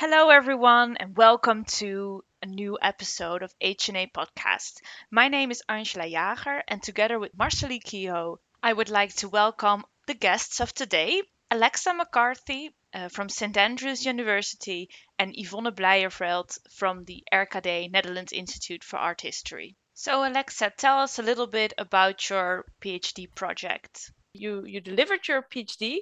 Hello, 0.00 0.30
everyone, 0.30 0.96
and 0.96 1.14
welcome 1.14 1.66
to 1.76 2.24
a 2.42 2.46
new 2.46 2.78
episode 2.80 3.42
of 3.42 3.52
HNA 3.60 4.10
Podcast. 4.12 4.80
My 5.10 5.28
name 5.28 5.50
is 5.50 5.62
Angela 5.68 6.08
Jager, 6.08 6.62
and 6.68 6.82
together 6.82 7.18
with 7.18 7.36
Marsely 7.36 7.80
Kehoe, 7.80 8.38
I 8.62 8.72
would 8.72 8.88
like 8.88 9.14
to 9.16 9.28
welcome 9.28 9.84
the 10.06 10.14
guests 10.14 10.58
of 10.58 10.72
today 10.72 11.22
Alexa 11.50 11.92
McCarthy 11.92 12.74
uh, 12.94 13.10
from 13.10 13.28
St 13.28 13.54
Andrews 13.58 14.06
University 14.06 14.88
and 15.18 15.34
Yvonne 15.36 15.74
Bleyerveld 15.74 16.56
from 16.72 17.04
the 17.04 17.22
RKD 17.30 17.90
Netherlands 17.92 18.32
Institute 18.32 18.82
for 18.82 18.96
Art 18.96 19.20
History. 19.20 19.76
So, 19.92 20.26
Alexa, 20.26 20.72
tell 20.78 21.00
us 21.00 21.18
a 21.18 21.22
little 21.22 21.46
bit 21.46 21.74
about 21.76 22.30
your 22.30 22.64
PhD 22.80 23.26
project. 23.34 24.10
You 24.32 24.64
you 24.64 24.80
delivered 24.80 25.28
your 25.28 25.42
PhD, 25.42 25.98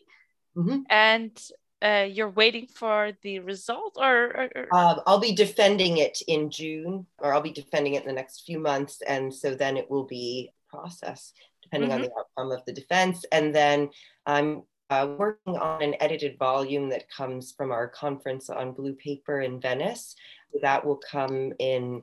Mhm. 0.57 0.85
and 0.89 1.37
uh, 1.83 2.07
you're 2.09 2.31
waiting 2.31 2.67
for 2.67 3.13
the 3.23 3.39
result, 3.41 3.97
or, 3.99 4.51
or, 4.55 4.75
Um, 4.75 5.01
I'll 5.07 5.21
be 5.21 5.35
defending 5.35 5.99
it 5.99 6.21
in 6.27 6.51
June, 6.51 7.07
or 7.19 7.33
I'll 7.33 7.41
be 7.41 7.53
defending 7.53 7.95
it 7.95 8.03
in 8.03 8.09
the 8.09 8.15
next 8.15 8.45
few 8.45 8.59
months, 8.59 9.01
and 9.07 9.33
so 9.33 9.55
then 9.55 9.77
it 9.77 9.91
will 9.91 10.05
be 10.05 10.51
a 10.51 10.77
process 10.77 11.33
depending 11.63 11.93
on 11.93 12.03
the 12.03 12.11
outcome 12.19 12.51
of 12.51 12.65
the 12.65 12.73
defense. 12.73 13.25
And 13.31 13.55
then 13.55 13.91
I'm 14.25 14.63
uh, 14.91 15.15
working 15.19 15.57
on 15.57 15.83
an 15.83 15.95
edited 16.01 16.39
volume 16.39 16.89
that 16.89 17.11
comes 17.11 17.53
from 17.53 17.71
our 17.71 17.89
conference 17.89 18.49
on 18.49 18.73
blue 18.73 18.95
paper 18.95 19.43
in 19.43 19.61
Venice. 19.61 20.15
That 20.63 20.85
will 20.85 20.97
come 20.97 21.53
in, 21.59 22.03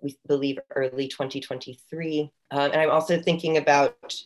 we 0.00 0.16
believe, 0.28 0.58
early 0.74 1.08
2023. 1.08 2.30
Um, 2.52 2.70
and 2.70 2.80
I'm 2.80 2.90
also 2.90 3.20
thinking 3.20 3.56
about 3.56 4.22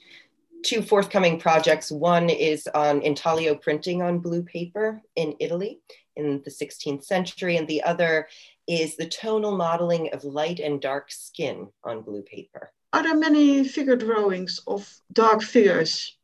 two 0.65 0.83
forthcoming 0.83 1.39
projects. 1.39 1.91
One 1.91 2.29
is 2.31 2.69
on 2.75 3.03
intaglio 3.03 3.55
printing 3.55 4.03
on 4.03 4.19
blue 4.19 4.43
paper 4.43 5.03
in 5.15 5.37
Italy 5.41 5.81
in 6.17 6.43
the 6.45 6.51
16th 6.51 7.05
century, 7.05 7.57
and 7.57 7.69
the 7.69 7.83
other 7.83 8.29
is 8.67 8.97
the 8.97 9.07
tonal 9.07 9.57
modeling 9.57 10.13
of 10.13 10.25
light 10.25 10.59
and 10.59 10.81
dark 10.81 11.11
skin 11.13 11.69
on 11.85 12.03
blue 12.03 12.23
paper. 12.23 12.73
Are 12.93 13.03
there 13.03 13.17
many 13.17 13.63
figure 13.65 13.97
drawings 13.97 14.61
of 14.67 14.91
dark 15.13 15.43
figures? 15.43 16.17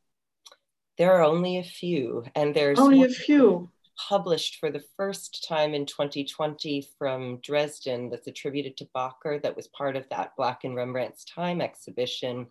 There 0.98 1.12
are 1.12 1.22
only 1.22 1.58
a 1.58 1.64
few, 1.64 2.24
and 2.34 2.54
there's 2.54 2.78
Only 2.78 3.02
a 3.02 3.08
few. 3.08 3.70
published 4.08 4.56
for 4.56 4.70
the 4.70 4.84
first 4.96 5.46
time 5.46 5.74
in 5.74 5.86
2020 5.86 6.86
from 6.98 7.38
Dresden 7.42 8.10
that's 8.10 8.26
attributed 8.26 8.76
to 8.78 8.88
Bacher, 8.94 9.42
that 9.42 9.56
was 9.56 9.68
part 9.68 9.96
of 9.96 10.08
that 10.10 10.34
Black 10.36 10.64
and 10.64 10.74
Rembrandt's 10.76 11.24
Time 11.24 11.60
exhibition 11.60 12.46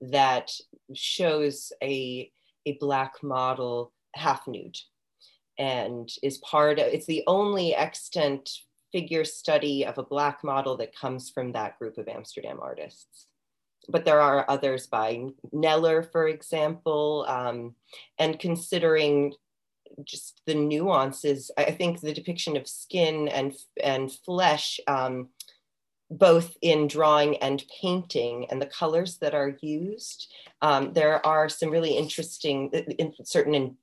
that 0.00 0.50
shows 0.94 1.72
a, 1.82 2.30
a 2.66 2.72
Black 2.80 3.22
model 3.22 3.92
half 4.14 4.46
nude 4.46 4.78
and 5.58 6.08
is 6.22 6.38
part 6.38 6.78
of, 6.78 6.86
it's 6.86 7.06
the 7.06 7.24
only 7.26 7.74
extant 7.74 8.48
figure 8.92 9.24
study 9.24 9.84
of 9.84 9.98
a 9.98 10.02
Black 10.02 10.42
model 10.42 10.76
that 10.76 10.96
comes 10.96 11.30
from 11.30 11.52
that 11.52 11.78
group 11.78 11.98
of 11.98 12.08
Amsterdam 12.08 12.58
artists. 12.62 13.26
But 13.88 14.04
there 14.04 14.20
are 14.20 14.44
others 14.48 14.86
by 14.86 15.24
Neller, 15.54 16.10
for 16.10 16.28
example, 16.28 17.24
um, 17.28 17.74
and 18.18 18.38
considering 18.38 19.32
just 20.04 20.42
the 20.46 20.54
nuances. 20.54 21.50
I 21.56 21.70
think 21.70 22.00
the 22.00 22.12
depiction 22.12 22.56
of 22.56 22.68
skin 22.68 23.28
and 23.28 23.54
and 23.82 24.12
flesh, 24.12 24.78
um, 24.86 25.30
both 26.10 26.56
in 26.62 26.88
drawing 26.88 27.36
and 27.38 27.62
painting, 27.80 28.46
and 28.50 28.60
the 28.60 28.66
colors 28.66 29.18
that 29.18 29.34
are 29.34 29.56
used. 29.60 30.32
Um, 30.62 30.92
there 30.92 31.24
are 31.26 31.48
some 31.48 31.70
really 31.70 31.96
interesting, 31.96 32.70
in 32.70 33.12
certain 33.24 33.54
in 33.54 33.76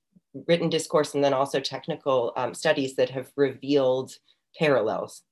written 0.47 0.69
discourse, 0.69 1.13
and 1.13 1.23
then 1.23 1.33
also 1.33 1.59
technical 1.59 2.33
um, 2.35 2.53
studies 2.53 2.95
that 2.95 3.09
have 3.11 3.31
revealed 3.35 4.11
parallels. 4.57 5.23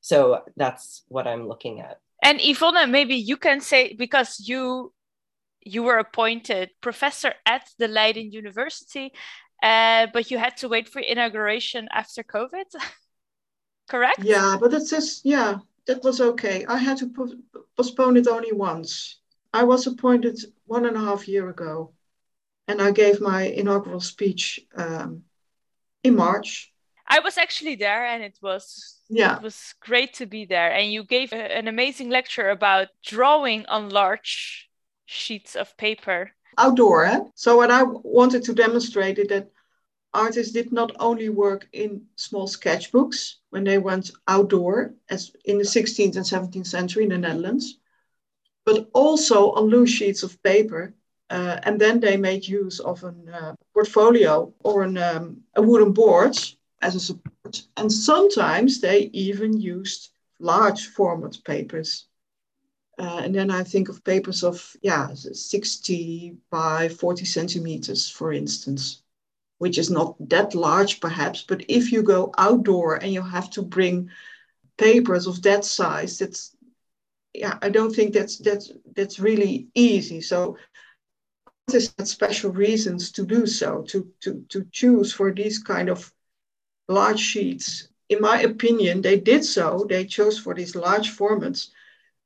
So 0.00 0.42
that's 0.56 1.04
what 1.08 1.26
I'm 1.26 1.48
looking 1.48 1.80
at. 1.80 2.00
and 2.22 2.38
Yvonne, 2.40 2.90
maybe 2.90 3.16
you 3.16 3.36
can 3.36 3.60
say 3.60 3.94
because 3.94 4.40
you 4.40 4.92
you 5.60 5.82
were 5.82 5.98
appointed 5.98 6.70
professor 6.80 7.34
at 7.44 7.68
the 7.78 7.88
Leiden 7.88 8.32
University, 8.32 9.12
uh, 9.62 10.06
but 10.12 10.30
you 10.30 10.38
had 10.38 10.56
to 10.58 10.68
wait 10.68 10.88
for 10.88 11.00
inauguration 11.00 11.88
after 11.92 12.22
COVID. 12.22 12.64
Correct? 13.88 14.22
Yeah, 14.22 14.56
but 14.60 14.72
it's 14.72 14.90
just 14.90 15.24
yeah, 15.24 15.58
that 15.88 16.04
was 16.04 16.20
okay. 16.20 16.64
I 16.66 16.76
had 16.76 16.98
to 16.98 17.08
po- 17.08 17.34
postpone 17.76 18.16
it 18.18 18.28
only 18.28 18.52
once. 18.52 19.18
I 19.52 19.64
was 19.64 19.86
appointed 19.86 20.38
one 20.66 20.86
and 20.86 20.96
a 20.96 21.00
half 21.00 21.26
year 21.26 21.48
ago, 21.48 21.92
and 22.68 22.80
I 22.80 22.92
gave 22.92 23.20
my 23.20 23.42
inaugural 23.42 24.00
speech 24.00 24.60
um, 24.76 25.22
in 26.04 26.14
March. 26.14 26.70
I 27.08 27.20
was 27.20 27.38
actually 27.38 27.76
there, 27.76 28.04
and 28.04 28.22
it 28.22 28.38
was 28.42 29.00
Yeah, 29.08 29.36
it 29.36 29.42
was 29.42 29.74
great 29.80 30.12
to 30.14 30.26
be 30.26 30.44
there. 30.44 30.70
And 30.70 30.92
you 30.92 31.02
gave 31.04 31.32
a- 31.32 31.56
an 31.58 31.66
amazing 31.66 32.10
lecture 32.10 32.50
about 32.50 32.88
drawing 33.02 33.64
on 33.66 33.88
large 33.88 34.68
sheets 35.06 35.56
of 35.56 35.76
paper. 35.76 36.30
outdoor. 36.58 37.04
Eh? 37.04 37.20
So 37.34 37.56
what 37.56 37.70
I 37.70 37.82
wanted 38.02 38.42
to 38.44 38.52
demonstrate 38.52 39.18
is 39.18 39.28
that 39.28 39.46
artists 40.14 40.52
did 40.52 40.72
not 40.72 40.92
only 40.98 41.28
work 41.28 41.68
in 41.72 42.06
small 42.16 42.48
sketchbooks 42.48 43.34
when 43.50 43.64
they 43.64 43.78
went 43.78 44.10
outdoor, 44.26 44.94
as 45.10 45.32
in 45.44 45.58
the 45.58 45.64
16th 45.64 46.16
and 46.16 46.24
17th 46.24 46.66
century 46.66 47.04
in 47.04 47.10
the 47.10 47.18
Netherlands, 47.18 47.78
but 48.64 48.88
also 48.92 49.52
on 49.52 49.64
loose 49.66 49.90
sheets 49.90 50.22
of 50.22 50.42
paper. 50.42 50.94
Uh, 51.30 51.58
and 51.64 51.78
then 51.78 52.00
they 52.00 52.16
made 52.16 52.46
use 52.46 52.80
of 52.80 53.04
a 53.04 53.14
uh, 53.32 53.54
portfolio 53.74 54.52
or 54.60 54.82
an, 54.82 54.96
um, 54.96 55.42
a 55.56 55.62
wooden 55.62 55.92
board 55.92 56.36
as 56.80 56.94
a 56.94 57.00
support. 57.00 57.62
And 57.76 57.92
sometimes 57.92 58.80
they 58.80 59.10
even 59.12 59.60
used 59.60 60.10
large 60.38 60.86
format 60.86 61.36
papers. 61.44 62.06
Uh, 62.98 63.20
and 63.24 63.34
then 63.34 63.50
I 63.50 63.62
think 63.62 63.88
of 63.88 64.02
papers 64.04 64.42
of, 64.42 64.74
yeah, 64.82 65.08
60 65.14 66.36
by 66.50 66.88
40 66.88 67.24
centimeters, 67.24 68.10
for 68.10 68.32
instance, 68.32 69.02
which 69.58 69.78
is 69.78 69.90
not 69.90 70.16
that 70.28 70.54
large 70.54 71.00
perhaps. 71.00 71.44
But 71.46 71.64
if 71.68 71.92
you 71.92 72.02
go 72.02 72.32
outdoor 72.38 72.96
and 72.96 73.12
you 73.12 73.22
have 73.22 73.50
to 73.50 73.62
bring 73.62 74.10
papers 74.76 75.26
of 75.26 75.42
that 75.42 75.64
size, 75.64 76.18
that's, 76.18 76.56
yeah, 77.34 77.58
I 77.60 77.68
don't 77.68 77.94
think 77.94 78.14
that's, 78.14 78.38
that's, 78.38 78.72
that's 78.96 79.18
really 79.18 79.68
easy. 79.74 80.20
So 80.20 80.56
artists 81.68 81.94
had 81.98 82.08
special 82.08 82.52
reasons 82.52 83.12
to 83.12 83.26
do 83.26 83.46
so, 83.46 83.82
to, 83.88 84.08
to, 84.20 84.44
to 84.48 84.66
choose 84.70 85.12
for 85.12 85.32
these 85.32 85.58
kind 85.58 85.88
of 85.88 86.12
large 86.88 87.20
sheets. 87.20 87.88
In 88.08 88.20
my 88.20 88.40
opinion, 88.40 89.02
they 89.02 89.20
did 89.20 89.44
so, 89.44 89.84
they 89.88 90.06
chose 90.06 90.38
for 90.38 90.54
these 90.54 90.74
large 90.74 91.14
formats 91.16 91.68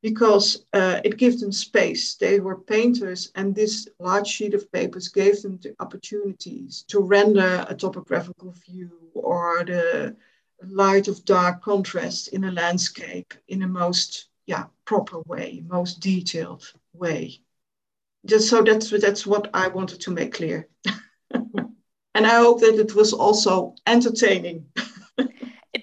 because 0.03 0.67
uh, 0.73 1.01
it 1.05 1.17
gives 1.17 1.41
them 1.41 1.53
space. 1.53 2.17
They 2.17 2.41
were 2.41 2.59
painters, 2.59 3.31
and 3.37 3.55
this 3.55 3.89
large 4.01 4.27
sheet 4.27 4.53
of 4.53 4.71
papers 4.73 5.09
gave 5.09 5.41
them 5.41 5.59
the 5.63 5.75
opportunities 5.79 6.85
to 6.89 7.01
render 7.01 7.65
a 7.69 7.75
topographical 7.75 8.53
view 8.67 8.91
or 9.15 9.65
the 9.65 10.17
light 10.65 11.09
of 11.09 11.25
dark 11.25 11.63
contrast 11.63 12.29
in 12.29 12.45
a 12.45 12.53
landscape 12.53 13.35
in 13.49 13.63
a 13.63 13.69
most 13.69 14.29
yeah 14.47 14.65
proper 14.85 15.21
way, 15.21 15.63
most 15.69 16.01
detailed 16.01 16.73
way. 16.93 17.41
Just 18.27 18.49
so 18.49 18.63
that's 18.63 18.91
that's 18.91 19.27
what 19.27 19.51
I 19.55 19.69
wanted 19.69 20.01
to 20.01 20.11
make 20.11 20.35
clear. 20.35 20.69
and 21.33 22.27
I 22.27 22.37
hope 22.41 22.61
that 22.61 22.79
it 22.79 22.95
was 22.95 23.13
also 23.13 23.75
entertaining. 23.87 24.67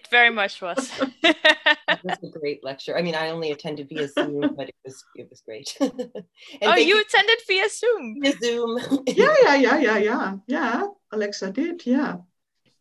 It 0.09 0.15
very 0.15 0.29
much 0.31 0.61
was. 0.61 0.91
It 1.23 2.03
was 2.03 2.33
a 2.35 2.39
great 2.39 2.63
lecture. 2.63 2.97
I 2.97 3.01
mean, 3.01 3.15
I 3.15 3.29
only 3.29 3.51
attended 3.51 3.89
via 3.89 4.07
Zoom, 4.07 4.53
but 4.55 4.69
it 4.69 4.75
was 4.85 5.03
it 5.15 5.29
was 5.29 5.41
great. 5.41 5.75
oh, 5.81 5.89
thank 6.61 6.87
you 6.87 7.01
attended 7.01 7.39
via 7.47 7.67
Zoom. 7.69 8.21
via 8.21 8.33
Zoom. 8.41 9.03
yeah, 9.07 9.35
yeah, 9.43 9.55
yeah, 9.55 9.77
yeah, 9.77 9.97
yeah, 9.97 10.33
yeah. 10.47 10.87
Alexa 11.11 11.51
did, 11.51 11.85
yeah. 11.85 12.17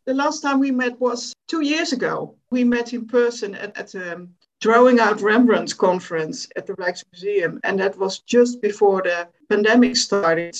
The 0.05 0.15
last 0.15 0.41
time 0.41 0.61
we 0.61 0.71
met 0.71 1.01
was 1.01 1.33
two 1.49 1.63
years 1.63 1.93
ago. 1.93 2.37
We 2.51 2.65
met 2.65 2.93
in 2.93 3.07
person 3.07 3.55
at, 3.55 3.77
at 3.77 3.93
the 3.93 4.29
Drawing 4.61 5.01
Out 5.01 5.21
Rembrandt 5.21 5.77
conference 5.79 6.49
at 6.55 6.67
the 6.67 6.75
Rijksmuseum, 6.75 7.59
and 7.65 7.81
that 7.81 7.99
was 7.99 8.21
just 8.21 8.63
before 8.63 9.03
the 9.03 9.29
pandemic 9.49 9.97
started 9.97 10.57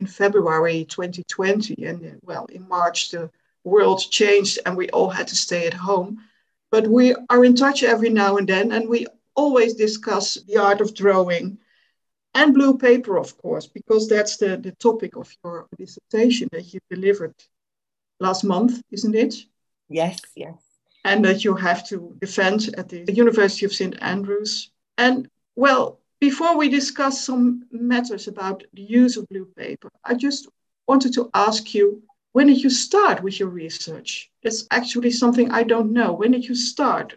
in 0.00 0.06
February 0.06 0.84
2020. 0.84 1.86
And 1.86 2.04
uh, 2.04 2.10
well, 2.22 2.46
in 2.46 2.68
March 2.68 3.10
the 3.10 3.30
world 3.64 4.00
changed 4.10 4.58
and 4.64 4.76
we 4.76 4.88
all 4.90 5.10
had 5.10 5.28
to 5.28 5.36
stay 5.36 5.66
at 5.66 5.74
home. 5.74 6.18
But 6.70 6.86
we 6.86 7.14
are 7.28 7.44
in 7.44 7.54
touch 7.54 7.82
every 7.82 8.08
now 8.08 8.36
and 8.38 8.48
then, 8.48 8.72
and 8.72 8.88
we 8.88 9.06
always 9.34 9.74
discuss 9.74 10.34
the 10.46 10.56
art 10.56 10.80
of 10.80 10.94
drawing 10.94 11.58
and 12.34 12.54
blue 12.54 12.78
paper, 12.78 13.18
of 13.18 13.36
course, 13.36 13.66
because 13.66 14.08
that's 14.08 14.38
the, 14.38 14.56
the 14.56 14.72
topic 14.72 15.16
of 15.16 15.30
your 15.44 15.66
dissertation 15.76 16.48
that 16.52 16.72
you 16.72 16.80
delivered 16.90 17.34
last 18.20 18.42
month, 18.44 18.82
isn't 18.90 19.14
it? 19.14 19.34
yes, 19.88 20.18
yes. 20.34 20.54
And 21.04 21.24
that 21.24 21.44
you 21.44 21.54
have 21.54 21.86
to 21.88 22.16
defend 22.20 22.74
at 22.78 22.88
the 22.88 23.12
University 23.12 23.66
of 23.66 23.72
St. 23.72 24.00
Andrews. 24.00 24.70
And 24.96 25.28
well, 25.56 25.98
before 26.20 26.56
we 26.56 26.68
discuss 26.68 27.24
some 27.24 27.64
matters 27.72 28.28
about 28.28 28.62
the 28.72 28.82
use 28.82 29.16
of 29.16 29.28
blue 29.28 29.46
paper, 29.56 29.90
I 30.04 30.14
just 30.14 30.48
wanted 30.86 31.12
to 31.14 31.28
ask 31.34 31.74
you 31.74 32.02
when 32.32 32.46
did 32.46 32.62
you 32.62 32.70
start 32.70 33.22
with 33.22 33.38
your 33.38 33.48
research? 33.48 34.30
It's 34.42 34.66
actually 34.70 35.10
something 35.10 35.50
I 35.50 35.62
don't 35.62 35.92
know. 35.92 36.12
When 36.12 36.32
did 36.32 36.44
you 36.44 36.54
start? 36.54 37.16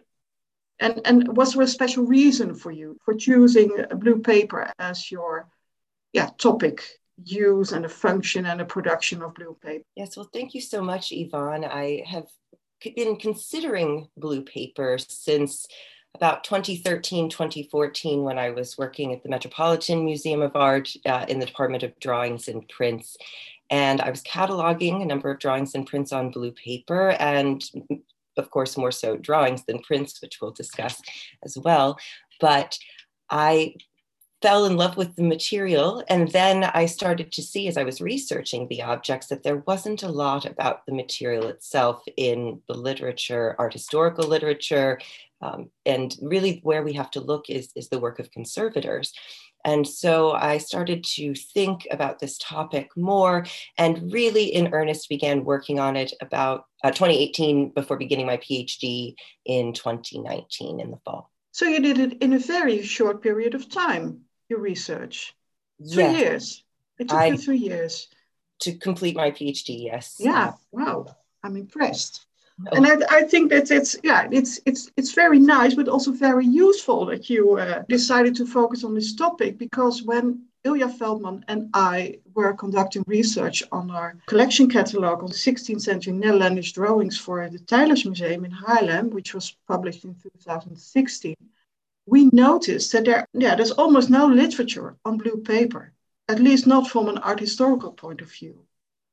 And, 0.80 1.02
and 1.06 1.38
was 1.38 1.54
there 1.54 1.64
a 1.64 1.68
special 1.68 2.06
reason 2.06 2.54
for 2.54 2.72
you 2.72 2.98
for 3.06 3.14
choosing 3.14 3.86
blue 3.98 4.20
paper 4.20 4.72
as 4.78 5.10
your 5.10 5.48
yeah, 6.12 6.30
topic 6.38 6.84
use 7.24 7.72
and 7.72 7.86
the 7.86 7.90
function 7.90 8.46
and 8.46 8.60
the 8.60 8.66
production 8.66 9.22
of 9.22 9.34
blue 9.36 9.58
paper? 9.62 9.86
Yes, 9.96 10.18
well, 10.18 10.30
thank 10.34 10.54
you 10.54 10.62
so 10.62 10.82
much, 10.82 11.14
Yvonne. 11.14 11.64
I 11.64 12.04
have 12.06 12.28
been 12.96 13.16
considering 13.16 14.08
blue 14.18 14.42
paper 14.42 14.98
since 14.98 15.66
about 16.16 16.44
2013, 16.46 17.30
2014, 17.30 18.24
when 18.24 18.40
I 18.40 18.50
was 18.50 18.78
working 18.78 19.14
at 19.14 19.22
the 19.22 19.30
Metropolitan 19.30 20.06
Museum 20.06 20.42
of 20.42 20.56
Art 20.56 20.90
uh, 21.06 21.26
in 21.28 21.40
the 21.40 21.46
Department 21.46 21.84
of 21.84 22.00
Drawings 22.00 22.48
and 22.48 22.68
Prints. 22.70 23.18
And 23.70 24.00
I 24.02 24.10
was 24.10 24.24
cataloging 24.24 25.02
a 25.02 25.06
number 25.06 25.30
of 25.30 25.40
drawings 25.40 25.76
and 25.76 25.86
prints 25.86 26.14
on 26.14 26.32
blue 26.32 26.52
paper, 26.52 27.12
and 27.20 27.64
of 28.38 28.50
course, 28.50 28.78
more 28.78 28.92
so 28.92 29.18
drawings 29.18 29.64
than 29.66 29.80
prints, 29.80 30.22
which 30.22 30.40
we'll 30.42 30.52
discuss 30.52 31.02
as 31.44 31.58
well. 31.58 31.98
But 32.40 32.78
I 33.30 33.76
fell 34.46 34.66
in 34.66 34.78
love 34.78 34.96
with 34.96 35.16
the 35.16 35.24
material. 35.24 36.04
And 36.08 36.32
then 36.32 36.66
I 36.66 36.86
started 36.86 37.32
to 37.32 37.42
see, 37.42 37.68
as 37.68 37.78
I 37.78 37.84
was 37.84 38.00
researching 38.00 38.68
the 38.68 38.84
objects, 38.84 39.26
that 39.28 39.42
there 39.42 39.64
wasn't 39.66 40.04
a 40.04 40.08
lot 40.08 40.46
about 40.46 40.86
the 40.86 40.94
material 40.94 41.48
itself 41.48 42.04
in 42.16 42.62
the 42.68 42.76
literature, 42.76 43.56
art 43.58 43.74
historical 43.74 44.28
literature. 44.28 45.00
Um, 45.42 45.70
and 45.86 46.16
really, 46.22 46.60
where 46.64 46.84
we 46.84 46.94
have 46.94 47.12
to 47.12 47.20
look 47.20 47.50
is, 47.50 47.72
is 47.76 47.90
the 47.90 48.00
work 48.00 48.20
of 48.20 48.32
conservators. 48.32 49.14
And 49.66 49.88
so 49.88 50.32
I 50.32 50.60
started 50.60 51.04
to 51.16 51.34
think 51.34 51.88
about 51.90 52.20
this 52.20 52.38
topic 52.38 52.92
more 52.96 53.46
and 53.80 54.14
really 54.14 54.54
in 54.54 54.74
earnest 54.74 55.10
began 55.10 55.44
working 55.44 55.80
on 55.80 55.96
it 55.96 56.14
about 56.22 56.66
uh, 56.84 56.92
2018 56.92 57.70
before 57.70 57.98
beginning 57.98 58.28
my 58.28 58.38
PhD 58.38 59.16
in 59.44 59.74
2019 59.74 60.80
in 60.80 60.92
the 60.92 60.98
fall. 61.04 61.32
So 61.52 61.66
you 61.66 61.80
did 61.80 61.98
it 61.98 62.22
in 62.22 62.34
a 62.34 62.40
very 62.40 62.84
short 62.84 63.24
period 63.24 63.56
of 63.56 63.68
time, 63.68 64.22
your 64.50 64.60
research. 64.60 65.34
Three 65.80 66.04
yes. 66.04 66.20
years. 66.20 66.64
It 67.00 67.10
took 67.10 67.18
I, 67.18 67.26
you 67.28 67.38
three 67.38 67.58
years. 67.58 68.08
To 68.62 68.78
complete 68.78 69.16
my 69.16 69.32
PhD, 69.32 69.84
yes. 69.84 70.18
Yeah, 70.20 70.54
wow. 70.72 71.08
I'm 71.44 71.58
impressed. 71.58 72.26
And 72.72 72.88
I, 72.88 72.96
I, 73.10 73.24
think 73.24 73.50
that 73.52 73.70
it's 73.70 73.98
yeah 74.02 74.30
it's 74.32 74.62
it's 74.66 74.90
it's 74.96 75.12
very 75.12 75.40
nice, 75.40 75.74
but 75.74 75.90
also 75.90 76.12
very 76.12 76.46
useful 76.46 77.06
that 77.08 77.30
you 77.30 77.58
uh, 77.58 77.84
decided 77.90 78.34
to 78.36 78.46
focus 78.46 78.84
on 78.86 78.94
this 78.96 79.14
topic 79.14 79.58
because 79.58 80.04
when 80.04 80.46
Ilja 80.66 80.98
Veldman 80.98 81.44
and 81.50 81.70
I 81.74 82.20
were 82.34 82.54
conducting 82.54 83.04
research 83.08 83.62
on 83.72 83.92
our 83.92 84.18
collection 84.26 84.70
catalog 84.70 85.22
on 85.22 85.30
16th 85.30 85.82
century 85.82 86.14
Netherlandish 86.14 86.72
drawings 86.72 87.18
for 87.18 87.50
the 87.50 87.60
Teylers 87.60 88.06
Museum 88.06 88.46
in 88.46 88.52
Haarlem, 88.52 89.12
which 89.12 89.34
was 89.34 89.56
published 89.68 90.06
in 90.06 90.16
2016, 90.16 91.36
we 92.08 92.30
noticed 92.32 92.92
that 92.94 93.04
there 93.04 93.28
yeah 93.34 93.56
there's 93.56 93.72
almost 93.72 94.10
no 94.10 94.28
literature 94.28 94.96
on 95.04 95.18
blue 95.18 95.38
paper, 95.44 95.92
at 96.30 96.40
least 96.40 96.68
not 96.68 96.88
from 96.88 97.10
an 97.10 97.18
art 97.18 97.42
historical 97.42 97.92
point 97.92 98.22
of 98.22 98.32
view. 98.32 98.66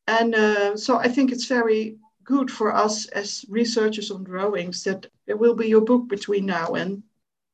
And 0.06 0.34
uh, 0.34 0.76
so 0.76 0.96
I 0.96 1.08
think 1.08 1.32
it's 1.32 1.46
very 1.46 1.98
good 2.24 2.50
for 2.50 2.74
us 2.74 3.06
as 3.06 3.44
researchers 3.48 4.10
on 4.10 4.24
drawings 4.24 4.84
that 4.84 5.06
there 5.26 5.36
will 5.36 5.54
be 5.54 5.69
your 5.69 5.80
book 5.80 6.08
between 6.08 6.46
now 6.46 6.74
and 6.74 7.02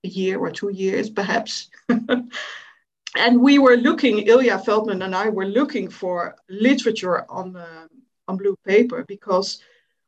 a 0.04 0.08
year 0.08 0.38
or 0.38 0.50
two 0.50 0.70
years, 0.70 1.10
perhaps. 1.10 1.68
and 1.88 3.40
we 3.40 3.58
were 3.58 3.76
looking, 3.76 4.26
Ilja 4.26 4.64
Veldman 4.64 5.04
and 5.04 5.14
I 5.14 5.28
were 5.28 5.46
looking 5.46 5.88
for 5.88 6.36
literature 6.48 7.30
on, 7.30 7.56
uh, 7.56 7.88
on 8.26 8.36
blue 8.36 8.56
paper 8.64 9.04
because 9.06 9.60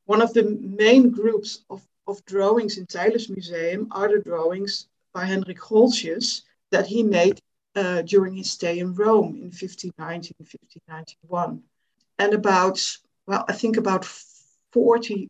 one 0.04 0.22
of 0.22 0.32
the 0.32 0.44
main 0.60 1.10
groups 1.10 1.64
of, 1.70 1.82
of 2.06 2.24
drawings 2.24 2.78
in 2.78 2.86
Teylers 2.86 3.30
Museum 3.30 3.88
are 3.90 4.08
the 4.08 4.22
drawings 4.22 4.86
by 5.12 5.24
Hendrik 5.24 5.58
Goltzius 5.58 6.42
that 6.70 6.86
he 6.86 7.02
made 7.02 7.40
uh, 7.74 8.02
during 8.02 8.34
his 8.34 8.50
stay 8.50 8.78
in 8.78 8.94
Rome 8.94 9.36
in 9.36 9.50
1590 9.50 10.34
1591. 10.38 11.62
And 12.18 12.34
about, 12.34 12.80
well, 13.26 13.44
I 13.48 13.52
think 13.52 13.76
about 13.76 14.04
40, 14.72 15.28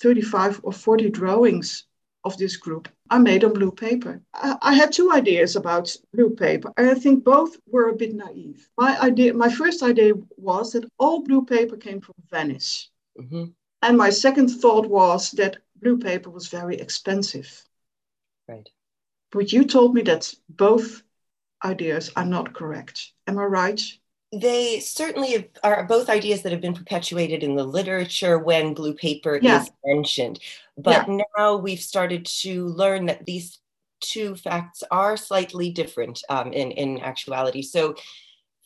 35 0.00 0.60
or 0.62 0.72
40 0.72 1.10
drawings 1.10 1.84
of 2.24 2.36
this 2.36 2.56
group 2.56 2.88
are 3.10 3.18
made 3.18 3.44
on 3.44 3.52
blue 3.52 3.72
paper. 3.72 4.22
I, 4.34 4.56
I, 4.60 4.74
had 4.74 4.92
two 4.92 5.10
ideas 5.12 5.56
about 5.56 5.94
blue 6.12 6.30
paper, 6.30 6.72
and 6.76 6.90
I 6.90 6.94
think 6.94 7.24
both 7.24 7.56
were 7.66 7.88
a 7.88 7.96
bit 7.96 8.14
naive. 8.14 8.68
My 8.76 9.00
idea, 9.00 9.34
my 9.34 9.48
first 9.48 9.82
idea 9.82 10.14
was 10.36 10.72
that 10.72 10.88
all 10.98 11.22
blue 11.22 11.44
paper 11.44 11.76
came 11.76 12.00
from 12.00 12.14
Venice. 12.30 12.90
Mm-hmm. 13.18 13.44
And 13.82 13.96
my 13.96 14.10
second 14.10 14.48
thought 14.48 14.86
was 14.86 15.30
that 15.32 15.56
blue 15.80 15.98
paper 15.98 16.30
was 16.30 16.48
very 16.48 16.76
expensive. 16.76 17.64
Right. 18.46 18.68
But 19.32 19.52
you 19.52 19.64
told 19.64 19.94
me 19.94 20.02
that 20.02 20.32
both 20.48 21.02
ideas 21.64 22.10
are 22.16 22.24
not 22.24 22.52
correct. 22.52 23.12
Am 23.26 23.38
I 23.38 23.44
right? 23.44 23.80
They 24.32 24.78
certainly 24.80 25.50
are 25.64 25.84
both 25.84 26.08
ideas 26.08 26.42
that 26.42 26.52
have 26.52 26.60
been 26.60 26.74
perpetuated 26.74 27.42
in 27.42 27.56
the 27.56 27.64
literature 27.64 28.38
when 28.38 28.74
blue 28.74 28.94
paper 28.94 29.40
yeah. 29.42 29.62
is 29.62 29.70
mentioned. 29.84 30.38
But 30.78 31.08
yeah. 31.08 31.18
now 31.36 31.56
we've 31.56 31.80
started 31.80 32.26
to 32.42 32.66
learn 32.66 33.06
that 33.06 33.26
these 33.26 33.58
two 34.00 34.36
facts 34.36 34.82
are 34.90 35.16
slightly 35.16 35.70
different 35.70 36.22
um, 36.28 36.52
in, 36.52 36.70
in 36.70 37.00
actuality. 37.00 37.62
So 37.62 37.96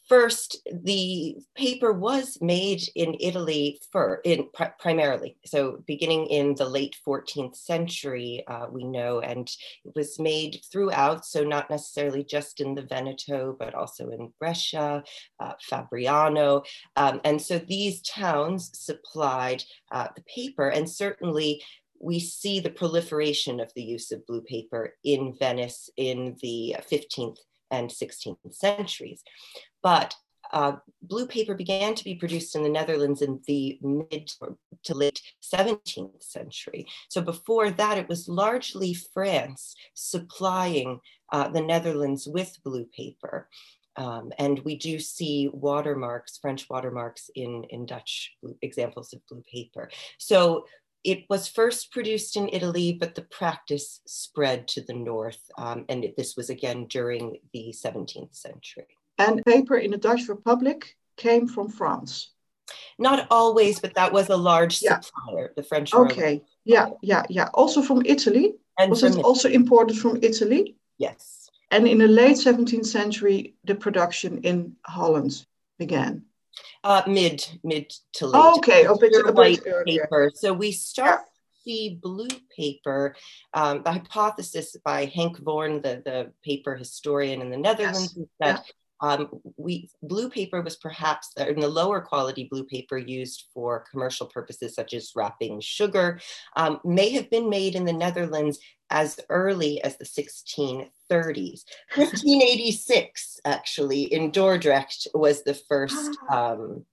First, 0.09 0.59
the 0.71 1.39
paper 1.55 1.93
was 1.93 2.37
made 2.43 2.83
in 2.95 3.17
Italy 3.21 3.81
for 3.91 4.21
in 4.25 4.49
primarily, 4.79 5.39
so 5.47 5.83
beginning 5.87 6.27
in 6.27 6.55
the 6.57 6.69
late 6.69 6.97
14th 7.07 7.57
century, 7.57 8.45
uh, 8.47 8.67
we 8.71 8.85
know, 8.85 9.21
and 9.21 9.49
it 9.85 9.95
was 9.95 10.19
made 10.19 10.61
throughout. 10.71 11.25
So 11.25 11.43
not 11.43 11.71
necessarily 11.71 12.23
just 12.23 12.61
in 12.61 12.75
the 12.75 12.83
Veneto, 12.83 13.57
but 13.59 13.75
also 13.75 14.11
in 14.11 14.31
Brescia, 14.39 15.03
uh, 15.41 15.53
Fabriano, 15.71 16.65
um, 16.97 17.23
and 17.25 17.41
so 17.41 17.59
these 17.59 18.03
towns 18.03 18.71
supplied 18.75 19.65
uh, 19.91 20.09
the 20.15 20.23
paper, 20.23 20.69
and 20.69 20.89
certainly 20.89 21.63
we 21.99 22.21
see 22.21 22.61
the 22.61 22.71
proliferation 22.71 23.59
of 23.59 23.73
the 23.75 23.83
use 23.83 24.13
of 24.13 24.27
blue 24.27 24.43
paper 24.43 24.95
in 25.03 25.35
Venice 25.39 25.89
in 25.97 26.37
the 26.43 26.77
15th 26.91 27.39
and 27.71 27.89
16th 27.89 28.55
centuries. 28.55 29.23
But 29.85 30.17
uh, 30.53 30.77
blue 31.03 31.27
paper 31.27 31.55
began 31.55 31.95
to 31.95 32.05
be 32.05 32.15
produced 32.15 32.57
in 32.57 32.63
the 32.63 32.69
Netherlands 32.69 33.23
in 33.23 33.41
the 33.47 33.79
mid 33.83 34.33
to 34.85 34.95
late 34.95 35.21
17th 35.43 36.23
century. 36.23 36.87
So 37.09 37.21
before 37.21 37.71
that, 37.71 37.99
it 37.99 38.09
was 38.09 38.29
largely 38.29 38.95
France 38.95 39.77
supplying 39.95 41.01
uh, 41.33 41.49
the 41.49 41.61
Netherlands 41.61 42.27
with 42.27 42.59
blue 42.65 42.87
paper. 42.97 43.49
Um, 43.97 44.33
and 44.39 44.59
we 44.61 44.77
do 44.77 44.99
see 44.99 45.51
watermarks, 45.53 46.39
French 46.39 46.69
watermarks 46.71 47.31
in, 47.35 47.65
in 47.65 47.87
Dutch 47.87 48.33
examples 48.63 49.13
of 49.13 49.27
blue 49.29 49.43
paper. 49.53 49.91
So 50.19 50.67
it 51.05 51.25
was 51.29 51.47
first 51.47 51.93
produced 51.93 52.37
in 52.37 52.49
Italy, 52.49 52.97
but 52.99 53.15
the 53.15 53.23
practice 53.23 54.01
spread 54.07 54.67
to 54.69 54.81
the 54.81 54.95
north. 54.95 55.41
Um, 55.59 55.85
and 55.89 56.07
this 56.17 56.37
was 56.37 56.49
again 56.49 56.87
during 56.87 57.39
the 57.53 57.75
17th 57.77 58.35
century. 58.35 58.87
And 59.19 59.45
paper 59.45 59.77
in 59.77 59.91
the 59.91 59.97
Dutch 59.97 60.29
Republic 60.29 60.97
came 61.17 61.47
from 61.47 61.69
France. 61.69 62.33
Not 62.99 63.27
always, 63.31 63.81
but 63.81 63.95
that 63.95 64.13
was 64.13 64.29
a 64.29 64.37
large 64.37 64.83
yeah. 64.83 65.01
supplier, 65.01 65.53
the 65.57 65.63
French. 65.63 65.93
Okay, 65.93 66.43
yeah, 66.65 66.91
yeah, 67.03 67.25
yeah. 67.29 67.49
Also 67.55 67.83
from 67.83 68.03
Italy. 68.05 68.55
And 68.79 68.91
was 68.91 69.03
it 69.03 69.09
Italy. 69.09 69.23
also 69.23 69.49
imported 69.49 69.99
from 69.99 70.19
Italy? 70.23 70.77
Yes. 70.99 71.51
And 71.71 71.89
in 71.89 71.99
the 71.99 72.09
late 72.09 72.37
17th 72.37 72.87
century, 72.87 73.55
the 73.65 73.75
production 73.75 74.39
in 74.39 74.77
Holland 74.87 75.45
began. 75.79 76.23
Uh, 76.85 77.03
mid 77.07 77.47
mid 77.65 77.93
to 78.13 78.27
late. 78.27 78.59
Okay, 78.59 78.85
a 78.85 78.95
bit, 78.95 79.13
a 79.27 79.33
white 79.33 79.65
paper. 79.87 80.31
So 80.35 80.53
we 80.53 80.71
start 80.71 81.23
the 81.65 81.99
blue 82.01 82.29
paper. 82.55 83.17
Um, 83.53 83.83
the 83.83 83.93
hypothesis 83.93 84.77
by 84.85 85.07
Henk 85.07 85.41
Voorn, 85.41 85.83
the, 85.83 86.03
the 86.05 86.33
paper 86.45 86.77
historian 86.77 87.41
in 87.41 87.51
the 87.51 87.57
Netherlands, 87.57 88.15
yes. 88.17 88.27
that 88.39 88.65
yeah. 88.67 88.73
Um, 89.05 89.29
we 89.59 89.91
blue 90.03 90.31
paper 90.31 90.63
was 90.63 90.77
perhaps 90.77 91.35
in 91.37 91.61
the 91.61 91.69
lower 91.69 92.01
quality 92.01 92.49
blue 92.51 92.65
paper 92.65 92.97
used 92.97 93.45
for 93.53 93.85
commercial 93.91 94.27
purposes 94.27 94.75
such 94.75 94.95
as 94.95 95.13
wrapping 95.15 95.61
sugar 95.61 96.21
um, 96.57 96.81
may 96.85 97.11
have 97.11 97.29
been 97.29 97.51
made 97.51 97.75
in 97.75 97.85
the 97.85 97.93
Netherlands 97.93 98.59
as 98.89 99.21
early 99.29 99.83
as 99.83 99.99
the 99.99 100.07
1630s. 100.07 101.65
1586 101.95 103.41
actually 103.45 104.05
in 104.05 104.33
Dordrecht 104.33 105.07
was 105.13 105.43
the 105.43 105.55
first 105.55 106.17
ah. 106.31 106.53
um, 106.53 106.87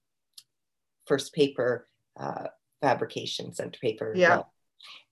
first 1.07 1.33
paper 1.33 1.87
uh, 2.19 2.47
fabrication 2.81 3.53
center 3.53 3.79
paper. 3.79 4.11
Yeah. 4.13 4.41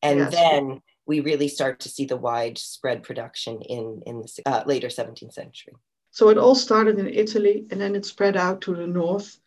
And 0.02 0.20
yes. 0.20 0.32
then 0.34 0.82
we 1.06 1.22
really 1.22 1.48
start 1.48 1.80
to 1.82 1.90
see 1.90 2.04
the 2.04 2.18
widespread 2.18 3.04
production 3.04 3.62
in 3.62 4.02
in 4.06 4.20
the 4.20 4.42
uh, 4.46 4.64
later 4.66 4.90
17th 4.90 5.32
century. 5.32 5.76
So 6.12 6.30
it 6.30 6.38
all 6.38 6.56
started 6.56 7.00
in 7.00 7.08
Italy 7.08 7.66
and 7.72 7.80
then 7.80 7.96
it 7.96 8.06
spread 8.06 8.36
out 8.36 8.62
to 8.62 8.76
the 8.76 8.88
north. 8.88 9.40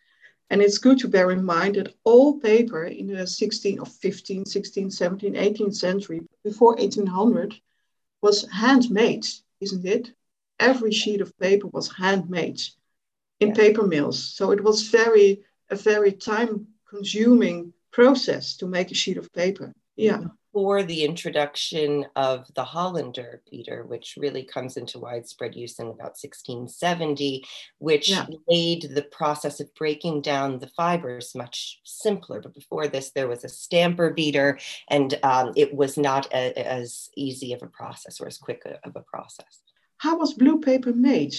And 0.49 0.61
it's 0.61 0.77
good 0.77 0.99
to 0.99 1.07
bear 1.07 1.31
in 1.31 1.43
mind 1.43 1.75
that 1.75 1.95
all 2.03 2.39
paper 2.39 2.85
in 2.85 3.07
the 3.07 3.23
16th 3.23 3.79
or 3.79 3.85
15th, 3.85 4.47
16th, 4.47 4.93
17th, 4.93 5.35
18th 5.35 5.75
century, 5.75 6.21
before 6.43 6.75
1800, 6.75 7.55
was 8.21 8.49
handmade, 8.51 9.25
isn't 9.59 9.85
it? 9.85 10.11
Every 10.59 10.91
sheet 10.91 11.21
of 11.21 11.37
paper 11.37 11.67
was 11.67 11.91
handmade 11.91 12.61
in 13.39 13.49
yeah. 13.49 13.55
paper 13.55 13.85
mills. 13.85 14.23
So 14.23 14.51
it 14.51 14.63
was 14.63 14.89
very 14.89 15.43
a 15.69 15.75
very 15.75 16.11
time 16.11 16.67
consuming 16.87 17.73
process 17.91 18.57
to 18.57 18.67
make 18.67 18.91
a 18.91 18.95
sheet 18.95 19.17
of 19.17 19.31
paper. 19.33 19.73
Yeah. 19.95 20.21
Before 20.53 20.83
the 20.83 21.03
introduction 21.03 22.05
of 22.15 22.45
the 22.53 22.63
Hollander 22.63 23.41
beater, 23.49 23.85
which 23.85 24.15
really 24.19 24.43
comes 24.43 24.77
into 24.77 24.99
widespread 24.99 25.55
use 25.55 25.79
in 25.79 25.87
about 25.87 26.15
1670, 26.15 27.43
which 27.79 28.09
yeah. 28.09 28.27
made 28.47 28.91
the 28.93 29.01
process 29.01 29.59
of 29.59 29.73
breaking 29.73 30.21
down 30.21 30.59
the 30.59 30.67
fibers 30.67 31.33
much 31.33 31.81
simpler. 31.83 32.39
But 32.39 32.53
before 32.53 32.87
this, 32.87 33.11
there 33.11 33.27
was 33.27 33.43
a 33.43 33.49
stamper 33.49 34.11
beater, 34.11 34.59
and 34.89 35.17
um, 35.23 35.53
it 35.55 35.73
was 35.73 35.97
not 35.97 36.27
a, 36.31 36.55
as 36.59 37.09
easy 37.17 37.53
of 37.53 37.63
a 37.63 37.67
process 37.67 38.21
or 38.21 38.27
as 38.27 38.37
quick 38.37 38.61
of 38.65 38.95
a 38.95 39.01
process. 39.01 39.61
How 39.97 40.17
was 40.17 40.33
blue 40.35 40.59
paper 40.59 40.93
made? 40.93 41.35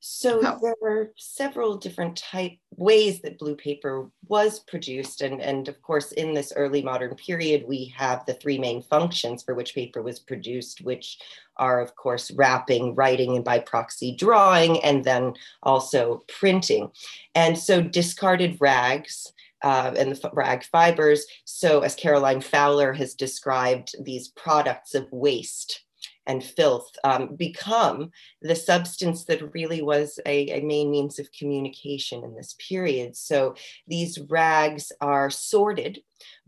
So 0.00 0.40
oh. 0.42 0.58
there 0.62 0.74
were 0.80 1.12
several 1.16 1.76
different 1.76 2.16
type 2.16 2.56
ways 2.76 3.20
that 3.20 3.38
blue 3.38 3.54
paper 3.54 4.10
was 4.28 4.60
produced. 4.60 5.20
And, 5.20 5.42
and 5.42 5.68
of 5.68 5.80
course, 5.82 6.12
in 6.12 6.32
this 6.32 6.54
early 6.56 6.82
modern 6.82 7.14
period, 7.14 7.64
we 7.68 7.92
have 7.96 8.24
the 8.24 8.32
three 8.32 8.58
main 8.58 8.82
functions 8.82 9.42
for 9.42 9.54
which 9.54 9.74
paper 9.74 10.00
was 10.00 10.18
produced, 10.18 10.80
which 10.80 11.18
are, 11.58 11.82
of 11.82 11.94
course, 11.96 12.30
wrapping, 12.30 12.94
writing, 12.94 13.36
and 13.36 13.44
by 13.44 13.58
proxy 13.58 14.16
drawing, 14.16 14.82
and 14.82 15.04
then 15.04 15.34
also 15.62 16.22
printing. 16.28 16.90
And 17.34 17.58
so 17.58 17.82
discarded 17.82 18.56
rags 18.58 19.30
uh, 19.62 19.92
and 19.98 20.12
the 20.12 20.30
rag 20.32 20.64
fibers. 20.64 21.26
So, 21.44 21.80
as 21.80 21.94
Caroline 21.94 22.40
Fowler 22.40 22.94
has 22.94 23.12
described, 23.12 23.94
these 24.02 24.28
products 24.28 24.94
of 24.94 25.12
waste 25.12 25.82
and 26.30 26.44
filth 26.44 26.92
um, 27.02 27.34
become 27.34 28.12
the 28.40 28.54
substance 28.54 29.24
that 29.24 29.52
really 29.52 29.82
was 29.82 30.20
a, 30.26 30.48
a, 30.50 30.60
main 30.60 30.88
means 30.88 31.18
of 31.18 31.32
communication 31.32 32.22
in 32.22 32.36
this 32.36 32.54
period. 32.68 33.16
So 33.16 33.56
these 33.88 34.16
rags 34.28 34.92
are 35.00 35.28
sorted 35.28 36.02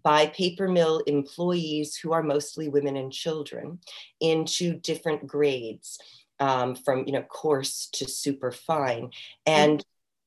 by 0.05 0.27
paper 0.29 0.69
mill 0.69 0.99
employees 1.09 1.97
who 1.97 2.13
are 2.13 2.23
mostly 2.23 2.69
women 2.69 2.97
and 2.97 3.13
children 3.13 3.81
into 4.21 4.75
different 4.75 5.27
grades 5.27 5.99
um, 6.39 6.77
from 6.77 7.05
you 7.07 7.13
know 7.13 7.23
coarse 7.23 7.89
to 7.93 8.09
super 8.09 8.53
fine 8.53 9.11
and 9.47 9.85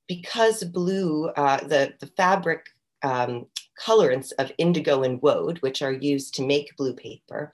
because 0.08 0.64
blue 0.64 1.28
uh, 1.30 1.58
the 1.58 1.94
the 2.00 2.08
fabric 2.18 2.68
um, 3.04 3.48
colorants 3.86 4.32
of 4.40 4.52
indigo 4.58 5.04
and 5.04 5.22
woad 5.22 5.58
which 5.60 5.82
are 5.82 5.92
used 5.92 6.34
to 6.36 6.46
make 6.46 6.78
blue 6.78 6.94
paper 6.94 7.54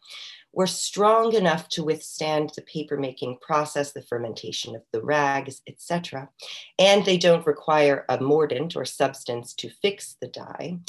were 0.53 0.67
strong 0.67 1.33
enough 1.33 1.69
to 1.69 1.83
withstand 1.83 2.51
the 2.55 2.61
papermaking 2.61 3.39
process, 3.41 3.93
the 3.93 4.01
fermentation 4.01 4.75
of 4.75 4.81
the 4.91 5.01
rags, 5.01 5.61
etc. 5.67 6.29
And 6.77 7.05
they 7.05 7.17
don't 7.17 7.47
require 7.47 8.05
a 8.09 8.19
mordant 8.19 8.75
or 8.75 8.85
substance 8.85 9.53
to 9.55 9.69
fix 9.81 10.17
the 10.19 10.27
dye. 10.27 10.79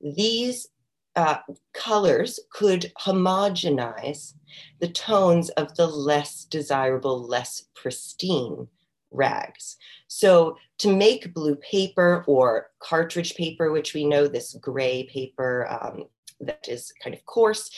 These 0.00 0.68
uh, 1.14 1.38
colors 1.74 2.40
could 2.50 2.92
homogenize 3.00 4.34
the 4.80 4.88
tones 4.88 5.50
of 5.50 5.74
the 5.76 5.86
less 5.86 6.44
desirable, 6.44 7.22
less 7.26 7.64
pristine 7.74 8.66
rags. 9.10 9.76
So 10.08 10.56
to 10.78 10.94
make 10.94 11.34
blue 11.34 11.56
paper 11.56 12.24
or 12.26 12.70
cartridge 12.80 13.34
paper, 13.34 13.70
which 13.70 13.94
we 13.94 14.04
know 14.04 14.26
this 14.26 14.54
gray 14.54 15.04
paper 15.04 15.68
um, 15.70 16.04
that 16.40 16.66
is 16.68 16.92
kind 17.02 17.14
of 17.14 17.24
coarse, 17.26 17.70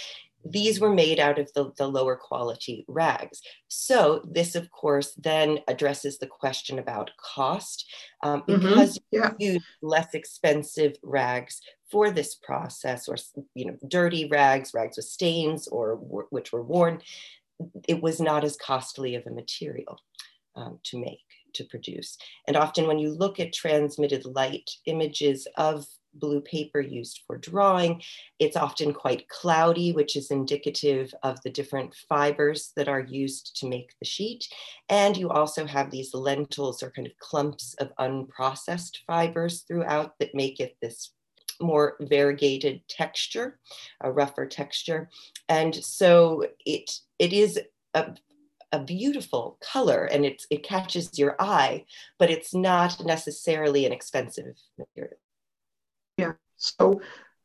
these 0.45 0.81
were 0.81 0.93
made 0.93 1.19
out 1.19 1.39
of 1.39 1.53
the, 1.55 1.73
the 1.79 1.87
lower 1.87 2.17
quality 2.17 2.85
rags. 2.89 3.41
So 3.69 4.23
this, 4.31 4.55
of 4.55 4.71
course, 4.71 5.15
then 5.15 5.61
addresses 5.69 6.19
the 6.19 6.27
question 6.27 6.79
about 6.79 7.11
cost 7.19 7.91
um, 8.23 8.43
mm-hmm. 8.43 8.69
because 8.69 8.99
mm-hmm. 8.99 9.17
yeah. 9.17 9.31
you 9.39 9.53
use 9.55 9.65
less 9.83 10.15
expensive 10.15 10.97
rags 11.03 11.61
for 11.91 12.11
this 12.11 12.35
process, 12.35 13.09
or 13.09 13.17
you 13.55 13.67
know, 13.67 13.77
dirty 13.89 14.27
rags, 14.27 14.73
rags 14.75 14.97
with 14.97 15.07
stains, 15.07 15.69
or 15.69 15.97
which 16.31 16.53
were 16.53 16.63
worn. 16.63 17.01
It 17.87 18.03
was 18.03 18.21
not 18.21 18.45
as 18.45 18.57
costly 18.57 19.15
of 19.15 19.27
a 19.27 19.31
material 19.31 20.01
um, 20.57 20.81
to 20.85 20.99
make 20.99 21.21
to 21.55 21.65
produce. 21.65 22.19
And 22.49 22.57
often, 22.57 22.87
when 22.87 22.99
you 22.99 23.11
look 23.11 23.39
at 23.39 23.53
transmitted 23.53 24.25
light 24.25 24.71
images 24.87 25.47
of 25.57 25.87
blue 26.15 26.41
paper 26.41 26.81
used 26.81 27.23
for 27.27 27.37
drawing. 27.37 28.03
It's 28.39 28.57
often 28.57 28.93
quite 28.93 29.29
cloudy, 29.29 29.93
which 29.93 30.17
is 30.17 30.31
indicative 30.31 31.15
of 31.23 31.41
the 31.43 31.51
different 31.51 31.95
fibers 32.09 32.73
that 32.77 32.89
are 32.89 33.01
used 33.01 33.57
to 33.61 33.69
make 33.69 33.93
the 33.99 34.07
sheet. 34.07 34.49
And 34.89 35.17
you 35.17 35.31
also 35.31 35.67
have 35.67 35.91
these 35.91 36.15
lentils 36.15 36.83
or 36.83 36.91
kind 36.91 37.07
of 37.07 37.17
clumps 37.19 37.75
of 37.75 37.93
unprocessed 37.99 38.99
fibers 39.07 39.63
throughout 39.63 40.19
that 40.19 40.35
make 40.35 40.61
it 40.61 40.77
this 40.81 41.13
more 41.61 41.97
variegated 42.01 42.83
texture, 42.89 43.59
a 44.01 44.11
rougher 44.11 44.47
texture. 44.47 45.09
And 45.49 45.75
so 45.75 46.47
it, 46.67 46.91
it 47.19 47.33
is 47.33 47.61
a, 47.95 48.15
a 48.73 48.81
beautiful 48.81 49.59
color 49.61 50.05
and 50.05 50.25
it's, 50.25 50.47
it 50.51 50.65
catches 50.65 51.17
your 51.19 51.37
eye, 51.39 51.85
but 52.19 52.31
it's 52.31 52.55
not 52.55 53.05
necessarily 53.05 53.87
an 53.87 53.93
expensive 53.93 54.57
material. 54.79 55.19
Yeah, 56.19 56.33
so 56.57 57.01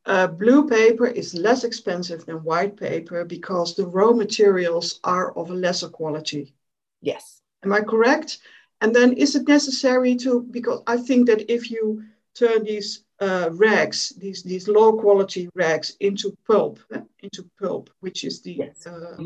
uh, 0.06 0.26
blue 0.26 0.68
paper 0.68 1.06
is 1.06 1.34
less 1.34 1.64
expensive 1.64 2.24
than 2.24 2.44
white 2.44 2.76
paper 2.76 3.24
because 3.24 3.74
the 3.74 3.86
raw 3.86 4.12
materials 4.12 5.00
are 5.04 5.32
of 5.36 5.50
a 5.50 5.54
lesser 5.54 5.88
quality. 5.88 6.54
Yes. 7.00 7.42
Am 7.62 7.72
I 7.72 7.80
correct? 7.80 8.38
And 8.80 8.94
then 8.94 9.12
is 9.12 9.36
it 9.36 9.46
necessary 9.46 10.16
to, 10.16 10.42
because 10.50 10.82
I 10.86 10.96
think 10.96 11.26
that 11.26 11.52
if 11.52 11.70
you 11.70 12.02
turn 12.34 12.64
these 12.64 13.04
uh, 13.20 13.50
rags, 13.52 14.10
these, 14.16 14.42
these 14.42 14.68
low 14.68 14.98
quality 14.98 15.50
rags 15.54 15.96
into 16.00 16.36
pulp, 16.46 16.78
eh, 16.92 17.02
into 17.22 17.44
pulp, 17.60 17.90
which 18.00 18.24
is 18.24 18.40
the, 18.40 18.52
yes. 18.52 18.86
uh, 18.86 19.16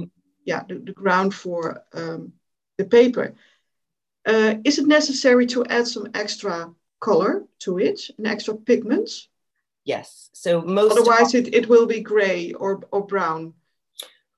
yeah, 0.44 0.64
the, 0.68 0.80
the, 0.80 0.92
ground 0.92 1.32
for 1.32 1.84
um, 1.92 2.32
the 2.76 2.84
paper, 2.84 3.34
uh, 4.26 4.54
is 4.64 4.78
it 4.80 4.86
necessary 4.86 5.46
to 5.46 5.64
add 5.66 5.86
some 5.86 6.08
extra 6.14 6.74
color 6.98 7.44
to 7.60 7.78
it, 7.78 8.00
an 8.18 8.26
extra 8.26 8.56
pigment? 8.56 9.28
Yes. 9.84 10.30
So 10.32 10.62
most 10.62 10.92
otherwise 10.92 11.34
it, 11.34 11.54
it 11.54 11.68
will 11.68 11.86
be 11.86 12.00
gray 12.00 12.52
or, 12.52 12.82
or 12.90 13.06
brown. 13.06 13.54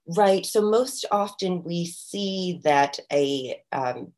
Right. 0.08 0.44
So 0.46 0.60
most 0.60 1.04
often 1.10 1.64
we 1.64 1.86
see 1.86 2.60
that 2.64 2.98
a 3.12 3.60
um, 3.72 4.12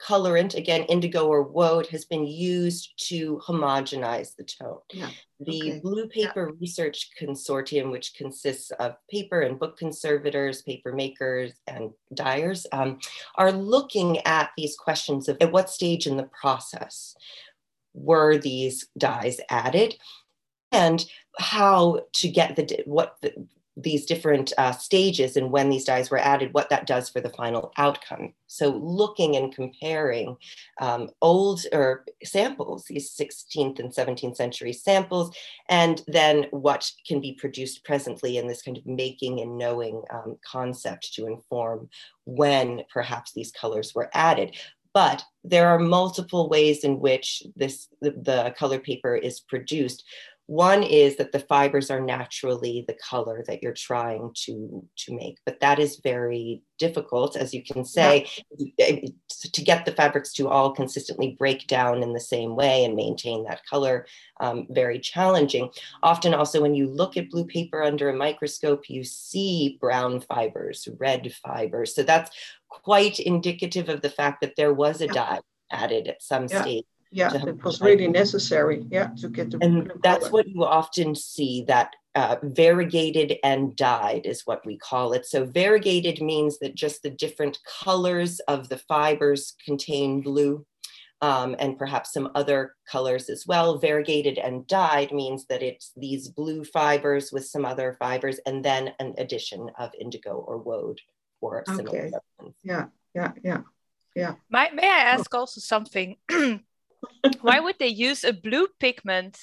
colorant, 0.00 0.54
again, 0.54 0.82
indigo 0.84 1.26
or 1.26 1.42
woad, 1.42 1.86
has 1.88 2.04
been 2.04 2.26
used 2.26 2.92
to 3.08 3.40
homogenize 3.44 4.34
the 4.36 4.44
tone. 4.44 4.78
Yeah. 4.92 5.10
The 5.40 5.60
okay. 5.60 5.80
Blue 5.80 6.08
Paper 6.08 6.48
yeah. 6.48 6.56
Research 6.60 7.10
Consortium, 7.20 7.90
which 7.90 8.14
consists 8.14 8.70
of 8.72 8.96
paper 9.10 9.40
and 9.42 9.58
book 9.58 9.76
conservators, 9.76 10.62
paper 10.62 10.92
makers, 10.92 11.52
and 11.66 11.90
dyers, 12.14 12.66
um, 12.72 12.98
are 13.36 13.52
looking 13.52 14.18
at 14.20 14.50
these 14.56 14.76
questions 14.76 15.28
of 15.28 15.36
at 15.40 15.52
what 15.52 15.70
stage 15.70 16.06
in 16.06 16.16
the 16.16 16.30
process 16.40 17.14
were 17.94 18.38
these 18.38 18.86
dyes 18.96 19.40
added 19.50 19.96
and 20.72 21.04
how 21.38 22.00
to 22.12 22.28
get 22.28 22.56
the 22.56 22.82
what 22.84 23.16
the, 23.22 23.32
these 23.80 24.06
different 24.06 24.52
uh, 24.58 24.72
stages 24.72 25.36
and 25.36 25.52
when 25.52 25.70
these 25.70 25.84
dyes 25.84 26.10
were 26.10 26.18
added, 26.18 26.52
what 26.52 26.68
that 26.68 26.86
does 26.86 27.08
for 27.08 27.20
the 27.20 27.30
final 27.30 27.72
outcome. 27.76 28.32
So 28.48 28.70
looking 28.70 29.36
and 29.36 29.54
comparing 29.54 30.36
um, 30.80 31.10
old 31.22 31.64
or 31.72 32.04
samples, 32.24 32.84
these 32.84 33.14
16th 33.14 33.78
and 33.78 33.94
17th 33.94 34.36
century 34.36 34.72
samples, 34.72 35.34
and 35.68 36.02
then 36.08 36.46
what 36.50 36.90
can 37.06 37.20
be 37.20 37.34
produced 37.34 37.84
presently 37.84 38.36
in 38.36 38.48
this 38.48 38.62
kind 38.62 38.76
of 38.76 38.86
making 38.86 39.40
and 39.40 39.56
knowing 39.56 40.02
um, 40.10 40.38
concept 40.44 41.14
to 41.14 41.26
inform 41.26 41.88
when 42.24 42.82
perhaps 42.92 43.32
these 43.32 43.52
colors 43.52 43.94
were 43.94 44.10
added. 44.12 44.56
But 44.98 45.24
there 45.44 45.68
are 45.68 45.78
multiple 45.78 46.48
ways 46.48 46.82
in 46.82 46.98
which 46.98 47.44
this 47.54 47.86
the, 48.00 48.10
the 48.10 48.52
color 48.58 48.80
paper 48.80 49.14
is 49.14 49.38
produced. 49.38 50.02
One 50.46 50.82
is 50.82 51.16
that 51.18 51.30
the 51.30 51.38
fibers 51.38 51.88
are 51.90 52.00
naturally 52.00 52.84
the 52.88 52.96
color 53.10 53.44
that 53.46 53.62
you're 53.62 53.74
trying 53.74 54.32
to, 54.44 54.82
to 54.96 55.14
make, 55.14 55.36
but 55.44 55.60
that 55.60 55.78
is 55.78 56.00
very 56.02 56.62
difficult, 56.78 57.36
as 57.36 57.52
you 57.52 57.62
can 57.62 57.84
say, 57.84 58.26
yeah. 58.78 58.96
to 59.52 59.62
get 59.62 59.84
the 59.84 59.92
fabrics 59.92 60.32
to 60.32 60.48
all 60.48 60.72
consistently 60.72 61.36
break 61.38 61.66
down 61.66 62.02
in 62.02 62.14
the 62.14 62.20
same 62.34 62.56
way 62.56 62.84
and 62.84 62.96
maintain 62.96 63.44
that 63.44 63.64
color, 63.66 64.06
um, 64.40 64.66
very 64.70 64.98
challenging. 64.98 65.68
Often 66.02 66.32
also 66.32 66.62
when 66.62 66.74
you 66.74 66.88
look 66.88 67.18
at 67.18 67.30
blue 67.30 67.44
paper 67.44 67.82
under 67.82 68.08
a 68.08 68.16
microscope, 68.16 68.88
you 68.88 69.04
see 69.04 69.76
brown 69.80 70.20
fibers, 70.22 70.88
red 70.98 71.30
fibers. 71.44 71.94
So 71.94 72.02
that's 72.02 72.30
quite 72.68 73.18
indicative 73.18 73.88
of 73.88 74.02
the 74.02 74.10
fact 74.10 74.40
that 74.40 74.54
there 74.56 74.72
was 74.72 75.00
a 75.00 75.06
yeah. 75.06 75.12
dye 75.12 75.40
added 75.70 76.08
at 76.08 76.22
some 76.22 76.46
yeah. 76.50 76.62
stage 76.62 76.84
Yeah, 77.10 77.34
it 77.34 77.64
was 77.64 77.80
really 77.80 78.08
necessary. 78.08 78.84
Yeah, 78.90 79.08
to 79.20 79.28
get 79.28 79.50
the. 79.50 79.58
And 79.62 79.92
that's 80.02 80.28
color. 80.28 80.30
what 80.30 80.48
you 80.48 80.64
often 80.64 81.14
see 81.14 81.64
that 81.66 81.94
uh, 82.14 82.36
variegated 82.42 83.36
and 83.42 83.74
dyed 83.76 84.26
is 84.26 84.42
what 84.44 84.64
we 84.66 84.76
call 84.76 85.14
it. 85.14 85.24
So 85.24 85.46
variegated 85.46 86.20
means 86.20 86.58
that 86.58 86.74
just 86.74 87.02
the 87.02 87.10
different 87.10 87.58
colors 87.82 88.40
of 88.40 88.68
the 88.68 88.78
fibers 88.78 89.54
contain 89.64 90.20
blue. 90.20 90.66
Um, 91.20 91.56
and 91.58 91.76
perhaps 91.76 92.12
some 92.12 92.30
other 92.36 92.76
colors 92.88 93.28
as 93.28 93.44
well. 93.44 93.78
Variegated 93.78 94.38
and 94.38 94.64
dyed 94.68 95.10
means 95.10 95.46
that 95.46 95.64
it's 95.64 95.90
these 95.96 96.28
blue 96.28 96.62
fibers 96.62 97.32
with 97.32 97.44
some 97.44 97.64
other 97.64 97.96
fibers, 97.98 98.38
and 98.46 98.64
then 98.64 98.92
an 99.00 99.14
addition 99.18 99.68
of 99.80 99.90
indigo 99.98 100.44
or 100.46 100.58
woad 100.58 101.00
or 101.40 101.64
similar 101.66 101.88
okay. 101.88 102.10
Yeah, 102.62 102.86
yeah, 103.14 103.32
yeah, 103.42 103.60
yeah. 104.14 104.34
May, 104.50 104.70
may 104.72 104.88
I 104.88 105.14
ask 105.14 105.32
oh. 105.34 105.40
also 105.40 105.60
something? 105.60 106.16
Why 107.40 107.60
would 107.60 107.78
they 107.78 107.88
use 107.88 108.24
a 108.24 108.32
blue 108.32 108.68
pigment 108.80 109.38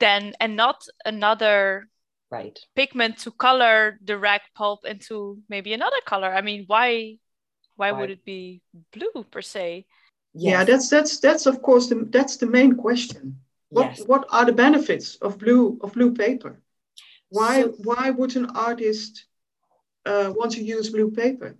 then 0.00 0.34
and 0.40 0.56
not 0.56 0.86
another 1.04 1.88
right 2.30 2.58
pigment 2.74 3.18
to 3.18 3.30
color 3.30 3.98
the 4.04 4.18
rag 4.18 4.40
pulp 4.54 4.84
into 4.84 5.38
maybe 5.48 5.72
another 5.72 6.00
color? 6.06 6.32
I 6.32 6.42
mean, 6.42 6.64
why 6.66 7.18
why, 7.76 7.92
why? 7.92 8.00
would 8.00 8.10
it 8.10 8.24
be 8.24 8.60
blue 8.92 9.24
per 9.30 9.42
se? 9.42 9.86
Yes. 10.34 10.50
Yeah, 10.50 10.64
that's 10.64 10.88
that's 10.88 11.20
that's 11.20 11.46
of 11.46 11.62
course 11.62 11.88
the 11.88 12.06
that's 12.10 12.36
the 12.36 12.46
main 12.46 12.74
question. 12.76 13.38
What 13.70 13.98
yes. 13.98 14.06
what 14.06 14.26
are 14.30 14.44
the 14.44 14.52
benefits 14.52 15.16
of 15.16 15.38
blue 15.38 15.78
of 15.82 15.94
blue 15.94 16.12
paper? 16.12 16.60
Why 17.30 17.62
so, 17.62 17.74
why 17.82 18.10
would 18.10 18.36
an 18.36 18.46
artist 18.46 19.26
uh, 20.06 20.32
want 20.34 20.52
to 20.52 20.62
use 20.62 20.90
blue 20.90 21.10
paper? 21.10 21.56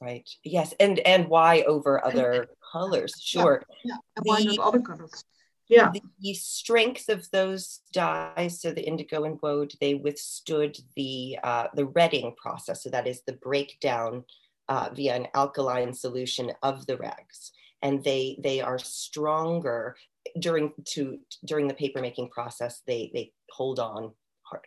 Right. 0.00 0.28
Yes, 0.44 0.74
and 0.80 0.98
and 1.00 1.28
why 1.28 1.62
over 1.62 2.04
other 2.04 2.48
colors? 2.72 3.14
Sure. 3.20 3.62
Yeah. 3.84 3.94
yeah. 4.16 4.22
Why 4.22 4.42
not 4.42 4.58
other 4.58 4.80
colors? 4.80 5.24
Yeah. 5.68 5.92
The 6.20 6.34
strength 6.34 7.08
of 7.08 7.30
those 7.30 7.80
dyes, 7.92 8.60
so 8.60 8.72
the 8.72 8.86
indigo 8.86 9.24
and 9.24 9.38
woad, 9.42 9.72
they 9.80 9.94
withstood 9.94 10.76
the 10.96 11.38
uh, 11.42 11.68
the 11.74 11.86
retting 11.86 12.34
process. 12.36 12.82
So 12.82 12.90
that 12.90 13.06
is 13.06 13.22
the 13.26 13.34
breakdown 13.34 14.24
uh, 14.68 14.90
via 14.92 15.14
an 15.14 15.28
alkaline 15.34 15.94
solution 15.94 16.52
of 16.62 16.86
the 16.86 16.96
rags 16.96 17.52
and 17.82 18.02
they 18.04 18.38
they 18.42 18.60
are 18.60 18.78
stronger 18.78 19.96
during 20.38 20.72
to 20.84 21.18
during 21.44 21.66
the 21.68 21.74
paper 21.74 22.00
making 22.00 22.28
process 22.30 22.80
they 22.86 23.10
they 23.12 23.32
hold 23.50 23.78
on 23.78 24.12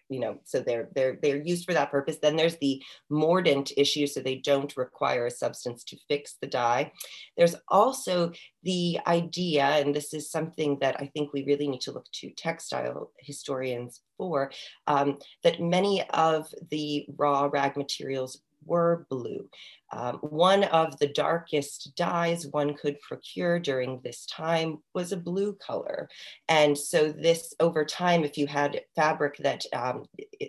you 0.09 0.19
know 0.19 0.37
so 0.43 0.59
they're 0.59 0.89
they're 0.95 1.17
they're 1.21 1.41
used 1.41 1.65
for 1.65 1.73
that 1.73 1.91
purpose. 1.91 2.17
Then 2.21 2.35
there's 2.35 2.57
the 2.57 2.81
mordant 3.09 3.71
issue 3.77 4.07
so 4.07 4.19
they 4.19 4.35
don't 4.35 4.75
require 4.77 5.25
a 5.25 5.31
substance 5.31 5.83
to 5.85 5.97
fix 6.07 6.35
the 6.41 6.47
dye. 6.47 6.91
There's 7.37 7.55
also 7.69 8.31
the 8.65 8.99
idea 9.07 9.63
and 9.63 9.95
this 9.95 10.13
is 10.13 10.29
something 10.29 10.77
that 10.81 10.95
i 10.99 11.05
think 11.13 11.31
we 11.31 11.45
really 11.45 11.67
need 11.67 11.81
to 11.81 11.91
look 11.91 12.05
to 12.11 12.31
textile 12.31 13.11
historians 13.19 14.01
for 14.17 14.51
um, 14.87 15.17
that 15.43 15.61
many 15.61 16.03
of 16.09 16.47
the 16.71 17.05
raw 17.17 17.49
rag 17.51 17.77
materials 17.77 18.41
were 18.65 19.05
blue. 19.09 19.49
Um, 19.91 20.17
one 20.17 20.63
of 20.65 20.97
the 20.99 21.07
darkest 21.07 21.95
dyes 21.95 22.47
one 22.47 22.73
could 22.73 22.99
procure 23.01 23.59
during 23.59 24.01
this 24.03 24.25
time 24.25 24.79
was 24.93 25.11
a 25.11 25.17
blue 25.17 25.53
color. 25.53 26.09
And 26.47 26.77
so 26.77 27.11
this 27.11 27.53
over 27.59 27.85
time, 27.85 28.23
if 28.23 28.37
you 28.37 28.47
had 28.47 28.81
fabric 28.95 29.37
that 29.39 29.63
um, 29.73 30.05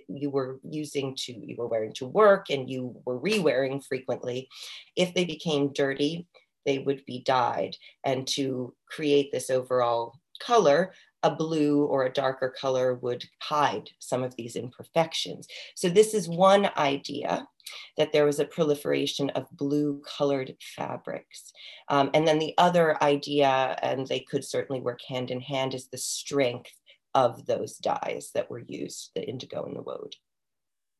you 0.08 0.30
were 0.30 0.58
using 0.62 1.14
to, 1.16 1.32
you 1.32 1.56
were 1.56 1.68
wearing 1.68 1.92
to 1.94 2.06
work 2.06 2.50
and 2.50 2.68
you 2.68 2.96
were 3.04 3.18
re-wearing 3.18 3.80
frequently, 3.80 4.48
if 4.96 5.14
they 5.14 5.24
became 5.24 5.72
dirty, 5.72 6.26
they 6.64 6.78
would 6.78 7.04
be 7.06 7.22
dyed. 7.22 7.76
And 8.04 8.26
to 8.28 8.74
create 8.88 9.30
this 9.32 9.50
overall 9.50 10.14
color, 10.40 10.92
a 11.26 11.34
blue 11.34 11.84
or 11.84 12.04
a 12.04 12.12
darker 12.12 12.54
color 12.58 12.94
would 12.94 13.24
hide 13.40 13.90
some 13.98 14.22
of 14.22 14.34
these 14.36 14.54
imperfections. 14.54 15.48
So 15.74 15.88
this 15.88 16.14
is 16.14 16.28
one 16.28 16.70
idea 16.76 17.48
that 17.96 18.12
there 18.12 18.24
was 18.24 18.38
a 18.38 18.44
proliferation 18.44 19.30
of 19.30 19.50
blue 19.50 20.00
colored 20.06 20.54
fabrics. 20.76 21.52
Um, 21.88 22.10
and 22.14 22.26
then 22.26 22.38
the 22.38 22.54
other 22.58 23.02
idea, 23.02 23.76
and 23.82 24.06
they 24.06 24.20
could 24.20 24.44
certainly 24.44 24.80
work 24.80 25.00
hand 25.08 25.32
in 25.32 25.40
hand, 25.40 25.74
is 25.74 25.88
the 25.88 25.98
strength 25.98 26.70
of 27.12 27.44
those 27.46 27.76
dyes 27.78 28.30
that 28.34 28.48
were 28.48 28.62
used, 28.68 29.10
the 29.16 29.28
indigo 29.28 29.64
and 29.64 29.74
the 29.74 29.82
woad. 29.82 30.14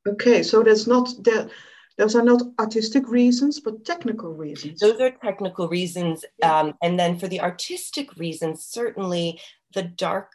Okay, 0.09 0.43
so 0.43 0.65
that's 0.65 0.89
not 0.89 1.09
that 1.23 1.51
those 1.99 2.15
are 2.15 2.23
not 2.23 2.43
artistic 2.59 3.09
reasons, 3.09 3.61
but 3.61 3.85
technical 3.85 4.33
reasons. 4.33 4.81
Those 4.81 5.01
are 5.01 5.11
technical 5.11 5.67
reasons. 5.69 6.25
Um, 6.43 6.75
and 6.83 6.99
then 6.99 7.19
for 7.19 7.27
the 7.27 7.41
artistic 7.41 8.15
reasons, 8.17 8.65
certainly 8.65 9.41
the 9.77 9.85
dark 9.85 10.33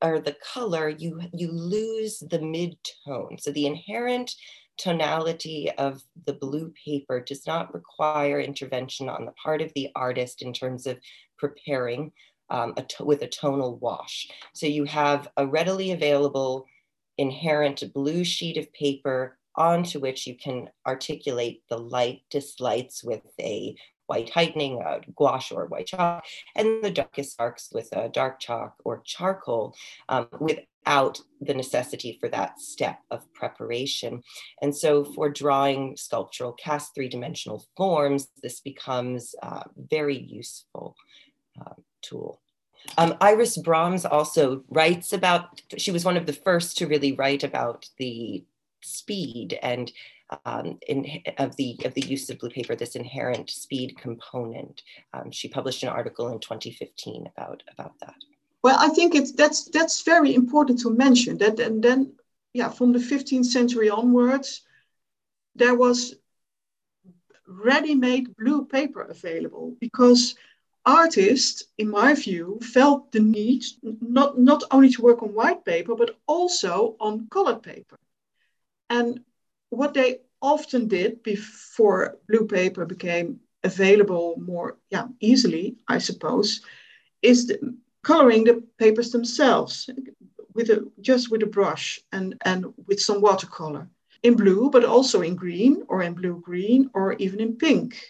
or 0.00 0.20
the 0.20 0.36
color, 0.54 0.88
you, 0.88 1.20
you 1.32 1.50
lose 1.50 2.22
the 2.30 2.40
mid 2.40 2.76
tone. 3.04 3.38
So 3.38 3.50
the 3.50 3.66
inherent 3.66 4.32
tonality 4.76 5.70
of 5.78 6.02
the 6.26 6.34
blue 6.34 6.72
paper 6.84 7.20
does 7.20 7.46
not 7.46 7.72
require 7.72 8.40
intervention 8.40 9.08
on 9.08 9.24
the 9.24 9.32
part 9.32 9.62
of 9.62 9.72
the 9.74 9.88
artist 9.96 10.42
in 10.42 10.52
terms 10.52 10.86
of 10.86 10.98
preparing 11.38 12.12
um, 12.50 12.74
a 12.76 13.04
with 13.04 13.22
a 13.22 13.28
tonal 13.28 13.78
wash. 13.78 14.28
So 14.52 14.66
you 14.66 14.84
have 14.84 15.28
a 15.36 15.46
readily 15.46 15.92
available 15.92 16.66
inherent 17.16 17.82
blue 17.94 18.24
sheet 18.24 18.58
of 18.58 18.72
paper 18.72 19.38
onto 19.56 20.00
which 20.00 20.26
you 20.26 20.36
can 20.36 20.68
articulate 20.86 21.62
the 21.70 21.78
lightest 21.78 22.60
lights 22.60 23.04
with 23.04 23.22
a 23.40 23.76
white 24.06 24.30
heightening, 24.30 24.80
a 24.80 25.00
gouache 25.14 25.54
or 25.54 25.66
white 25.66 25.86
chalk, 25.86 26.24
and 26.54 26.82
the 26.82 26.90
darkest 26.90 27.38
darks 27.38 27.70
with 27.72 27.88
a 27.92 28.08
dark 28.08 28.38
chalk 28.38 28.74
or 28.84 29.02
charcoal 29.04 29.74
um, 30.08 30.28
without 30.40 31.20
the 31.40 31.54
necessity 31.54 32.18
for 32.20 32.28
that 32.28 32.60
step 32.60 32.98
of 33.10 33.32
preparation. 33.32 34.22
And 34.60 34.76
so 34.76 35.04
for 35.04 35.30
drawing 35.30 35.96
sculptural 35.96 36.52
cast 36.52 36.94
three-dimensional 36.94 37.64
forms, 37.76 38.28
this 38.42 38.60
becomes 38.60 39.34
a 39.42 39.64
very 39.76 40.18
useful 40.18 40.96
uh, 41.60 41.74
tool. 42.02 42.40
Um, 42.98 43.16
Iris 43.20 43.56
Brahms 43.56 44.04
also 44.04 44.62
writes 44.68 45.14
about, 45.14 45.62
she 45.78 45.90
was 45.90 46.04
one 46.04 46.18
of 46.18 46.26
the 46.26 46.34
first 46.34 46.76
to 46.78 46.86
really 46.86 47.12
write 47.12 47.42
about 47.42 47.88
the 47.96 48.44
speed 48.82 49.58
and 49.62 49.90
um, 50.44 50.78
in, 50.88 51.22
of 51.38 51.54
the 51.56 51.78
of 51.84 51.94
the 51.94 52.00
use 52.00 52.30
of 52.30 52.38
blue 52.38 52.50
paper, 52.50 52.74
this 52.74 52.96
inherent 52.96 53.50
speed 53.50 53.96
component. 53.98 54.82
Um, 55.12 55.30
she 55.30 55.48
published 55.48 55.82
an 55.82 55.90
article 55.90 56.28
in 56.28 56.40
2015 56.40 57.28
about 57.36 57.62
about 57.72 57.98
that. 58.00 58.16
Well, 58.62 58.76
I 58.78 58.88
think 58.88 59.14
it's 59.14 59.32
that's 59.32 59.68
that's 59.68 60.02
very 60.02 60.34
important 60.34 60.80
to 60.80 60.90
mention 60.90 61.38
that, 61.38 61.60
and 61.60 61.82
then 61.82 62.14
yeah, 62.52 62.68
from 62.68 62.92
the 62.92 62.98
15th 62.98 63.46
century 63.46 63.90
onwards, 63.90 64.62
there 65.54 65.74
was 65.74 66.14
ready-made 67.46 68.36
blue 68.36 68.64
paper 68.64 69.02
available 69.02 69.76
because 69.80 70.34
artists, 70.86 71.64
in 71.78 71.90
my 71.90 72.14
view, 72.14 72.58
felt 72.62 73.10
the 73.12 73.20
need 73.20 73.64
not, 73.82 74.38
not 74.38 74.62
only 74.70 74.90
to 74.90 75.02
work 75.02 75.22
on 75.22 75.34
white 75.34 75.64
paper, 75.64 75.94
but 75.94 76.16
also 76.26 76.96
on 77.00 77.26
colored 77.28 77.62
paper. 77.62 77.98
And 78.88 79.20
what 79.76 79.94
they 79.94 80.20
often 80.40 80.88
did 80.88 81.22
before 81.22 82.18
blue 82.28 82.46
paper 82.46 82.84
became 82.84 83.40
available 83.62 84.34
more 84.38 84.76
yeah, 84.90 85.06
easily, 85.20 85.76
I 85.88 85.98
suppose, 85.98 86.60
is 87.22 87.46
the, 87.46 87.76
coloring 88.02 88.44
the 88.44 88.62
papers 88.78 89.10
themselves 89.10 89.88
with 90.54 90.70
a, 90.70 90.86
just 91.00 91.30
with 91.30 91.42
a 91.42 91.46
brush 91.46 92.00
and, 92.12 92.36
and 92.44 92.66
with 92.86 93.00
some 93.00 93.20
watercolor 93.20 93.88
in 94.22 94.34
blue, 94.34 94.70
but 94.70 94.84
also 94.84 95.22
in 95.22 95.34
green 95.34 95.82
or 95.88 96.02
in 96.02 96.14
blue 96.14 96.40
green 96.44 96.90
or 96.94 97.14
even 97.14 97.40
in 97.40 97.56
pink. 97.56 98.00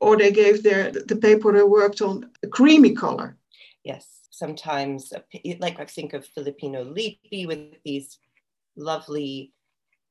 Or 0.00 0.16
they 0.16 0.30
gave 0.30 0.62
their 0.62 0.92
the 0.92 1.16
paper 1.16 1.52
they 1.52 1.64
worked 1.64 2.00
on 2.02 2.30
a 2.44 2.46
creamy 2.46 2.94
color. 2.94 3.36
Yes, 3.82 4.06
sometimes 4.30 5.12
like 5.58 5.80
I 5.80 5.84
think 5.86 6.12
of 6.12 6.24
Filippino 6.24 6.84
Lippi 6.84 7.46
with 7.46 7.82
these 7.84 8.18
lovely 8.76 9.52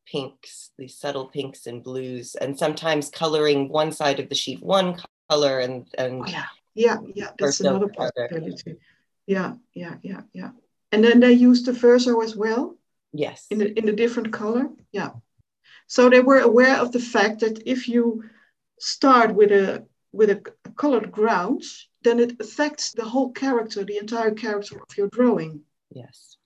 pinks, 0.10 0.72
these 0.78 0.98
subtle 0.98 1.28
pinks 1.28 1.68
and 1.68 1.84
blues, 1.84 2.36
and 2.36 2.58
sometimes 2.58 3.10
coloring 3.10 3.70
one 3.70 3.92
side 3.92 4.20
of 4.20 4.30
the 4.30 4.36
sheet 4.36 4.62
one 4.64 4.98
color 5.30 5.60
and 5.60 5.88
and 5.98 6.22
oh, 6.22 6.28
yeah, 6.28 6.46
yeah, 6.74 6.98
mm, 6.98 7.12
yeah. 7.16 7.32
That's 7.38 7.60
another 7.60 7.90
possibility. 7.90 8.78
Yeah, 9.26 9.54
yeah, 9.74 9.96
yeah, 10.02 10.22
yeah. 10.34 10.52
And 10.92 11.04
then 11.04 11.20
they 11.20 11.34
used 11.34 11.66
the 11.66 11.74
verso 11.74 12.22
as 12.22 12.36
well. 12.36 12.78
Yes. 13.14 13.48
In 13.50 13.60
the 13.60 13.78
in 13.78 13.90
a 13.90 13.94
different 13.94 14.32
color. 14.32 14.70
Yeah. 14.92 15.12
So 15.88 16.10
they 16.10 16.22
were 16.22 16.40
aware 16.40 16.78
of 16.78 16.92
the 16.92 17.00
fact 17.00 17.40
that 17.42 17.62
if 17.66 17.88
you 17.88 18.24
start 18.80 19.36
with 19.36 19.52
a 19.52 19.86
with 20.12 20.30
a 20.30 20.42
colored 20.76 21.12
ground, 21.12 21.64
then 22.04 22.20
it 22.20 22.40
affects 22.40 22.92
the 22.92 23.04
whole 23.04 23.32
character, 23.32 23.84
the 23.84 23.98
entire 23.98 24.32
character 24.32 24.78
of 24.78 24.98
your 24.98 25.10
drawing. 25.10 25.62
Yes. 25.92 26.38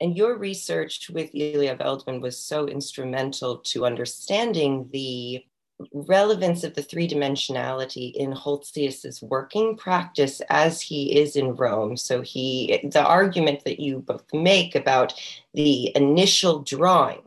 And 0.00 0.16
your 0.16 0.36
research 0.36 1.10
with 1.10 1.32
Ilja 1.32 1.78
Veldman 1.78 2.20
was 2.20 2.38
so 2.38 2.66
instrumental 2.66 3.58
to 3.58 3.86
understanding 3.86 4.88
the 4.92 5.44
relevance 5.92 6.64
of 6.64 6.74
the 6.74 6.82
three 6.82 7.08
dimensionality 7.08 8.12
in 8.14 8.32
Goltzius's 8.32 9.22
working 9.22 9.76
practice 9.76 10.40
as 10.48 10.80
he 10.80 11.18
is 11.18 11.36
in 11.36 11.54
Rome. 11.54 11.96
So 11.96 12.22
he, 12.22 12.80
the 12.90 13.04
argument 13.04 13.64
that 13.64 13.80
you 13.80 14.00
both 14.00 14.24
make 14.32 14.74
about 14.74 15.12
the 15.54 15.94
initial 15.96 16.60
drawing 16.62 17.22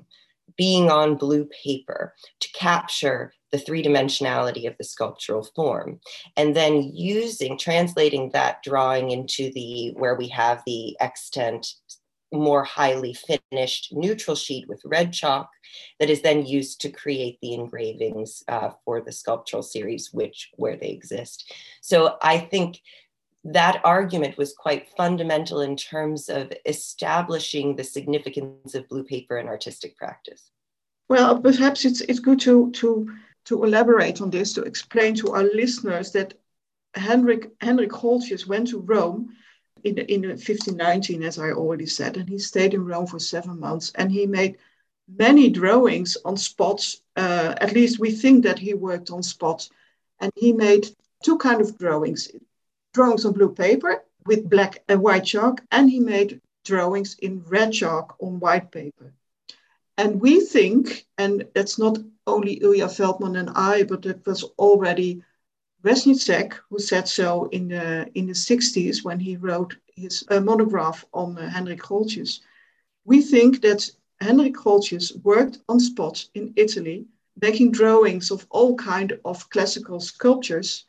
being 0.58 0.90
on 0.90 1.16
blue 1.16 1.46
paper 1.64 2.14
to 2.40 2.52
capture 2.52 3.34
the 3.52 3.58
three 3.58 3.82
dimensionality 3.82 4.68
of 4.68 4.78
the 4.78 4.84
sculptural 4.84 5.44
form, 5.56 6.00
and 6.38 6.56
then 6.56 6.84
using, 6.94 7.58
translating 7.58 8.30
that 8.32 8.62
drawing 8.62 9.10
into 9.10 9.52
the 9.54 9.92
where 9.96 10.16
we 10.16 10.28
have 10.28 10.62
the 10.66 10.96
extant 11.00 11.74
more 12.32 12.64
highly 12.64 13.14
finished 13.14 13.94
neutral 13.94 14.36
sheet 14.36 14.68
with 14.68 14.82
red 14.86 15.12
chalk 15.12 15.50
that 16.00 16.10
is 16.10 16.22
then 16.22 16.46
used 16.46 16.82
to 16.82 16.90
create 16.90 17.40
the 17.42 17.54
engravings 17.54 18.44
uh, 18.48 18.70
for 18.86 19.02
the 19.02 19.12
sculptural 19.12 19.64
series, 19.64 20.14
which 20.14 20.52
where 20.56 20.78
they 20.78 20.90
exist. 20.90 21.52
So 21.82 22.18
I 22.22 22.38
think 22.38 22.82
that 23.44 23.82
argument 23.84 24.38
was 24.38 24.54
quite 24.54 24.90
fundamental 24.98 25.62
in 25.62 25.76
terms 25.76 26.30
of 26.30 26.52
establishing 26.66 27.76
the 27.76 27.84
significance 27.84 28.76
of 28.76 28.88
blue 28.90 29.04
paper 29.04 29.38
in 29.38 29.48
artistic 29.48 29.98
practice. 29.98 30.52
Well, 31.08 31.40
perhaps 31.40 31.86
it's 31.86 32.02
it's 32.02 32.20
good 32.20 32.40
to 32.42 32.72
to 32.72 33.10
to 33.46 33.64
elaborate 33.64 34.22
on 34.22 34.30
this 34.30 34.54
to 34.54 34.62
explain 34.62 35.16
to 35.16 35.32
our 35.32 35.44
listeners 35.44 36.12
that 36.12 36.34
Henrik 36.94 37.52
Hendrik 37.62 37.92
Goltzius 37.92 38.46
went 38.46 38.68
to 38.70 38.82
Rome 38.82 39.36
in, 39.84 39.98
in 39.98 40.22
1519, 40.22 41.24
as 41.24 41.40
I 41.40 41.52
already 41.52 41.86
said, 41.86 42.18
and 42.18 42.28
he 42.28 42.40
stayed 42.40 42.74
in 42.74 42.86
Rome 42.86 43.08
for 43.08 43.20
seven 43.20 43.60
months 43.60 43.92
and 43.96 44.12
he 44.12 44.26
made 44.26 44.58
many 45.18 45.50
drawings 45.50 46.18
on 46.24 46.38
spots. 46.38 47.02
Uh, 47.16 47.56
at 47.60 47.74
least 47.74 48.00
we 48.00 48.12
think 48.12 48.44
that 48.44 48.60
he 48.60 48.74
worked 48.74 49.10
on 49.12 49.24
spots, 49.24 49.70
and 50.20 50.32
he 50.36 50.54
made 50.54 50.88
two 51.24 51.38
kind 51.38 51.62
of 51.62 51.78
drawings: 51.78 52.30
drawings 52.94 53.26
on 53.26 53.34
blue 53.34 53.54
paper 53.54 54.04
with 54.26 54.50
black 54.50 54.84
and 54.88 55.02
white 55.02 55.26
chalk, 55.26 55.62
and 55.72 55.90
he 55.90 56.00
made 56.00 56.42
drawings 56.66 57.16
in 57.20 57.44
red 57.48 57.72
chalk 57.74 58.16
on 58.20 58.40
white 58.40 58.72
paper. 58.72 59.14
And 59.98 60.22
we 60.22 60.40
think, 60.40 61.06
and 61.18 61.46
that's 61.54 61.78
not 61.78 61.98
only 62.26 62.60
Ilja 62.60 62.88
Veldman 62.88 63.38
and 63.38 63.50
I, 63.56 63.84
but 63.84 64.06
it 64.06 64.26
was 64.26 64.44
already 64.58 65.24
Reznicek, 65.84 66.54
who 66.70 66.80
said 66.80 67.08
so 67.08 67.46
in 67.46 67.70
the, 67.70 68.10
in 68.14 68.28
the 68.28 68.34
60s 68.34 69.04
when 69.04 69.20
he 69.20 69.38
wrote 69.38 69.76
his 69.96 70.24
uh, 70.30 70.40
monograph 70.40 71.06
on 71.14 71.38
uh, 71.38 71.50
Hendrik 71.50 71.82
Goltzius. 71.82 72.40
We 73.06 73.22
think 73.22 73.62
that 73.62 73.90
Hendrik 74.22 74.56
Goltzius 74.56 75.16
worked 75.24 75.60
on 75.70 75.80
spots 75.80 76.30
in 76.34 76.54
Italy, 76.56 77.06
making 77.42 77.72
drawings 77.72 78.32
of 78.32 78.46
all 78.50 78.76
kind 78.76 79.18
of 79.24 79.50
classical 79.50 80.00
sculptures 80.00 80.86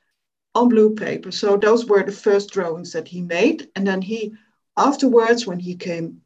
on 0.54 0.68
blue 0.68 0.94
paper. 0.94 1.30
So 1.30 1.56
those 1.56 1.86
were 1.86 2.02
the 2.02 2.12
first 2.12 2.50
drawings 2.50 2.92
that 2.92 3.06
he 3.06 3.22
made. 3.22 3.68
And 3.76 3.86
then 3.86 4.02
he, 4.02 4.34
afterwards, 4.76 5.46
when 5.46 5.60
he 5.60 5.76
came 5.76 6.22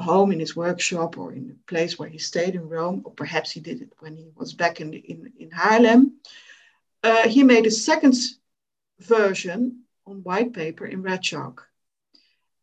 home 0.00 0.32
in 0.32 0.40
his 0.40 0.56
workshop 0.56 1.18
or 1.18 1.32
in 1.32 1.48
the 1.48 1.56
place 1.66 1.98
where 1.98 2.08
he 2.08 2.18
stayed 2.18 2.54
in 2.54 2.68
Rome, 2.68 3.02
or 3.04 3.12
perhaps 3.12 3.50
he 3.50 3.60
did 3.60 3.82
it 3.82 3.92
when 3.98 4.16
he 4.16 4.30
was 4.34 4.54
back 4.54 4.80
in, 4.80 4.94
in, 4.94 5.32
in 5.38 5.50
Haarlem, 5.50 6.12
uh, 7.06 7.28
he 7.28 7.42
made 7.44 7.66
a 7.66 7.70
second 7.70 8.14
version 8.98 9.84
on 10.06 10.24
white 10.24 10.52
paper 10.52 10.86
in 10.86 11.02
red 11.02 11.22
chalk. 11.22 11.68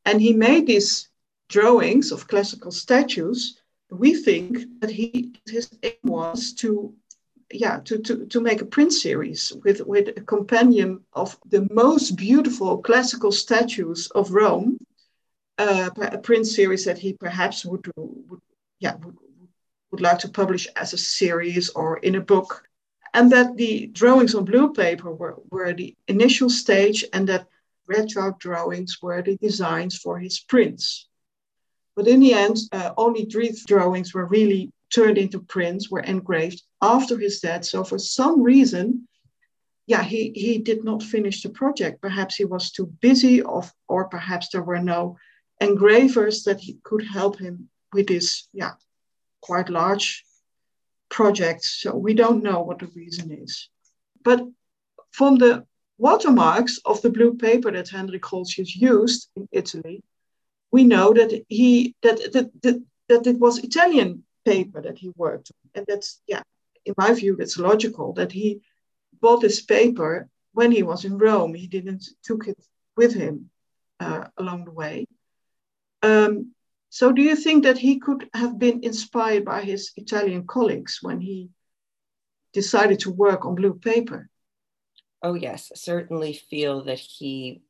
And 0.05 0.21
he 0.21 0.33
made 0.33 0.67
these 0.67 1.09
drawings 1.47 2.11
of 2.11 2.27
classical 2.27 2.71
statues. 2.71 3.61
We 3.89 4.15
think 4.15 4.81
that 4.81 4.89
he 4.89 5.33
his 5.45 5.69
aim 5.81 6.03
was 6.03 6.53
to 6.61 6.93
yeah, 7.51 7.79
to, 7.85 7.99
to, 7.99 8.25
to 8.25 8.41
make 8.41 8.61
a 8.61 8.71
print 8.75 8.91
series 8.91 9.53
with, 9.63 9.79
with 9.81 10.07
a 10.17 10.21
compendium 10.21 11.05
of 11.13 11.37
the 11.45 11.67
most 11.71 12.15
beautiful 12.17 12.79
classical 12.79 13.31
statues 13.31 14.07
of 14.15 14.31
Rome, 14.31 14.79
uh, 15.59 15.91
a 15.97 16.17
print 16.17 16.47
series 16.47 16.83
that 16.85 16.97
he 16.97 17.13
perhaps 17.13 17.63
would, 17.63 17.85
would 17.95 18.41
yeah, 18.79 18.95
would, 18.95 19.17
would 19.91 20.01
like 20.01 20.17
to 20.19 20.29
publish 20.29 20.67
as 20.75 20.93
a 20.93 20.97
series 20.97 21.69
or 21.69 21.97
in 21.97 22.15
a 22.15 22.21
book 22.21 22.67
and 23.13 23.31
that 23.31 23.55
the 23.57 23.87
drawings 23.87 24.33
on 24.33 24.45
blue 24.45 24.73
paper 24.73 25.13
were, 25.13 25.37
were 25.51 25.73
the 25.73 25.95
initial 26.07 26.49
stage 26.49 27.05
and 27.13 27.29
that 27.29 27.47
red 27.87 28.09
chalk 28.09 28.39
drawings 28.39 28.97
were 29.01 29.21
the 29.21 29.37
designs 29.37 29.97
for 29.97 30.17
his 30.19 30.39
prints. 30.39 31.07
But 31.95 32.07
in 32.07 32.19
the 32.21 32.33
end, 32.33 32.57
uh, 32.71 32.91
only 32.97 33.25
three 33.25 33.55
drawings 33.67 34.13
were 34.13 34.25
really 34.25 34.71
turned 34.91 35.17
into 35.17 35.39
prints, 35.39 35.91
were 35.91 35.99
engraved 35.99 36.63
after 36.81 37.17
his 37.17 37.39
death. 37.39 37.65
So 37.65 37.83
for 37.83 37.99
some 37.99 38.41
reason, 38.41 39.07
yeah, 39.85 40.01
he, 40.01 40.31
he 40.35 40.57
did 40.57 40.83
not 40.83 41.03
finish 41.03 41.43
the 41.43 41.49
project. 41.49 42.01
Perhaps 42.01 42.35
he 42.35 42.45
was 42.45 42.71
too 42.71 42.87
busy, 43.01 43.41
or, 43.41 43.63
or 43.87 44.05
perhaps 44.05 44.49
there 44.49 44.63
were 44.63 44.79
no 44.79 45.17
engravers 45.61 46.43
that 46.45 46.59
he 46.59 46.77
could 46.83 47.05
help 47.05 47.37
him 47.37 47.69
with 47.91 48.07
this, 48.07 48.47
yeah, 48.53 48.71
quite 49.41 49.69
large 49.69 50.25
projects. 51.13 51.79
So 51.81 51.95
we 51.95 52.13
don't 52.13 52.43
know 52.43 52.59
what 52.61 52.79
the 52.79 52.87
reason 52.87 53.31
is. 53.31 53.69
But 54.23 54.41
from 55.11 55.37
the 55.37 55.65
watermarks 55.97 56.79
of 56.83 57.01
the 57.01 57.11
blue 57.11 57.35
paper 57.35 57.71
that 57.71 57.89
Hendrik 57.89 58.23
Goltzius 58.23 58.75
used 58.75 59.29
in 59.35 59.47
Italy, 59.51 60.03
we 60.71 60.83
know 60.83 61.13
that 61.13 61.31
he 61.47 61.95
that, 62.01 62.17
that, 62.33 62.47
that, 62.63 62.83
that 63.09 63.27
it 63.27 63.39
was 63.39 63.59
Italian 63.59 64.23
paper 64.43 64.81
that 64.81 64.97
he 64.97 65.11
worked 65.15 65.51
on. 65.51 65.69
And 65.75 65.85
that's 65.87 66.21
yeah, 66.27 66.41
in 66.83 66.93
my 66.97 67.13
view, 67.13 67.35
that's 67.35 67.59
logical 67.59 68.13
that 68.13 68.31
he 68.31 68.61
bought 69.21 69.41
this 69.41 69.61
paper 69.61 70.27
when 70.53 70.71
he 70.71 70.83
was 70.83 71.05
in 71.05 71.17
Rome. 71.17 71.53
He 71.53 71.67
didn't 71.67 72.03
took 72.23 72.47
it 72.47 72.59
with 72.97 73.13
him 73.13 73.49
uh, 73.99 74.25
along 74.37 74.65
the 74.65 74.71
way. 74.71 75.05
Um, 76.01 76.53
so, 76.93 77.11
do 77.11 77.23
you 77.23 77.35
think 77.35 77.63
that 77.63 77.79
he 77.79 77.97
could 77.97 78.29
have 78.35 78.59
been 78.59 78.83
inspired 78.83 79.43
by 79.43 79.63
his 79.63 79.93
Italian 79.97 80.45
colleagues 80.45 80.99
when 81.01 81.19
he 81.19 81.49
decided 82.53 82.99
to 82.99 83.09
work 83.09 83.47
on 83.47 83.55
blue 83.55 83.73
paper? 83.73 84.29
Oh, 85.23 85.33
yes, 85.33 85.71
certainly 85.73 86.33
feel 86.33 86.83
that 86.83 86.99
he 86.99 87.63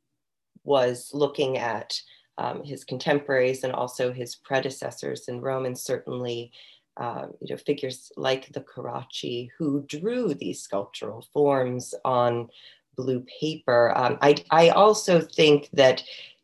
was 0.66 1.12
looking 1.14 1.58
at 1.58 1.98
um, 2.38 2.66
his 2.66 2.84
contemporaries 2.84 3.64
and 3.64 3.72
also 3.72 4.12
his 4.12 4.36
predecessors 4.36 5.30
in 5.30 5.40
Rome, 5.40 5.64
and 5.68 5.80
certainly 5.80 6.52
uh, 6.98 7.28
you 7.40 7.56
know 7.56 7.58
figures 7.58 8.12
like 8.18 8.52
the 8.52 8.60
Carracci 8.60 9.52
who 9.58 9.86
drew 9.88 10.34
these 10.34 10.62
sculptural 10.62 11.26
forms 11.32 11.96
on 12.04 12.50
blue 12.98 13.26
paper. 13.40 13.98
Um, 13.98 14.18
I, 14.22 14.36
I 14.52 14.70
also 14.72 15.22
think 15.22 15.70
that 15.72 16.04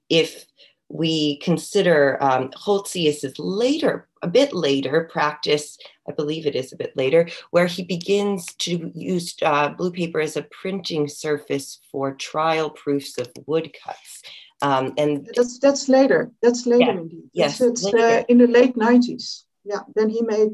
if 0.09 0.45
we 0.89 1.37
consider 1.37 2.17
um, 2.21 2.49
Goltzius's 2.49 3.37
later, 3.37 4.07
a 4.21 4.27
bit 4.27 4.53
later 4.53 5.07
practice, 5.11 5.77
I 6.07 6.11
believe 6.13 6.45
it 6.45 6.55
is 6.55 6.73
a 6.73 6.77
bit 6.77 6.97
later, 6.97 7.29
where 7.51 7.67
he 7.67 7.83
begins 7.83 8.45
to 8.59 8.91
use 8.95 9.35
uh, 9.43 9.69
blue 9.69 9.91
paper 9.91 10.19
as 10.19 10.35
a 10.35 10.47
printing 10.61 11.07
surface 11.07 11.79
for 11.91 12.15
trial 12.15 12.71
proofs 12.71 13.17
of 13.19 13.31
woodcuts. 13.45 14.23
Um, 14.61 14.93
and 14.97 15.29
that's 15.35 15.59
that's 15.59 15.87
later. 15.87 16.31
That's 16.41 16.65
later 16.65 16.91
yeah, 16.91 16.99
indeed. 16.99 17.29
Yes, 17.31 17.61
it's 17.61 17.85
uh, 17.85 18.23
in 18.27 18.39
the 18.39 18.47
late 18.47 18.75
nineties. 18.75 19.45
Yeah. 19.63 19.81
Then 19.95 20.09
he 20.09 20.21
made 20.21 20.49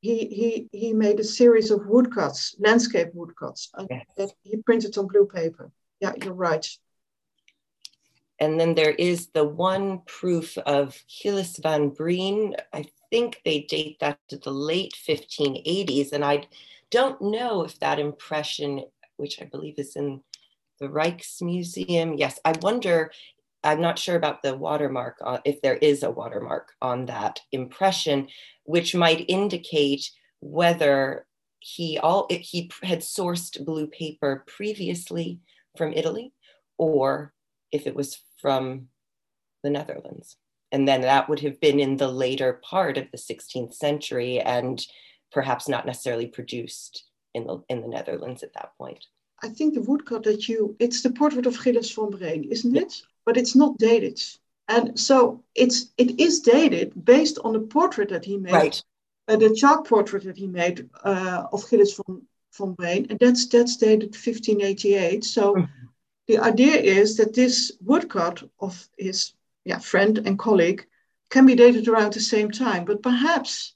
he 0.00 0.26
he 0.26 0.68
he 0.72 0.92
made 0.94 1.20
a 1.20 1.24
series 1.24 1.70
of 1.70 1.86
woodcuts, 1.86 2.54
landscape 2.58 3.08
woodcuts, 3.12 3.68
uh, 3.74 3.84
yes. 3.90 4.06
that 4.16 4.32
he 4.44 4.56
printed 4.58 4.96
on 4.96 5.08
blue 5.08 5.26
paper. 5.26 5.70
Yeah, 6.00 6.12
you're 6.22 6.32
right. 6.32 6.66
And 8.40 8.58
then 8.58 8.74
there 8.74 8.92
is 8.92 9.28
the 9.28 9.44
one 9.44 10.02
proof 10.06 10.56
of 10.58 10.96
Gilles 11.08 11.56
van 11.56 11.88
Breen. 11.90 12.54
I 12.72 12.84
think 13.10 13.40
they 13.44 13.60
date 13.62 13.98
that 14.00 14.18
to 14.28 14.36
the 14.36 14.50
late 14.50 14.94
1580s. 15.06 16.12
And 16.12 16.24
I 16.24 16.46
don't 16.90 17.20
know 17.20 17.64
if 17.64 17.78
that 17.80 17.98
impression, 17.98 18.84
which 19.16 19.42
I 19.42 19.44
believe 19.44 19.78
is 19.78 19.96
in 19.96 20.22
the 20.80 20.88
Rijksmuseum, 20.88 22.18
yes, 22.18 22.38
I 22.44 22.54
wonder, 22.62 23.10
I'm 23.64 23.80
not 23.80 23.98
sure 23.98 24.14
about 24.14 24.42
the 24.42 24.56
watermark, 24.56 25.16
uh, 25.24 25.38
if 25.44 25.60
there 25.60 25.76
is 25.76 26.04
a 26.04 26.10
watermark 26.10 26.72
on 26.80 27.06
that 27.06 27.40
impression, 27.50 28.28
which 28.64 28.94
might 28.94 29.24
indicate 29.28 30.10
whether 30.40 31.26
he 31.58 31.98
all 31.98 32.28
he 32.30 32.70
had 32.84 33.00
sourced 33.00 33.64
blue 33.64 33.88
paper 33.88 34.44
previously 34.46 35.40
from 35.76 35.92
Italy 35.92 36.32
or 36.76 37.34
if 37.72 37.86
it 37.86 37.94
was 37.94 38.20
from 38.40 38.88
the 39.62 39.70
Netherlands. 39.70 40.36
And 40.70 40.86
then 40.86 41.02
that 41.02 41.28
would 41.28 41.40
have 41.40 41.60
been 41.60 41.80
in 41.80 41.96
the 41.96 42.08
later 42.08 42.60
part 42.62 42.98
of 42.98 43.10
the 43.10 43.18
16th 43.18 43.74
century 43.74 44.40
and 44.40 44.84
perhaps 45.32 45.68
not 45.68 45.86
necessarily 45.86 46.26
produced 46.26 47.04
in 47.34 47.46
the, 47.46 47.62
in 47.68 47.80
the 47.80 47.88
Netherlands 47.88 48.42
at 48.42 48.52
that 48.54 48.72
point. 48.78 49.06
I 49.42 49.48
think 49.48 49.74
the 49.74 49.82
woodcut 49.82 50.24
that 50.24 50.48
you, 50.48 50.76
it's 50.78 51.02
the 51.02 51.10
portrait 51.10 51.46
of 51.46 51.56
Gilles 51.56 51.90
van 51.92 52.10
Breen, 52.10 52.44
isn't 52.50 52.74
yeah. 52.74 52.82
it? 52.82 53.02
But 53.24 53.36
it's 53.36 53.54
not 53.54 53.78
dated. 53.78 54.20
And 54.68 54.98
so 54.98 55.42
it's 55.54 55.92
it 55.96 56.20
is 56.20 56.40
dated 56.40 56.92
based 57.04 57.38
on 57.42 57.54
the 57.54 57.60
portrait 57.60 58.10
that 58.10 58.24
he 58.24 58.36
made, 58.36 58.52
right. 58.52 58.82
Uh, 59.26 59.36
the 59.36 59.54
chalk 59.54 59.86
portrait 59.86 60.24
that 60.24 60.36
he 60.36 60.46
made 60.46 60.88
uh, 61.04 61.44
of 61.52 61.66
Gilles 61.68 61.94
van 61.94 62.22
von 62.54 62.74
Breen, 62.74 63.06
and 63.08 63.18
that's 63.18 63.46
that's 63.46 63.76
dated 63.76 64.14
1588. 64.14 65.24
So 65.24 65.54
Mhm. 65.54 65.68
The 66.28 66.38
idea 66.38 66.76
is 66.76 67.16
that 67.16 67.34
this 67.34 67.72
woodcut 67.80 68.42
of 68.60 68.88
his 68.98 69.32
yeah, 69.64 69.78
friend 69.78 70.18
and 70.18 70.38
colleague 70.38 70.86
can 71.30 71.46
be 71.46 71.54
dated 71.54 71.88
around 71.88 72.12
the 72.12 72.20
same 72.20 72.50
time, 72.50 72.84
but 72.84 73.02
perhaps 73.02 73.74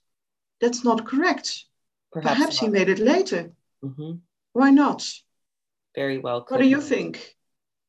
that's 0.61 0.85
not 0.85 1.05
correct. 1.07 1.65
Perhaps, 2.13 2.37
Perhaps, 2.39 2.59
he 2.61 2.69
made 2.69 2.89
it 2.89 2.99
later. 2.99 3.51
Mhm. 3.85 4.21
Why 4.53 4.71
not? 4.71 5.03
very 5.95 6.19
well. 6.19 6.47
What 6.49 6.59
do 6.61 6.67
you 6.67 6.77
have. 6.81 6.89
think? 6.89 7.37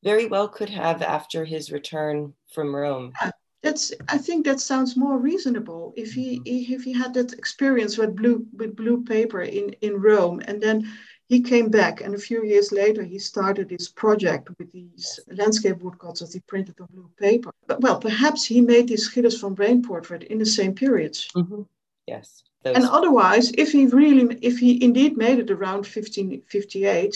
Very 0.04 0.26
well 0.28 0.50
could 0.50 0.70
have 0.70 1.02
after 1.02 1.46
his 1.46 1.72
return 1.72 2.34
from 2.54 2.76
Rome. 2.76 3.14
That's 3.62 3.94
I 4.10 4.18
think 4.18 4.46
that 4.46 4.60
sounds 4.60 4.98
more 4.98 5.18
reasonable. 5.18 5.94
If 5.96 6.12
he 6.12 6.42
if 6.44 6.84
he 6.84 6.92
had 6.92 7.14
that 7.14 7.32
experience 7.32 7.98
with 7.98 8.14
blue 8.14 8.46
with 8.60 8.76
blue 8.76 9.04
paper 9.06 9.42
in 9.42 9.72
in 9.80 10.02
Rome, 10.02 10.42
and 10.48 10.62
then 10.62 10.92
he 11.34 11.42
came 11.42 11.70
back, 11.70 12.02
and 12.02 12.14
a 12.16 12.26
few 12.30 12.44
years 12.46 12.72
later 12.72 13.04
he 13.04 13.20
started 13.20 13.68
this 13.68 13.88
project 13.90 14.50
with 14.58 14.72
these 14.72 15.20
landscape 15.28 15.78
woodcuts 15.84 16.20
that 16.20 16.34
he 16.34 16.40
printed 16.52 16.76
on 16.80 16.88
blue 16.94 17.10
paper. 17.18 17.52
But 17.68 17.82
well, 17.82 18.00
perhaps 18.00 18.46
he 18.46 18.62
made 18.62 18.88
this 18.88 19.10
Gilles 19.12 19.42
van 19.42 19.54
Breen 19.54 19.82
portrait 19.82 20.24
in 20.24 20.38
the 20.38 20.46
same 20.46 20.74
period. 20.74 21.14
Mhm. 21.36 21.66
Yes. 22.08 22.44
Those, 22.64 22.76
And 22.78 22.86
otherwise, 22.86 23.52
if 23.64 23.72
he 23.72 23.88
really, 23.88 24.38
if 24.42 24.60
he 24.60 24.72
indeed 24.84 25.18
made 25.18 25.40
it 25.40 25.52
around 25.52 25.86
1558, 25.86 27.16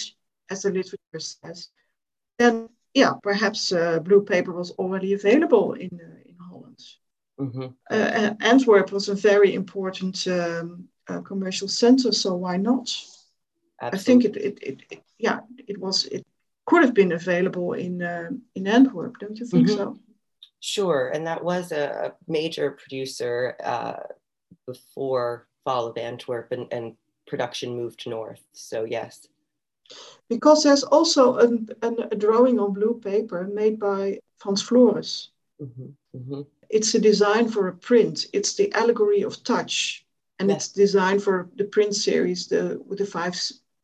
as 0.49 0.62
the 0.62 0.71
literature 0.71 1.19
says, 1.19 1.69
then 2.39 2.69
yeah, 2.93 3.13
perhaps 3.21 3.71
uh, 3.71 3.99
blue 3.99 4.23
paper 4.23 4.51
was 4.51 4.71
already 4.71 5.13
available 5.13 5.73
in 5.73 5.91
uh, 6.08 6.30
in 6.30 6.36
Holland. 6.49 6.82
Mhm. 7.39 7.73
Uh, 7.91 8.10
uh, 8.21 8.34
Antwerp 8.51 8.91
was 8.91 9.10
a 9.10 9.15
very 9.15 9.53
important 9.53 10.27
um, 10.27 10.89
uh, 11.08 11.21
commercial 11.21 11.67
center, 11.67 12.12
so 12.12 12.36
why 12.36 12.58
not? 12.58 12.88
I 13.80 13.98
think 13.98 14.26
it, 14.26 14.36
it, 14.38 14.60
it, 14.62 14.82
it, 14.90 15.04
yeah, 15.20 15.40
it 15.68 15.78
was, 15.78 16.06
it 16.06 16.26
could 16.66 16.84
have 16.84 16.94
been 16.94 17.12
available 17.12 17.74
in 17.74 18.02
uh, 18.02 18.30
in 18.56 18.68
Antwerp, 18.68 19.20
don't 19.20 19.40
you 19.40 19.46
think 19.46 19.68
Mhm. 19.68 19.76
so? 19.76 19.98
Sure, 20.60 21.12
and 21.13 21.26
that 21.28 21.44
was 21.44 21.72
a, 21.72 22.13
major 22.28 22.72
producer 22.72 23.56
uh, 23.63 24.00
before 24.66 25.48
fall 25.63 25.88
of 25.88 25.98
Antwerp, 25.98 26.52
and, 26.52 26.68
and 26.74 26.96
production 27.28 27.76
moved 27.76 28.08
north. 28.08 28.42
So 28.54 28.84
yes, 28.84 29.28
Because 30.30 30.63
there's 30.63 30.84
also 30.84 31.38
an, 31.38 31.70
an, 31.82 31.96
a 32.12 32.16
drawing 32.16 32.60
on 32.60 32.74
blue 32.74 33.00
paper 33.00 33.44
made 33.46 33.80
by 33.80 34.20
Frans 34.40 34.62
Floris. 34.62 35.30
hmm 35.60 35.92
hmm 36.12 36.42
It's 36.70 36.96
a 36.96 37.00
design 37.00 37.48
for 37.50 37.68
a 37.68 37.74
print. 37.74 38.28
It's 38.34 38.56
the 38.56 38.72
allegory 38.74 39.24
of 39.24 39.44
touch, 39.44 40.06
and 40.40 40.50
Yeah. 40.50 40.56
it's 40.56 40.70
designed 40.74 41.22
for 41.24 41.48
the 41.56 41.66
print 41.66 41.96
series, 41.96 42.48
the 42.48 42.82
with 42.88 43.00
the 43.00 43.06
five 43.06 43.36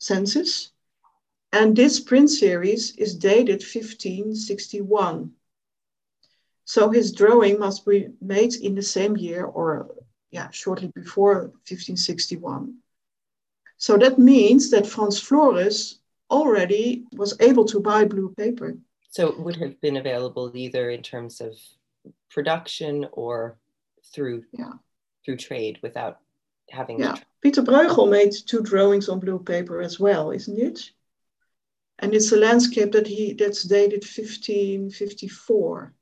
s- 0.03 0.07
senses. 0.07 0.71
And 1.51 1.75
this 1.75 1.99
print 1.99 2.29
series 2.29 2.95
is 2.97 3.15
dated 3.15 3.61
1561. 3.61 5.31
So 6.65 6.89
his 6.89 7.11
drawing 7.11 7.59
must 7.59 7.85
be 7.85 8.07
made 8.21 8.55
in 8.55 8.75
the 8.75 8.81
same 8.81 9.17
year, 9.17 9.43
or 9.45 9.95
yeah, 10.31 10.49
shortly 10.51 10.91
before 10.95 11.51
1561. 11.67 12.77
So 13.77 13.97
that 13.97 14.17
means 14.17 14.69
that 14.71 14.87
Frans 14.87 15.19
Floris 15.19 15.99
already 16.31 17.03
was 17.15 17.35
able 17.41 17.65
to 17.65 17.79
buy 17.79 18.05
blue 18.05 18.33
paper. 18.37 18.77
So 19.09 19.27
it 19.27 19.39
would 19.39 19.57
have 19.57 19.79
been 19.81 19.97
available 19.97 20.51
either 20.55 20.89
in 20.89 21.03
terms 21.03 21.41
of 21.41 21.53
production 22.29 23.07
or 23.11 23.57
through 24.13 24.43
Yeah. 24.51 24.73
through 25.23 25.37
trade 25.37 25.79
without 25.83 26.19
having 26.73 26.99
Yeah. 26.99 27.15
Peter 27.41 27.61
Bruegel 27.61 28.09
made 28.09 28.33
two 28.47 28.61
drawings 28.61 29.09
on 29.09 29.19
blue 29.19 29.39
paper 29.39 29.81
as 29.81 29.99
well, 29.99 30.31
isn't 30.31 30.59
it? 30.59 30.91
And 31.99 32.13
it's 32.13 32.31
a 32.31 32.37
landscape 32.37 32.91
that 32.93 33.07
he 33.07 33.33
that's 33.33 33.63
dated 33.63 34.03
1554. 34.03 35.93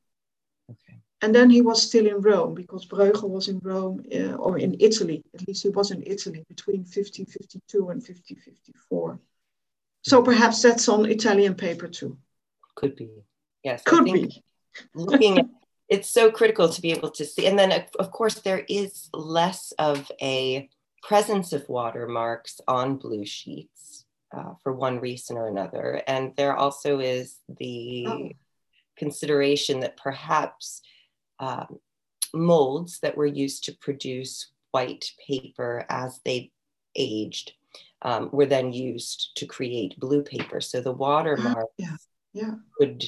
okay. 0.72 0.98
And 1.24 1.36
then 1.36 1.50
he 1.52 1.62
was 1.62 1.82
still 1.82 2.08
in 2.08 2.22
Rome 2.22 2.56
because 2.56 2.88
Bruegel 2.88 3.30
was 3.30 3.48
in 3.48 3.60
Rome 3.64 4.04
uh, 4.14 4.34
or 4.36 4.58
in 4.58 4.76
Italy. 4.80 5.24
At 5.36 5.48
least 5.48 5.64
he 5.64 5.70
was 5.70 5.92
in 5.92 6.02
Italy 6.06 6.44
between 6.48 6.82
1552 6.82 7.78
and 7.90 8.02
1554. 8.02 9.20
So 10.04 10.24
perhaps 10.24 10.62
that's 10.64 10.90
on 10.90 11.06
Italian 11.06 11.54
paper 11.54 11.88
too. 11.88 12.18
Could 12.76 12.96
be. 12.96 13.10
Yes. 13.64 13.84
I 13.86 13.90
Could 13.90 14.06
think 14.06 14.30
be. 14.34 14.44
looking 14.96 15.38
at 15.40 15.46
it's 15.92 16.10
so 16.10 16.32
critical 16.32 16.70
to 16.70 16.82
be 16.82 16.92
able 16.92 17.12
to 17.12 17.26
see 17.26 17.46
and 17.46 17.60
then 17.60 17.72
of- 18.00 18.12
course 18.12 18.36
there 18.48 18.64
is 18.70 19.10
less 19.14 19.74
of 19.78 20.10
a 20.22 20.68
presence 21.04 21.52
of 21.54 21.68
watermarks 21.70 22.62
on 22.68 22.96
blue 22.98 23.26
sheets 23.26 24.06
uh, 24.36 24.54
for 24.64 24.72
one 24.74 25.00
reason 25.00 25.38
or 25.38 25.48
another 25.50 26.02
and 26.08 26.32
there 26.38 26.56
also 26.56 27.00
is 27.00 27.38
the 27.60 28.06
Oh. 28.08 28.30
consideration 28.98 29.80
that 29.82 29.98
perhaps 29.98 30.82
um, 31.40 31.80
molds 32.34 33.00
that 33.02 33.18
were 33.18 33.26
used 33.46 33.64
to 33.66 33.74
produce 33.88 34.52
white 34.72 35.06
paper 35.28 35.86
as 35.90 36.20
they 36.24 36.52
aged 36.96 37.54
um, 38.04 38.30
were 38.32 38.46
then 38.46 38.72
used 38.74 39.20
to 39.36 39.46
create 39.46 40.00
blue 40.00 40.24
paper 40.24 40.62
so 40.62 40.80
the 40.82 40.92
watermarks 41.06 41.74
yeah, 41.78 41.98
yeah. 42.34 42.54
could 42.78 43.04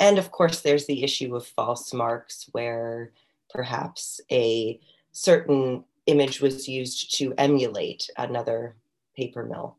and 0.00 0.18
of 0.18 0.32
course 0.32 0.60
there's 0.60 0.86
the 0.86 1.04
issue 1.04 1.36
of 1.36 1.46
false 1.46 1.94
marks 1.94 2.48
where 2.52 3.12
perhaps 3.52 4.20
a 4.32 4.80
certain 5.12 5.84
image 6.06 6.40
was 6.40 6.68
used 6.68 7.14
to 7.16 7.34
emulate 7.38 8.08
another 8.16 8.74
paper 9.16 9.44
mill 9.44 9.76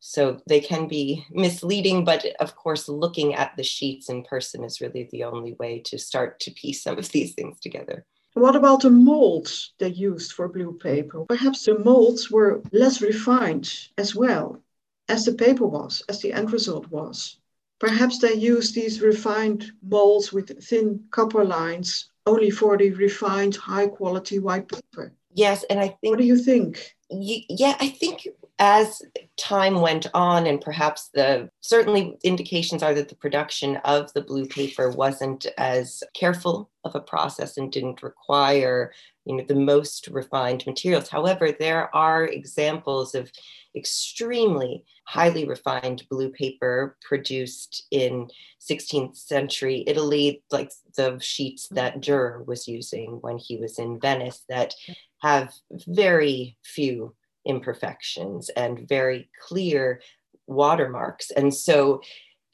so 0.00 0.40
they 0.46 0.60
can 0.60 0.88
be 0.88 1.24
misleading 1.30 2.04
but 2.04 2.26
of 2.40 2.56
course 2.56 2.88
looking 2.88 3.34
at 3.34 3.56
the 3.56 3.62
sheets 3.62 4.10
in 4.10 4.22
person 4.24 4.64
is 4.64 4.80
really 4.80 5.08
the 5.12 5.24
only 5.24 5.54
way 5.54 5.78
to 5.78 5.98
start 5.98 6.40
to 6.40 6.50
piece 6.50 6.82
some 6.82 6.98
of 6.98 7.08
these 7.12 7.34
things 7.34 7.60
together 7.60 8.04
What 8.34 8.54
about 8.54 8.82
the 8.82 8.90
molds 8.90 9.72
they 9.78 9.88
used 9.88 10.32
for 10.32 10.48
blue 10.48 10.78
paper? 10.78 11.24
Perhaps 11.28 11.64
the 11.64 11.78
molds 11.78 12.30
were 12.30 12.62
less 12.72 13.02
refined 13.02 13.88
as 13.98 14.14
well 14.14 14.62
as 15.08 15.24
the 15.24 15.34
paper 15.34 15.66
was, 15.66 16.02
as 16.08 16.22
the 16.22 16.32
end 16.32 16.52
result 16.52 16.86
was. 16.88 17.39
Perhaps 17.80 18.18
they 18.18 18.34
use 18.34 18.72
these 18.72 19.00
refined 19.00 19.72
molds 19.82 20.32
with 20.32 20.62
thin 20.62 21.00
copper 21.10 21.44
lines 21.44 22.10
only 22.26 22.50
for 22.50 22.76
the 22.76 22.90
refined 22.90 23.56
high 23.56 23.86
quality 23.88 24.38
white 24.38 24.68
paper. 24.68 25.12
yes 25.34 25.64
and 25.70 25.80
i 25.80 25.88
think 25.88 26.10
What 26.10 26.18
do 26.18 26.26
you 26.26 26.36
think? 26.36 26.94
Ye- 27.10 27.46
yeah, 27.48 27.74
I 27.80 27.88
think 27.88 28.28
as 28.60 29.00
time 29.38 29.80
went 29.80 30.06
on, 30.12 30.46
and 30.46 30.60
perhaps 30.60 31.08
the 31.14 31.50
certainly 31.62 32.18
indications 32.22 32.82
are 32.82 32.92
that 32.92 33.08
the 33.08 33.16
production 33.16 33.76
of 33.78 34.12
the 34.12 34.20
blue 34.20 34.44
paper 34.44 34.90
wasn't 34.90 35.46
as 35.56 36.02
careful 36.14 36.70
of 36.84 36.94
a 36.94 37.00
process 37.00 37.56
and 37.56 37.72
didn't 37.72 38.02
require, 38.02 38.92
you 39.24 39.34
know, 39.34 39.44
the 39.48 39.54
most 39.54 40.08
refined 40.08 40.64
materials. 40.66 41.08
However, 41.08 41.52
there 41.52 41.94
are 41.96 42.24
examples 42.26 43.14
of 43.14 43.32
extremely 43.74 44.84
highly 45.04 45.46
refined 45.46 46.06
blue 46.10 46.28
paper 46.30 46.98
produced 47.00 47.86
in 47.90 48.28
16th 48.60 49.16
century 49.16 49.84
Italy, 49.86 50.42
like 50.50 50.70
the 50.96 51.18
sheets 51.18 51.66
that 51.68 52.02
Dürer 52.02 52.46
was 52.46 52.68
using 52.68 53.18
when 53.22 53.38
he 53.38 53.56
was 53.56 53.78
in 53.78 53.98
Venice, 53.98 54.44
that 54.50 54.74
have 55.22 55.54
very 55.70 56.58
few 56.62 57.14
imperfections 57.50 58.48
and 58.50 58.88
very 58.88 59.28
clear 59.46 60.00
watermarks. 60.46 61.30
And 61.30 61.52
so 61.54 62.00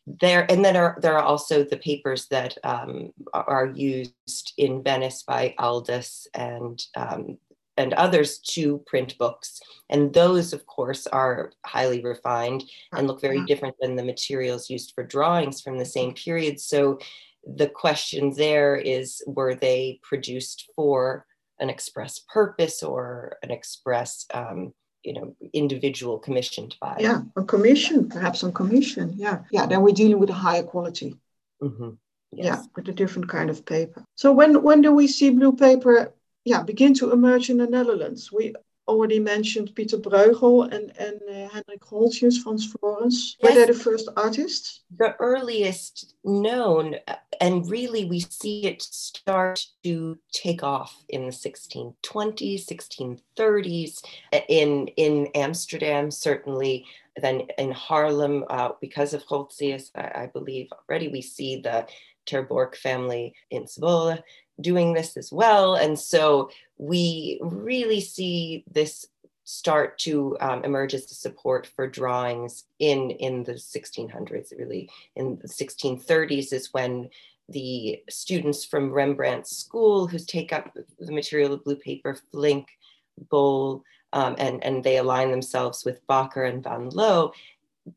there, 0.06 0.50
and 0.50 0.64
then 0.64 0.76
are, 0.76 0.98
there 1.00 1.16
are 1.18 1.22
also 1.22 1.64
the 1.64 1.76
papers 1.78 2.26
that 2.28 2.56
um, 2.64 3.12
are 3.32 3.66
used 3.66 4.52
in 4.56 4.82
Venice 4.82 5.22
by 5.22 5.54
Aldus 5.58 6.26
and 6.34 6.80
um, 6.96 7.38
and 7.78 7.92
others 7.94 8.38
to 8.38 8.78
print 8.86 9.18
books. 9.18 9.60
And 9.90 10.12
those, 10.12 10.52
of 10.52 10.66
course, 10.66 11.06
are 11.06 11.52
highly 11.64 12.00
refined 12.02 12.64
and 12.92 13.06
look 13.06 13.20
very 13.20 13.44
different 13.44 13.76
than 13.80 13.96
the 13.96 14.04
materials 14.04 14.70
used 14.70 14.92
for 14.94 15.04
drawings 15.04 15.60
from 15.60 15.78
the 15.78 15.84
same 15.84 16.14
period. 16.14 16.58
So 16.58 16.98
the 17.44 17.68
question 17.68 18.32
there 18.34 18.76
is 18.76 19.22
were 19.26 19.54
they 19.54 20.00
produced 20.02 20.70
for 20.74 21.26
an 21.60 21.70
express 21.70 22.20
purpose 22.32 22.82
or 22.82 23.36
an 23.42 23.50
express 23.50 24.26
um, 24.32 24.72
you 25.06 25.12
know 25.16 25.26
individual 25.52 26.18
commissioned 26.18 26.76
by 26.80 26.96
Yeah, 26.98 27.20
on 27.36 27.46
commission, 27.46 28.08
perhaps 28.08 28.42
on 28.44 28.52
commission. 28.52 29.14
Yeah, 29.16 29.38
yeah. 29.50 29.66
Then 29.66 29.82
we're 29.82 29.94
dealing 30.02 30.18
with 30.18 30.30
a 30.30 30.40
higher 30.46 30.64
quality. 30.72 31.10
Mhm. 31.62 31.96
yeah 32.46 32.60
with 32.74 32.88
a 32.88 32.96
different 33.00 33.28
kind 33.34 33.48
of 33.50 33.58
paper 33.64 34.00
so 34.22 34.26
when 34.38 34.50
when 34.66 34.82
do 34.82 34.90
we 35.00 35.06
see 35.16 35.30
blue 35.30 35.52
paper 35.66 35.94
yeah 36.44 36.62
begin 36.72 36.92
to 36.98 37.12
emerge 37.16 37.46
in 37.52 37.58
the 37.62 37.68
netherlands 37.76 38.22
we 38.36 38.44
already 38.88 39.18
mentioned 39.18 39.74
Peter 39.74 39.96
Bruegel 39.96 40.72
and, 40.72 40.92
and 40.98 41.20
uh, 41.28 41.48
Hendrik 41.48 41.80
Goltzius, 41.80 42.42
Frans 42.42 42.72
Floris. 42.72 43.36
Were 43.42 43.52
they 43.52 43.66
the 43.66 43.74
first 43.74 44.08
artists? 44.16 44.82
The 44.96 45.16
earliest 45.18 46.14
known, 46.24 46.96
and 47.40 47.68
really 47.68 48.04
we 48.04 48.20
see 48.20 48.64
it 48.64 48.82
start 48.82 49.64
to 49.84 50.18
take 50.32 50.62
off 50.62 51.04
in 51.08 51.26
the 51.26 51.32
1620s, 51.32 52.66
1630s, 52.66 54.02
in, 54.48 54.88
in 54.96 55.26
Amsterdam, 55.34 56.10
certainly. 56.10 56.86
Then 57.20 57.42
in 57.58 57.72
Haarlem, 57.72 58.44
uh, 58.50 58.70
because 58.80 59.14
of 59.14 59.24
Goltzius, 59.26 59.90
I, 59.94 60.22
I 60.22 60.30
believe 60.32 60.68
already 60.88 61.08
we 61.08 61.22
see 61.22 61.60
the 61.60 61.86
Ter 62.26 62.44
Borch 62.44 62.76
family 62.76 63.34
in 63.50 63.64
Zwolle 63.64 64.22
doing 64.60 64.92
this 64.92 65.16
as 65.16 65.32
well. 65.32 65.74
And 65.74 65.98
so 65.98 66.50
we 66.78 67.38
really 67.42 68.00
see 68.00 68.64
this 68.70 69.06
start 69.44 69.96
to 69.98 70.36
um, 70.40 70.64
emerge 70.64 70.92
as 70.92 71.06
the 71.06 71.14
support 71.14 71.66
for 71.66 71.86
drawings 71.86 72.64
in, 72.80 73.10
in 73.10 73.44
the 73.44 73.52
1600s, 73.52 74.52
really 74.58 74.90
in 75.14 75.38
the 75.40 75.48
1630s 75.48 76.52
is 76.52 76.72
when 76.72 77.08
the 77.48 78.02
students 78.10 78.64
from 78.64 78.92
Rembrandt's 78.92 79.56
school 79.56 80.08
who 80.08 80.18
take 80.18 80.52
up 80.52 80.76
the 80.98 81.12
material 81.12 81.52
of 81.52 81.62
blue 81.62 81.76
paper, 81.76 82.18
Flinck, 82.32 82.66
Bol, 83.30 83.84
um, 84.12 84.34
and, 84.38 84.62
and 84.64 84.82
they 84.82 84.96
align 84.96 85.30
themselves 85.30 85.84
with 85.84 86.04
Backer 86.08 86.42
and 86.42 86.62
Van 86.62 86.88
Loo. 86.90 87.30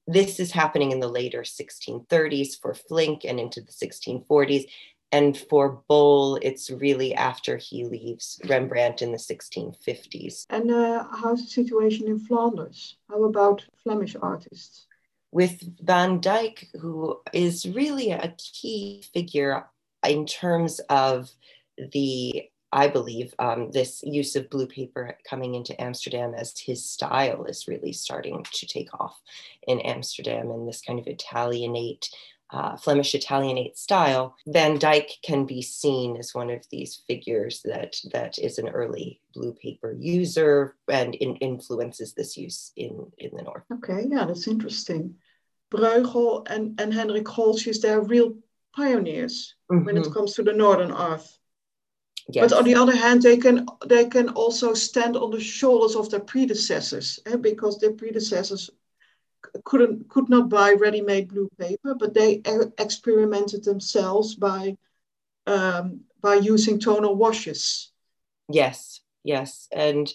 This 0.05 0.39
is 0.39 0.51
happening 0.51 0.91
in 0.91 0.99
the 0.99 1.07
later 1.07 1.41
1630s 1.41 2.61
for 2.61 2.75
Flinck 2.75 3.25
and 3.25 3.39
into 3.39 3.61
the 3.61 3.71
1640s. 3.71 4.65
And 5.11 5.35
for 5.35 5.81
Bol, 5.87 6.37
it's 6.41 6.69
really 6.69 7.15
after 7.15 7.57
he 7.57 7.85
leaves 7.85 8.39
Rembrandt 8.47 9.01
in 9.01 9.11
the 9.11 9.17
1650s. 9.17 10.45
And 10.49 10.71
uh, 10.71 11.05
how's 11.11 11.41
the 11.41 11.49
situation 11.49 12.07
in 12.07 12.19
Flanders? 12.19 12.95
How 13.09 13.23
about 13.23 13.65
Flemish 13.83 14.15
artists? 14.21 14.85
With 15.31 15.61
Van 15.81 16.19
Dyck, 16.19 16.67
who 16.79 17.19
is 17.33 17.67
really 17.67 18.11
a 18.11 18.35
key 18.37 19.03
figure 19.13 19.65
in 20.07 20.25
terms 20.25 20.79
of 20.89 21.29
the, 21.77 22.43
I 22.71 22.87
believe, 22.87 23.33
um, 23.39 23.71
this 23.71 24.03
use 24.03 24.35
of 24.35 24.49
blue 24.49 24.67
paper 24.67 25.17
coming 25.27 25.55
into 25.55 25.79
Amsterdam 25.81 26.33
as 26.35 26.57
his 26.59 26.87
style 26.87 27.45
is 27.45 27.67
really 27.67 27.93
starting 27.93 28.45
to 28.53 28.67
take 28.67 28.93
off 28.99 29.19
in 29.67 29.79
Amsterdam 29.79 30.51
and 30.51 30.67
this 30.67 30.81
kind 30.81 30.99
of 30.99 31.07
Italianate 31.07 32.09
uh, 32.51 32.77
Flemish 32.77 33.13
Italianate 33.13 33.77
style, 33.77 34.35
Van 34.47 34.77
Dyck 34.77 35.09
can 35.23 35.45
be 35.45 35.61
seen 35.61 36.17
as 36.17 36.33
one 36.33 36.49
of 36.49 36.65
these 36.71 37.03
figures 37.07 37.61
that, 37.65 37.95
that 38.11 38.39
is 38.39 38.57
an 38.57 38.69
early 38.69 39.21
blue 39.33 39.53
paper 39.53 39.95
user 39.97 40.75
and 40.87 41.15
in, 41.15 41.35
influences 41.37 42.13
this 42.13 42.37
use 42.37 42.71
in, 42.75 43.11
in 43.17 43.31
the 43.35 43.43
North. 43.43 43.63
Okay, 43.71 44.07
yeah, 44.09 44.25
that's 44.25 44.47
interesting. 44.47 45.15
Bruegel 45.71 46.47
and, 46.49 46.79
and 46.81 46.93
Hendrik 46.93 47.25
Goltzius, 47.25 47.81
they're 47.81 48.01
real 48.01 48.33
pioneers 48.75 49.55
mm-hmm. 49.71 49.85
when 49.85 49.97
it 49.97 50.03
mm-hmm. 50.03 50.13
comes 50.13 50.33
to 50.33 50.43
the 50.43 50.53
Northern 50.53 50.91
art. 50.91 51.21
Yes. 52.31 52.51
But 52.51 52.59
on 52.59 52.63
the 52.65 52.75
other 52.75 52.95
hand, 52.95 53.23
they 53.23 53.37
can 53.37 53.65
they 53.87 54.05
can 54.05 54.29
also 54.29 54.75
stand 54.75 55.17
on 55.17 55.31
the 55.31 55.39
shoulders 55.39 55.95
of 55.95 56.11
their 56.11 56.19
predecessors 56.19 57.19
eh, 57.25 57.37
because 57.37 57.79
their 57.79 57.93
predecessors 57.93 58.69
couldn't 59.63 60.09
could 60.09 60.29
not 60.29 60.49
buy 60.49 60.73
ready-made 60.73 61.29
blue 61.29 61.49
paper, 61.59 61.95
but 61.95 62.13
they 62.13 62.41
experimented 62.77 63.63
themselves 63.63 64.35
by 64.35 64.77
um, 65.47 66.01
by 66.21 66.35
using 66.35 66.79
tonal 66.79 67.15
washes. 67.15 67.91
Yes, 68.49 69.01
yes, 69.23 69.67
and 69.71 70.11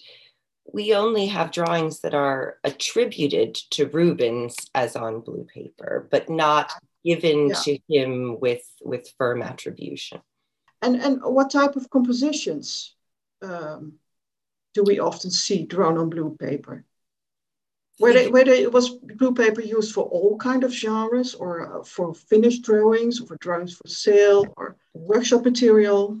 we 0.71 0.95
only 0.95 1.27
have 1.27 1.51
drawings 1.51 2.01
that 2.01 2.13
are 2.13 2.57
attributed 2.63 3.55
to 3.71 3.87
Rubens 3.87 4.55
as 4.73 4.95
on 4.95 5.21
blue 5.21 5.45
paper, 5.53 6.07
but 6.09 6.29
not 6.29 6.71
given 7.03 7.49
yeah. 7.49 7.55
to 7.63 7.79
him 7.87 8.39
with 8.39 8.65
with 8.81 9.13
firm 9.17 9.41
attribution. 9.41 10.21
And 10.81 10.95
and 11.01 11.21
what 11.23 11.51
type 11.51 11.75
of 11.75 11.89
compositions 11.89 12.95
um, 13.41 13.93
do 14.73 14.83
we 14.83 14.99
often 14.99 15.31
see 15.31 15.65
drawn 15.65 15.97
on 15.97 16.09
blue 16.09 16.35
paper? 16.39 16.83
Whether, 17.97 18.29
whether 18.29 18.51
it 18.51 18.71
was 18.71 18.89
blue 18.89 19.33
paper 19.33 19.61
used 19.61 19.93
for 19.93 20.03
all 20.03 20.37
kind 20.37 20.63
of 20.63 20.73
genres 20.73 21.33
or 21.33 21.79
uh, 21.79 21.83
for 21.83 22.13
finished 22.13 22.63
drawings 22.63 23.21
or 23.21 23.27
for 23.27 23.37
drawings 23.37 23.75
for 23.75 23.87
sale 23.87 24.45
or 24.57 24.75
workshop 24.93 25.45
material? 25.45 26.19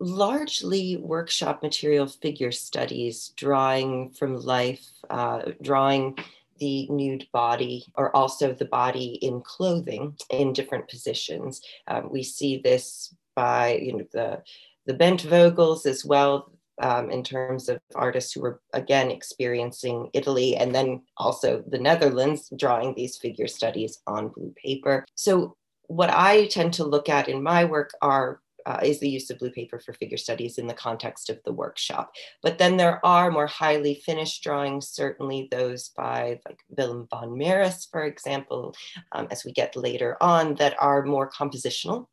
Largely 0.00 0.96
workshop 0.96 1.62
material 1.62 2.06
figure 2.08 2.50
studies, 2.50 3.32
drawing 3.36 4.10
from 4.10 4.36
life, 4.36 4.84
uh, 5.10 5.52
drawing 5.60 6.18
the 6.58 6.88
nude 6.90 7.26
body 7.32 7.84
or 7.96 8.14
also 8.14 8.52
the 8.52 8.64
body 8.64 9.18
in 9.20 9.40
clothing 9.42 10.16
in 10.30 10.52
different 10.52 10.88
positions. 10.88 11.60
Um, 11.88 12.08
we 12.10 12.22
see 12.22 12.58
this 12.58 13.14
by 13.34 13.74
you 13.82 13.98
know 13.98 14.06
the 14.12 14.42
the 14.86 14.94
Bentvogels 14.94 15.86
as 15.86 16.04
well 16.04 16.51
um, 16.80 17.10
in 17.10 17.22
terms 17.22 17.68
of 17.68 17.80
artists 17.94 18.32
who 18.32 18.40
were 18.40 18.60
again 18.72 19.10
experiencing 19.10 20.08
Italy 20.12 20.56
and 20.56 20.74
then 20.74 21.02
also 21.16 21.62
the 21.68 21.78
Netherlands, 21.78 22.52
drawing 22.56 22.94
these 22.94 23.16
figure 23.16 23.48
studies 23.48 24.00
on 24.06 24.28
blue 24.28 24.54
paper. 24.62 25.04
So, 25.14 25.56
what 25.88 26.10
I 26.10 26.46
tend 26.46 26.72
to 26.74 26.84
look 26.84 27.08
at 27.08 27.28
in 27.28 27.42
my 27.42 27.64
work 27.64 27.90
are 28.00 28.40
uh, 28.66 28.78
is 28.82 29.00
the 29.00 29.08
use 29.08 29.30
of 29.30 29.38
blue 29.38 29.50
paper 29.50 29.78
for 29.78 29.92
figure 29.92 30.16
studies 30.16 30.58
in 30.58 30.66
the 30.66 30.74
context 30.74 31.30
of 31.30 31.38
the 31.44 31.52
workshop. 31.52 32.12
But 32.42 32.58
then 32.58 32.76
there 32.76 33.04
are 33.04 33.30
more 33.30 33.46
highly 33.46 33.94
finished 33.94 34.42
drawings, 34.42 34.88
certainly 34.88 35.48
those 35.50 35.90
by 35.90 36.40
like 36.46 36.60
Willem 36.68 37.08
van 37.10 37.30
Mieris, 37.30 37.90
for 37.90 38.04
example, 38.04 38.74
um, 39.12 39.28
as 39.30 39.44
we 39.44 39.52
get 39.52 39.76
later 39.76 40.16
on, 40.20 40.54
that 40.56 40.76
are 40.80 41.04
more 41.04 41.30
compositional 41.30 42.06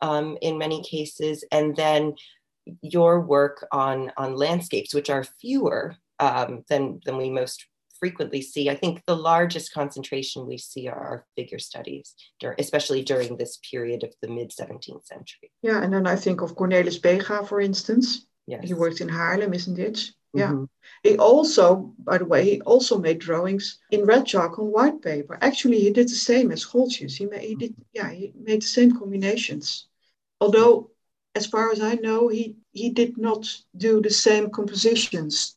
um, 0.00 0.36
in 0.42 0.58
many 0.58 0.82
cases. 0.82 1.44
And 1.50 1.76
then 1.76 2.14
your 2.82 3.20
work 3.20 3.66
on 3.72 4.12
on 4.16 4.36
landscapes, 4.36 4.94
which 4.94 5.10
are 5.10 5.24
fewer 5.40 5.96
um, 6.18 6.64
than 6.68 7.00
than 7.04 7.16
we 7.16 7.30
most 7.30 7.66
frequently 8.00 8.42
see. 8.42 8.70
I 8.70 8.74
think 8.74 9.02
the 9.06 9.16
largest 9.16 9.72
concentration 9.72 10.46
we 10.46 10.58
see 10.58 10.88
are 10.88 10.98
our 10.98 11.26
figure 11.36 11.58
studies, 11.58 12.14
especially 12.58 13.02
during 13.02 13.36
this 13.36 13.58
period 13.70 14.02
of 14.02 14.12
the 14.22 14.28
mid 14.28 14.50
17th 14.50 15.06
century. 15.06 15.52
Yeah, 15.62 15.82
and 15.82 15.92
then 15.92 16.06
I 16.06 16.16
think 16.16 16.40
of 16.40 16.56
Cornelis 16.56 17.00
Bega, 17.00 17.44
for 17.44 17.60
instance. 17.60 18.26
Yes. 18.46 18.64
He 18.64 18.74
worked 18.74 19.00
in 19.00 19.08
Haarlem, 19.08 19.54
isn't 19.54 19.78
it? 19.78 20.10
Mm-hmm. 20.36 20.38
Yeah. 20.38 21.10
He 21.10 21.18
also, 21.18 21.92
by 21.98 22.18
the 22.18 22.24
way, 22.24 22.44
he 22.44 22.60
also 22.62 22.98
made 22.98 23.18
drawings 23.18 23.78
in 23.90 24.04
red 24.04 24.26
chalk 24.26 24.58
on 24.58 24.72
white 24.72 25.02
paper. 25.02 25.38
Actually, 25.40 25.80
he 25.80 25.92
did 25.92 26.06
the 26.06 26.22
same 26.30 26.50
as 26.50 26.64
Goltzius. 26.64 27.16
He 27.16 27.26
made, 27.26 27.42
he 27.42 27.54
did, 27.54 27.74
yeah, 27.92 28.10
he 28.10 28.32
made 28.36 28.62
the 28.62 28.66
same 28.66 28.98
combinations. 28.98 29.86
Although 30.40 30.90
as 31.34 31.46
far 31.46 31.70
as 31.70 31.80
I 31.80 31.94
know, 31.94 32.28
he 32.28 32.56
he 32.72 32.90
did 32.90 33.18
not 33.18 33.46
do 33.76 34.00
the 34.00 34.10
same 34.10 34.50
compositions. 34.50 35.56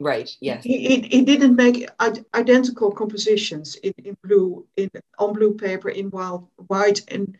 Right. 0.00 0.30
Yes. 0.40 0.64
He, 0.64 0.78
he, 0.88 1.00
he 1.02 1.22
didn't 1.22 1.56
make 1.56 1.86
identical 2.34 2.90
compositions 2.90 3.74
in, 3.76 3.92
in 3.98 4.16
blue 4.24 4.66
in 4.76 4.90
on 5.18 5.34
blue 5.34 5.54
paper 5.54 5.90
in 5.90 6.10
wild 6.10 6.48
white 6.68 7.02
and 7.08 7.36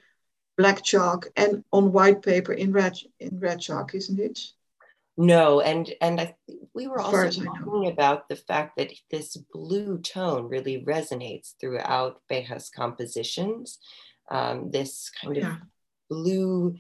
black 0.59 0.85
chalk 0.85 1.27
and 1.37 1.65
on 1.73 1.91
white 1.91 2.21
paper 2.21 2.53
in 2.53 2.71
red 2.71 2.99
in 3.19 3.41
red 3.41 3.61
chalk, 3.61 3.95
isn't 3.95 4.21
it? 4.21 4.39
No, 5.17 5.61
and 5.61 5.91
and 6.01 6.21
I, 6.21 6.35
we 6.75 6.87
were 6.87 7.01
also 7.01 7.31
talking 7.31 7.89
about 7.89 8.29
the 8.29 8.37
fact 8.37 8.77
that 8.77 8.93
this 9.11 9.37
blue 9.53 9.99
tone 9.99 10.49
really 10.49 10.85
resonates 10.85 11.55
throughout 11.61 12.21
Bega's 12.29 12.71
compositions. 12.71 13.79
Um, 14.31 14.71
this 14.71 15.11
kind 15.11 15.37
of 15.37 15.43
yeah. 15.43 15.57
blue 16.09 16.77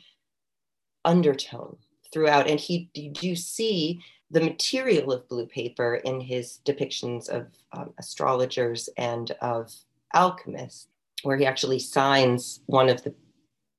undertone 1.05 1.77
throughout. 2.13 2.49
And 2.49 2.59
he, 2.59 2.91
you 2.95 3.11
do 3.11 3.37
see 3.37 4.01
the 4.31 4.41
material 4.41 5.13
of 5.13 5.29
blue 5.29 5.47
paper 5.47 5.97
in 5.97 6.21
his 6.21 6.61
depictions 6.65 7.29
of 7.29 7.47
um, 7.73 7.93
astrologers 7.99 8.89
and 8.97 9.33
of 9.41 9.73
alchemists, 10.15 10.89
where 11.23 11.37
he 11.37 11.47
actually 11.47 11.79
signs 11.79 12.61
one 12.67 12.89
of 12.89 13.03
the 13.03 13.15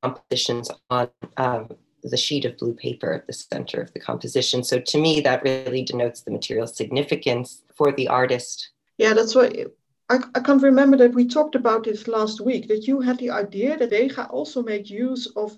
compositions 0.04 0.70
on 0.90 1.10
um, 1.38 1.70
the 2.04 2.18
sheet 2.18 2.46
of 2.46 2.58
blue 2.58 2.74
paper 2.74 3.14
at 3.14 3.28
the 3.28 3.34
center 3.34 3.80
of 3.82 3.94
the 3.94 4.00
composition. 4.00 4.64
So 4.64 4.80
to 4.80 4.98
me, 4.98 5.22
that 5.22 5.44
really 5.44 5.84
denotes 5.84 6.22
the 6.22 6.32
material 6.32 6.68
significance 6.68 7.64
for 7.76 7.92
the 7.92 8.08
artist. 8.08 8.72
Yeah, 8.98 9.14
that's 9.14 9.36
what 9.36 9.56
I, 10.10 10.20
I 10.36 10.40
can't 10.42 10.62
remember 10.62 10.98
that 10.98 11.14
we 11.14 11.28
talked 11.28 11.56
about 11.56 11.86
this 11.86 12.08
last 12.08 12.42
week, 12.42 12.68
that 12.68 12.88
you 12.88 13.00
had 13.00 13.18
the 13.20 13.30
idea 13.30 13.78
that 13.78 13.90
Bega 13.90 14.26
also 14.28 14.62
made 14.62 14.90
use 14.90 15.28
of 15.36 15.58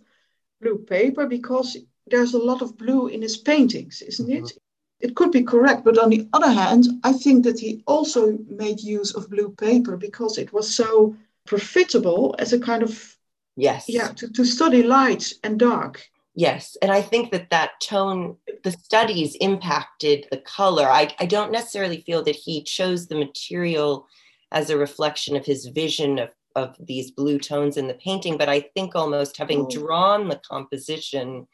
blue 0.64 0.78
paper 0.78 1.28
because 1.28 1.78
there's 2.08 2.34
a 2.34 2.46
lot 2.50 2.62
of 2.62 2.78
blue 2.78 3.08
in 3.08 3.22
his 3.22 3.38
paintings, 3.38 4.02
isn't 4.02 4.28
mm-hmm. 4.28 4.46
it? 4.46 4.52
It 5.00 5.16
could 5.16 5.32
be 5.32 5.44
correct, 5.44 5.84
but 5.84 5.98
on 5.98 6.10
the 6.10 6.28
other 6.32 6.50
hand, 6.50 6.86
I 7.04 7.12
think 7.12 7.44
that 7.44 7.60
he 7.60 7.84
also 7.88 8.38
made 8.48 8.80
use 8.80 9.14
of 9.14 9.30
blue 9.30 9.50
paper 9.50 9.98
because 9.98 10.38
it 10.38 10.54
was 10.54 10.74
so 10.74 11.16
profitable 11.46 12.36
as 12.40 12.54
a 12.54 12.60
kind 12.60 12.84
of 12.84 13.18
yes, 13.58 13.86
yeah, 13.90 14.08
to, 14.10 14.32
to 14.32 14.46
study 14.46 14.82
light 14.82 15.34
and 15.44 15.60
dark. 15.60 16.08
Yes, 16.36 16.78
and 16.82 16.92
I 16.92 17.02
think 17.02 17.32
that 17.32 17.50
that 17.50 17.72
tone, 17.82 18.38
the 18.64 18.72
studies 18.72 19.36
impacted 19.42 20.26
the 20.32 20.38
color. 20.38 20.88
I, 20.90 21.14
I 21.20 21.26
don't 21.26 21.52
necessarily 21.52 22.02
feel 22.02 22.24
that 22.24 22.36
he 22.36 22.64
chose 22.64 23.08
the 23.08 23.16
material 23.16 24.08
as 24.52 24.70
a 24.70 24.78
reflection 24.78 25.36
of 25.36 25.46
his 25.46 25.66
vision 25.66 26.18
of, 26.20 26.30
of 26.56 26.76
these 26.80 27.12
blue 27.12 27.40
tones 27.40 27.78
in 27.78 27.88
the 27.88 27.94
painting, 27.96 28.38
but 28.38 28.50
I 28.50 28.62
think 28.62 28.96
almost 28.96 29.38
having 29.38 29.62
oh. 29.62 29.70
drawn 29.70 30.28
the 30.28 30.40
composition 30.48 31.48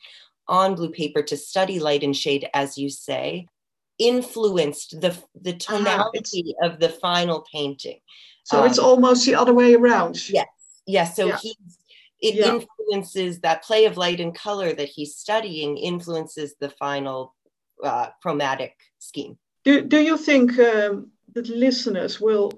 on 0.47 0.75
blue 0.75 0.89
paper 0.89 1.21
to 1.21 1.37
study 1.37 1.79
light 1.79 2.03
and 2.03 2.15
shade, 2.15 2.49
as 2.53 2.77
you 2.77 2.89
say, 2.89 3.47
influenced 3.97 4.99
the, 4.99 5.15
the 5.41 5.53
ah, 5.53 5.77
tonality 5.77 6.55
of 6.63 6.79
the 6.79 6.89
final 6.89 7.45
painting. 7.51 7.99
So 8.43 8.59
um, 8.59 8.65
it's 8.67 8.79
almost 8.79 9.25
the 9.25 9.35
other 9.35 9.53
way 9.53 9.75
around. 9.75 10.29
Yes, 10.29 10.47
yes. 10.85 11.15
So 11.15 11.27
yeah. 11.27 11.37
he's 11.37 11.77
it 12.21 12.35
yeah. 12.35 12.55
influences 12.55 13.39
that 13.39 13.63
play 13.63 13.85
of 13.85 13.97
light 13.97 14.19
and 14.19 14.35
color 14.35 14.73
that 14.73 14.89
he's 14.89 15.15
studying 15.15 15.77
influences 15.77 16.55
the 16.59 16.69
final 16.69 17.33
uh, 17.83 18.07
chromatic 18.21 18.75
scheme. 18.99 19.37
Do, 19.63 19.81
do 19.81 19.99
you 19.99 20.17
think 20.17 20.57
um, 20.59 21.11
that 21.33 21.47
listeners 21.47 22.19
will 22.19 22.51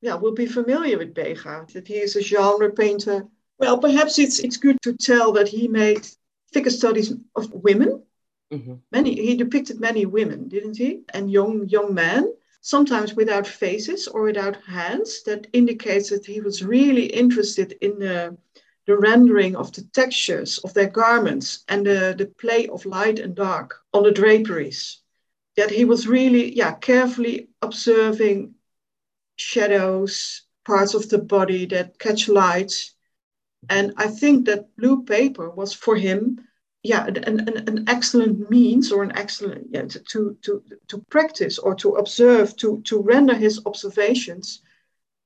yeah 0.00 0.14
will 0.14 0.32
be 0.32 0.46
familiar 0.46 0.98
with 0.98 1.14
Bega 1.14 1.66
that 1.72 1.88
he 1.88 1.94
is 1.94 2.16
a 2.16 2.22
genre 2.22 2.70
painter? 2.70 3.26
Well, 3.58 3.78
perhaps 3.78 4.18
it's 4.18 4.38
it's 4.38 4.56
good 4.56 4.78
to 4.82 4.92
tell 4.92 5.32
that 5.32 5.48
he 5.48 5.68
made 5.68 6.06
figure 6.52 6.70
studies 6.70 7.12
of 7.34 7.52
women. 7.52 8.02
Mm-hmm. 8.52 8.74
Many 8.92 9.14
he 9.14 9.34
depicted 9.36 9.80
many 9.80 10.06
women, 10.06 10.48
didn't 10.48 10.76
he? 10.76 11.02
And 11.14 11.30
young 11.30 11.68
young 11.68 11.94
men, 11.94 12.32
sometimes 12.60 13.14
without 13.14 13.46
faces 13.46 14.08
or 14.08 14.22
without 14.22 14.56
hands. 14.62 15.22
That 15.24 15.46
indicates 15.52 16.10
that 16.10 16.26
he 16.26 16.40
was 16.40 16.62
really 16.62 17.06
interested 17.06 17.72
in 17.80 17.98
the 17.98 18.36
the 18.86 18.96
rendering 18.96 19.56
of 19.56 19.72
the 19.72 19.82
textures 19.92 20.58
of 20.58 20.72
their 20.72 20.88
garments 20.88 21.64
and 21.68 21.84
the, 21.84 22.14
the 22.16 22.26
play 22.26 22.68
of 22.68 22.86
light 22.86 23.18
and 23.18 23.34
dark 23.34 23.74
on 23.92 24.04
the 24.04 24.12
draperies. 24.12 25.00
That 25.56 25.70
he 25.70 25.84
was 25.84 26.06
really, 26.06 26.54
yeah, 26.54 26.74
carefully 26.74 27.48
observing 27.62 28.54
shadows, 29.36 30.42
parts 30.64 30.94
of 30.94 31.08
the 31.08 31.18
body 31.18 31.66
that 31.66 31.98
catch 31.98 32.28
light. 32.28 32.90
And 33.68 33.94
I 33.96 34.08
think 34.08 34.46
that 34.46 34.74
blue 34.76 35.04
paper 35.04 35.50
was 35.50 35.72
for 35.72 35.96
him, 35.96 36.40
yeah, 36.82 37.06
an, 37.06 37.16
an, 37.24 37.68
an 37.68 37.84
excellent 37.88 38.50
means 38.50 38.92
or 38.92 39.02
an 39.02 39.16
excellent, 39.16 39.68
yeah, 39.70 39.86
to, 39.86 40.36
to, 40.42 40.62
to 40.88 40.98
practice 41.10 41.58
or 41.58 41.74
to 41.76 41.96
observe, 41.96 42.56
to, 42.56 42.80
to 42.82 43.00
render 43.00 43.34
his 43.34 43.60
observations, 43.66 44.62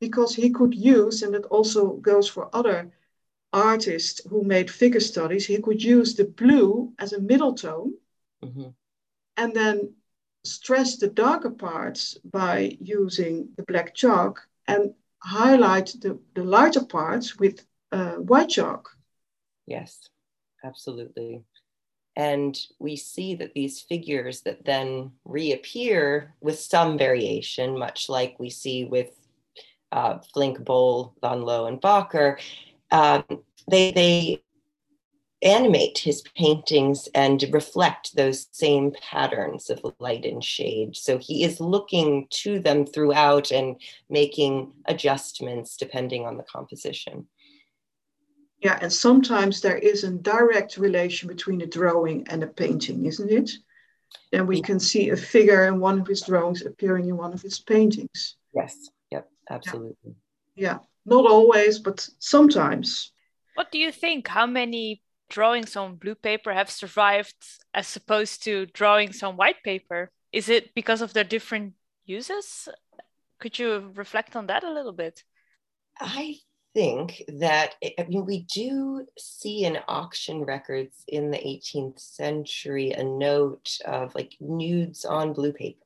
because 0.00 0.34
he 0.34 0.50
could 0.50 0.74
use, 0.74 1.22
and 1.22 1.34
it 1.34 1.44
also 1.46 1.92
goes 1.96 2.28
for 2.28 2.48
other 2.54 2.90
artists 3.52 4.20
who 4.28 4.44
made 4.44 4.70
figure 4.70 5.00
studies, 5.00 5.44
he 5.44 5.60
could 5.60 5.82
use 5.82 6.14
the 6.14 6.24
blue 6.24 6.92
as 6.98 7.12
a 7.12 7.20
middle 7.20 7.54
tone 7.54 7.92
mm-hmm. 8.44 8.68
and 9.36 9.54
then 9.54 9.92
stress 10.44 10.96
the 10.96 11.08
darker 11.08 11.50
parts 11.50 12.16
by 12.24 12.76
using 12.80 13.48
the 13.56 13.62
black 13.64 13.94
chalk 13.94 14.40
and 14.66 14.94
highlight 15.22 15.94
the, 16.00 16.18
the 16.34 16.44
lighter 16.44 16.84
parts 16.84 17.38
with 17.38 17.64
uh, 17.92 18.14
white 18.14 18.48
chalk. 18.48 18.90
Yes, 19.66 20.08
absolutely. 20.64 21.42
And 22.16 22.58
we 22.78 22.96
see 22.96 23.34
that 23.36 23.54
these 23.54 23.80
figures 23.80 24.42
that 24.42 24.64
then 24.64 25.12
reappear 25.24 26.34
with 26.40 26.58
some 26.58 26.98
variation, 26.98 27.78
much 27.78 28.08
like 28.08 28.36
we 28.38 28.50
see 28.50 28.84
with 28.84 29.10
uh, 29.92 30.18
Flinck, 30.34 30.64
Bol, 30.64 31.14
Van 31.20 31.42
Loo, 31.42 31.66
and 31.66 31.80
Backer, 31.80 32.38
um, 32.90 33.24
they, 33.68 33.92
they 33.92 34.42
animate 35.42 35.98
his 35.98 36.22
paintings 36.36 37.08
and 37.14 37.44
reflect 37.52 38.14
those 38.14 38.48
same 38.52 38.92
patterns 39.00 39.70
of 39.70 39.80
light 39.98 40.24
and 40.24 40.44
shade. 40.44 40.94
So 40.94 41.18
he 41.18 41.44
is 41.44 41.60
looking 41.60 42.26
to 42.30 42.60
them 42.60 42.86
throughout 42.86 43.50
and 43.50 43.80
making 44.08 44.72
adjustments 44.86 45.76
depending 45.76 46.26
on 46.26 46.36
the 46.36 46.42
composition. 46.42 47.26
Yeah, 48.62 48.78
and 48.82 48.92
sometimes 48.92 49.62
there 49.62 49.78
is 49.78 50.04
a 50.04 50.10
direct 50.10 50.76
relation 50.76 51.28
between 51.28 51.62
a 51.62 51.66
drawing 51.66 52.26
and 52.28 52.42
a 52.42 52.46
painting, 52.46 53.06
isn't 53.06 53.30
it? 53.30 53.50
Then 54.32 54.46
we 54.46 54.60
can 54.60 54.78
see 54.78 55.10
a 55.10 55.16
figure 55.16 55.66
in 55.66 55.80
one 55.80 55.98
of 55.98 56.06
his 56.06 56.22
drawings 56.22 56.66
appearing 56.66 57.08
in 57.08 57.16
one 57.16 57.32
of 57.32 57.40
his 57.40 57.58
paintings. 57.58 58.36
Yes, 58.54 58.90
yep, 59.10 59.30
absolutely. 59.48 60.14
yeah. 60.56 60.72
yeah. 60.72 60.78
Not 61.06 61.24
always, 61.24 61.78
but 61.78 62.06
sometimes. 62.18 63.12
What 63.54 63.72
do 63.72 63.78
you 63.78 63.90
think? 63.90 64.28
How 64.28 64.46
many 64.46 65.02
drawings 65.30 65.76
on 65.76 65.96
blue 65.96 66.14
paper 66.14 66.52
have 66.52 66.70
survived 66.70 67.34
as 67.72 67.96
opposed 67.96 68.44
to 68.44 68.66
drawings 68.66 69.22
on 69.22 69.36
white 69.36 69.62
paper? 69.64 70.10
Is 70.32 70.48
it 70.48 70.74
because 70.74 71.00
of 71.00 71.14
their 71.14 71.24
different 71.24 71.74
uses? 72.04 72.68
Could 73.38 73.58
you 73.58 73.90
reflect 73.94 74.36
on 74.36 74.48
that 74.48 74.64
a 74.64 74.72
little 74.72 74.92
bit? 74.92 75.24
I 75.98 76.36
think 76.74 77.22
that 77.28 77.74
I 77.82 78.04
mean 78.08 78.26
we 78.26 78.42
do 78.42 79.06
see 79.18 79.64
in 79.64 79.78
auction 79.88 80.44
records 80.44 81.04
in 81.08 81.30
the 81.30 81.38
18th 81.38 81.98
century 81.98 82.92
a 82.92 83.02
note 83.02 83.78
of 83.84 84.14
like 84.14 84.36
nudes 84.40 85.04
on 85.04 85.32
blue 85.32 85.52
paper 85.52 85.84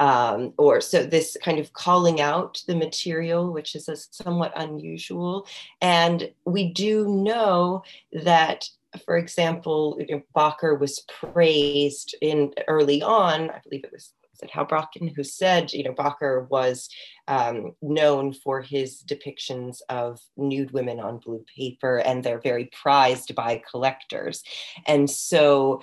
um, 0.00 0.54
or 0.56 0.80
so 0.80 1.04
this 1.04 1.36
kind 1.44 1.58
of 1.58 1.72
calling 1.74 2.20
out 2.20 2.62
the 2.66 2.74
material, 2.74 3.52
which 3.52 3.76
is 3.76 3.88
a 3.88 3.96
somewhat 3.96 4.52
unusual. 4.56 5.46
And 5.80 6.32
we 6.46 6.72
do 6.72 7.06
know 7.06 7.84
that, 8.24 8.68
for 9.04 9.18
example, 9.18 9.98
you 10.00 10.16
know, 10.16 10.22
Backer 10.34 10.74
was 10.74 11.04
praised 11.20 12.16
in 12.22 12.52
early 12.66 13.02
on. 13.02 13.50
I 13.50 13.60
believe 13.62 13.84
it 13.84 13.92
was 13.92 14.14
it 14.42 14.50
Houbraken 14.50 15.14
who 15.14 15.22
said, 15.22 15.70
you 15.74 15.84
know, 15.84 15.92
Backer 15.92 16.46
was 16.50 16.88
um, 17.28 17.74
known 17.82 18.32
for 18.32 18.62
his 18.62 19.02
depictions 19.02 19.82
of 19.90 20.18
nude 20.34 20.70
women 20.70 20.98
on 20.98 21.18
blue 21.18 21.44
paper, 21.54 21.98
and 21.98 22.24
they're 22.24 22.40
very 22.40 22.70
prized 22.72 23.34
by 23.34 23.62
collectors. 23.70 24.42
And 24.86 25.10
so 25.10 25.82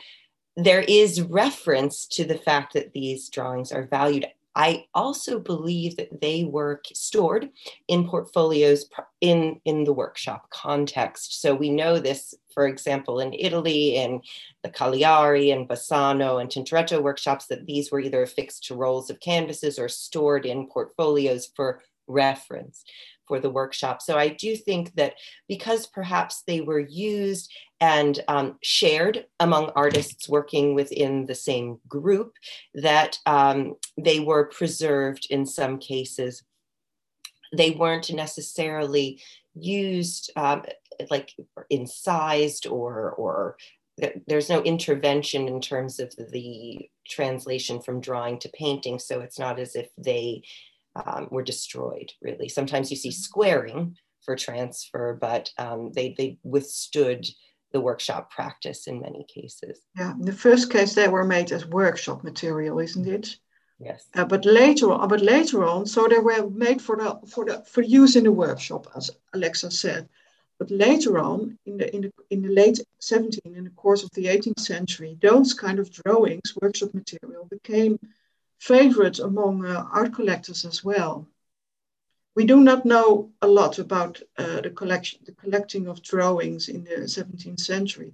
there 0.58 0.82
is 0.82 1.22
reference 1.22 2.08
to 2.08 2.26
the 2.26 2.38
fact 2.38 2.74
that 2.74 2.92
these 2.92 3.30
drawings 3.30 3.72
are 3.72 3.86
valued. 3.86 4.26
I 4.56 4.86
also 4.96 5.38
believe 5.38 5.98
that 5.98 6.20
they 6.20 6.46
were 6.46 6.82
stored 6.92 7.52
in 7.88 8.10
portfolios 8.10 8.90
in, 9.22 9.62
in 9.66 9.84
the 9.84 9.94
workshop 9.94 10.50
context. 10.50 11.42
So 11.42 11.54
we 11.54 11.70
know 11.70 12.00
this, 12.00 12.34
for 12.56 12.68
example, 12.68 13.20
in 13.20 13.34
Italy, 13.34 13.98
in 13.98 14.22
the 14.64 14.70
Caliari 14.70 15.54
and 15.54 15.70
Bassano 15.70 16.42
and 16.42 16.50
Tintoretto 16.50 17.04
workshops, 17.04 17.46
that 17.48 17.68
these 17.68 17.92
were 17.92 18.00
either 18.00 18.24
affixed 18.24 18.64
to 18.66 18.76
rolls 18.76 19.12
of 19.12 19.20
canvases 19.20 19.78
or 19.78 19.88
stored 19.88 20.48
in 20.48 20.66
portfolios 20.66 21.52
for 21.56 21.84
reference 22.08 22.84
for 23.28 23.40
the 23.40 23.50
workshop. 23.50 24.02
So 24.02 24.18
I 24.18 24.30
do 24.30 24.56
think 24.56 24.96
that 24.96 25.16
because 25.48 25.86
perhaps 25.88 26.44
they 26.48 26.62
were 26.62 26.80
used 26.80 27.52
and 27.80 28.24
um, 28.28 28.58
shared 28.64 29.26
among 29.40 29.72
artists 29.76 30.28
working 30.28 30.74
within 30.74 31.26
the 31.26 31.36
same 31.36 31.80
group, 31.88 32.34
that 32.74 33.20
um, 33.26 33.76
they 33.98 34.20
were 34.20 34.46
preserved 34.46 35.28
in 35.30 35.46
some 35.46 35.78
cases. 35.78 36.44
They 37.56 37.72
weren't 37.72 38.12
necessarily 38.12 39.22
used 39.54 40.32
um, 40.36 40.64
like 41.10 41.34
incised 41.70 42.68
or 42.68 43.12
or 43.12 43.58
there's 44.28 44.50
no 44.50 44.62
intervention 44.62 45.48
in 45.48 45.60
terms 45.60 46.00
of 46.00 46.14
the 46.32 46.90
translation 47.08 47.82
from 47.82 48.00
drawing 48.00 48.38
to 48.38 48.50
painting 48.50 49.00
so 49.00 49.22
it's 49.22 49.40
not 49.40 49.60
as 49.60 49.76
if 49.76 49.90
they 49.98 50.44
um, 51.06 51.28
were 51.32 51.44
destroyed, 51.44 52.12
really. 52.22 52.50
Sometimes 52.50 52.90
you 52.90 52.98
see 52.98 53.10
mm-hmm. 53.10 53.22
squaring 53.22 53.98
for 54.24 54.36
transfer, 54.36 55.18
but 55.20 55.52
um, 55.58 55.92
they, 55.94 56.16
they 56.18 56.38
withstood 56.44 57.28
the 57.72 57.82
workshop 57.82 58.32
practice 58.32 58.88
in 58.88 59.02
many 59.02 59.26
cases. 59.34 59.82
Yeah, 59.98 60.14
in 60.14 60.22
the 60.22 60.32
first 60.32 60.72
case, 60.72 60.96
they 60.96 61.08
were 61.08 61.24
made 61.26 61.52
as 61.52 61.66
workshop 61.66 62.24
material, 62.24 62.80
isn't 62.80 63.08
it? 63.08 63.38
Yes. 63.80 64.08
Uh, 64.16 64.26
but 64.26 64.46
later 64.46 64.92
on, 64.92 65.08
but 65.08 65.22
later 65.22 65.64
on, 65.64 65.86
so 65.86 66.08
they 66.08 66.18
were 66.18 66.50
made 66.50 66.82
for 66.82 66.98
the 66.98 67.20
for 67.28 67.46
the 67.46 67.64
for 67.64 67.82
use 67.82 68.16
in 68.16 68.24
the 68.24 68.32
workshop, 68.32 68.88
as 68.96 69.12
Alexa 69.34 69.70
said. 69.70 70.10
But 70.58 70.72
later 70.72 71.20
on, 71.20 71.60
in 71.68 71.78
the 71.78 71.96
in 71.96 72.02
the 72.02 72.12
in 72.32 72.42
the 72.42 72.50
late 72.50 72.80
17th, 73.02 73.46
in 73.46 73.66
the 73.66 73.70
course 73.72 74.04
of 74.04 74.10
the 74.12 74.26
18th 74.26 74.60
century, 74.60 75.18
those 75.22 75.54
kind 75.54 75.78
of 75.78 75.92
drawings, 75.92 76.56
workshop 76.60 76.96
material, 76.96 77.46
became 77.46 78.00
favorite 78.60 79.20
among 79.20 79.66
uh, 79.66 79.86
art 79.92 80.14
collectors 80.14 80.66
as 80.66 80.84
well. 80.84 81.28
We 82.36 82.46
do 82.46 82.60
not 82.60 82.86
know 82.86 83.32
a 83.42 83.48
lot 83.48 83.80
about 83.80 84.22
uh, 84.38 84.62
the 84.62 84.70
collection, 84.70 85.20
the 85.26 85.32
collecting 85.32 85.88
of 85.88 86.04
drawings 86.04 86.70
in 86.70 86.84
the 86.84 87.08
17th 87.08 87.60
century, 87.60 88.14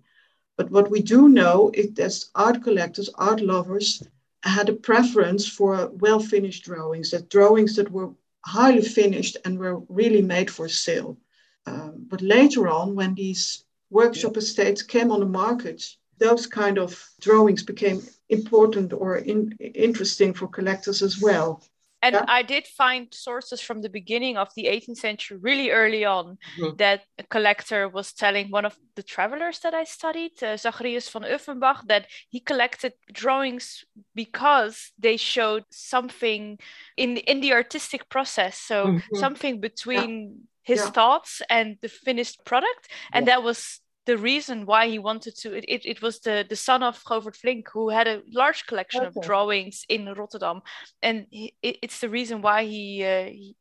but 0.56 0.70
what 0.70 0.90
we 0.90 1.02
do 1.02 1.30
know 1.30 1.72
is 1.74 1.94
that 1.96 2.24
art 2.36 2.64
collectors, 2.64 3.10
art 3.16 3.42
lovers, 3.42 4.04
had 4.44 4.70
a 4.70 4.74
preference 4.74 5.48
for 5.48 5.88
well-finished 5.94 6.64
drawings, 6.66 7.12
that 7.12 7.30
drawings 7.30 7.76
that 7.76 7.92
were 7.92 8.12
highly 8.46 8.82
finished 8.82 9.38
and 9.46 9.58
were 9.58 9.80
really 9.90 10.22
made 10.22 10.52
for 10.52 10.68
sale. 10.68 11.18
Um, 11.66 12.06
but 12.10 12.22
later 12.22 12.68
on, 12.68 12.96
when 12.96 13.16
these 13.16 13.64
workshop 13.90 14.38
estates 14.38 14.82
came 14.82 15.12
on 15.12 15.22
the 15.22 15.26
market, 15.26 15.84
those 16.24 16.48
kind 16.48 16.78
of 16.80 16.92
drawings 17.20 17.64
became 17.64 18.02
important 18.30 18.94
or 18.94 19.18
in, 19.18 19.52
interesting 19.60 20.34
for 20.34 20.48
collectors 20.48 21.02
as 21.02 21.22
well. 21.22 21.62
And 22.04 22.16
yeah. 22.16 22.26
I 22.28 22.42
did 22.44 22.68
find 22.68 23.08
sources 23.14 23.62
from 23.62 23.82
the 23.82 23.90
beginning 23.90 24.36
of 24.38 24.50
the 24.58 24.66
18th 24.66 24.98
century, 24.98 25.38
really 25.38 25.70
early 25.72 26.04
on, 26.04 26.38
mm-hmm. 26.60 26.76
that 26.76 27.04
a 27.18 27.24
collector 27.24 27.88
was 27.88 28.12
telling 28.12 28.52
one 28.52 28.66
of 28.66 28.76
the 28.96 29.04
travelers 29.04 29.60
that 29.60 29.74
I 29.74 29.86
studied, 29.86 30.44
uh, 30.44 30.58
Zacharias 30.58 31.08
van 31.10 31.24
Uffenbach, 31.24 31.88
that 31.88 32.08
he 32.30 32.42
collected 32.42 32.94
drawings 33.14 33.86
because 34.16 34.92
they 35.00 35.16
showed 35.16 35.64
something 35.72 36.60
in 36.98 37.18
in 37.32 37.40
the 37.40 37.54
artistic 37.54 38.10
process. 38.10 38.58
So 38.58 38.78
mm-hmm. 38.86 39.16
something 39.16 39.62
between 39.62 40.12
yeah. 40.12 40.72
his 40.72 40.82
yeah. 40.84 40.92
thoughts 40.92 41.42
and 41.50 41.78
the 41.82 41.90
finished 41.90 42.44
product, 42.44 42.84
and 43.14 43.28
that 43.28 43.44
was 43.44 43.80
the 44.06 44.18
reason 44.18 44.66
why 44.66 44.88
he 44.88 45.00
wanted 45.00 45.36
to 45.38 45.54
it, 45.54 45.66
it, 45.68 45.86
it 45.86 46.02
was 46.02 46.20
the 46.20 46.46
the 46.50 46.56
son 46.56 46.84
of 46.84 47.04
Govert 47.04 47.36
Flinck 47.36 47.68
who 47.72 47.90
had 47.90 48.08
a 48.08 48.22
large 48.32 48.66
collection 48.66 49.02
okay. 49.02 49.20
of 49.20 49.26
drawings 49.26 49.86
in 49.90 50.14
Rotterdam 50.14 50.62
and 51.02 51.28
he, 51.30 51.54
it, 51.62 51.78
it's 51.82 52.00
the 52.00 52.10
reason 52.10 52.42
why 52.42 52.64
he, 52.66 53.04
uh, 53.04 53.26
he, 53.26 53.56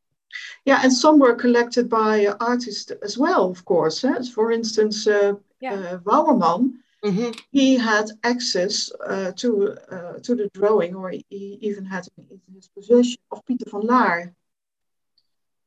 yeah 0.65 0.81
and 0.83 0.91
some 0.91 1.19
were 1.19 1.35
collected 1.35 1.89
by 1.89 2.25
uh, 2.25 2.35
artists 2.39 2.91
as 3.03 3.17
well 3.17 3.49
of 3.49 3.63
course 3.65 4.03
eh? 4.03 4.21
for 4.33 4.51
instance 4.51 5.07
uh, 5.07 5.33
yeah. 5.61 5.73
uh, 5.73 5.97
Wouwerman 5.99 6.73
mm-hmm. 7.03 7.31
he 7.51 7.77
had 7.77 8.05
access 8.23 8.91
uh, 9.07 9.31
to 9.33 9.77
uh, 9.91 10.19
to 10.19 10.35
the 10.35 10.49
drawing 10.53 10.95
or 10.95 11.09
he 11.11 11.57
even 11.61 11.85
had 11.85 12.07
in 12.17 12.39
his 12.55 12.67
possession 12.67 13.21
of 13.31 13.45
Pieter 13.45 13.69
van 13.69 13.81
Laar 13.81 14.33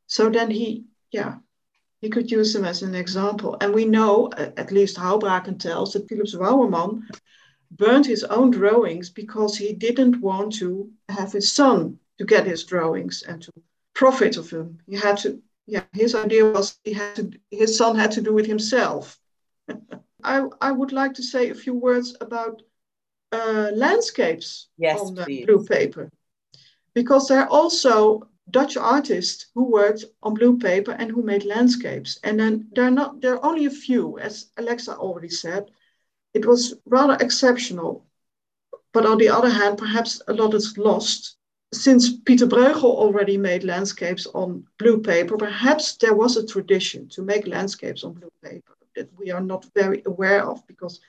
so 0.06 0.28
then 0.28 0.50
he 0.50 0.84
yeah 1.12 1.36
he 2.00 2.10
could 2.10 2.30
use 2.30 2.52
them 2.52 2.64
as 2.64 2.82
an 2.82 2.94
example. 2.94 3.56
And 3.60 3.74
we 3.74 3.84
know, 3.84 4.30
at 4.36 4.72
least 4.72 4.96
Houbraken 4.96 5.58
tells, 5.58 5.92
that 5.92 6.08
Philips 6.08 6.34
Wouwerman 6.34 7.02
burned 7.70 8.06
his 8.06 8.24
own 8.24 8.50
drawings 8.50 9.10
because 9.10 9.56
he 9.56 9.72
didn't 9.72 10.20
want 10.20 10.54
to 10.56 10.90
have 11.08 11.32
his 11.32 11.50
son 11.52 11.98
to 12.18 12.24
get 12.24 12.46
his 12.46 12.64
drawings 12.64 13.22
and 13.26 13.42
to 13.42 13.52
profit 13.94 14.36
of 14.36 14.50
them. 14.50 14.78
He 14.86 14.96
had 14.96 15.16
to, 15.18 15.42
yeah, 15.66 15.84
his 15.92 16.14
idea 16.14 16.50
was 16.50 16.78
he 16.84 16.92
had 16.92 17.16
to, 17.16 17.30
his 17.50 17.76
son 17.76 17.96
had 17.96 18.12
to 18.12 18.22
do 18.22 18.38
it 18.38 18.46
himself. 18.46 19.18
I, 20.22 20.44
I 20.60 20.72
would 20.72 20.92
like 20.92 21.14
to 21.14 21.22
say 21.22 21.50
a 21.50 21.54
few 21.54 21.74
words 21.74 22.16
about 22.20 22.62
uh, 23.32 23.70
landscapes 23.74 24.68
yes, 24.78 25.00
on 25.00 25.14
blue 25.14 25.64
paper 25.64 26.10
because 26.94 27.28
they're 27.28 27.48
also 27.48 28.28
Dutch 28.50 28.76
artists 28.76 29.46
who 29.54 29.64
worked 29.64 30.04
on 30.22 30.34
blue 30.34 30.58
paper 30.58 30.92
and 30.92 31.10
who 31.10 31.22
made 31.22 31.44
landscapes. 31.44 32.18
And 32.22 32.38
then 32.38 32.68
there 32.72 32.84
are 32.84 32.90
not 32.90 33.20
there 33.20 33.34
are 33.34 33.44
only 33.44 33.66
a 33.66 33.70
few, 33.70 34.18
as 34.18 34.50
Alexa 34.56 34.96
already 34.96 35.28
said. 35.30 35.70
It 36.34 36.46
was 36.46 36.74
rather 36.86 37.16
exceptional. 37.20 38.06
But 38.92 39.06
on 39.06 39.18
the 39.18 39.28
other 39.28 39.50
hand, 39.50 39.78
perhaps 39.78 40.22
a 40.28 40.32
lot 40.32 40.54
is 40.54 40.78
lost. 40.78 41.36
Since 41.72 42.18
Peter 42.20 42.46
Bruegel 42.46 42.84
already 42.84 43.36
made 43.36 43.64
landscapes 43.64 44.26
on 44.26 44.66
blue 44.78 45.00
paper, 45.02 45.36
perhaps 45.36 45.96
there 45.96 46.14
was 46.14 46.36
a 46.36 46.46
tradition 46.46 47.08
to 47.10 47.22
make 47.22 47.46
landscapes 47.46 48.04
on 48.04 48.14
blue 48.14 48.32
paper 48.42 48.76
that 48.94 49.10
we 49.18 49.30
are 49.30 49.40
not 49.40 49.66
very 49.74 50.02
aware 50.06 50.44
of 50.44 50.66
because 50.66 51.00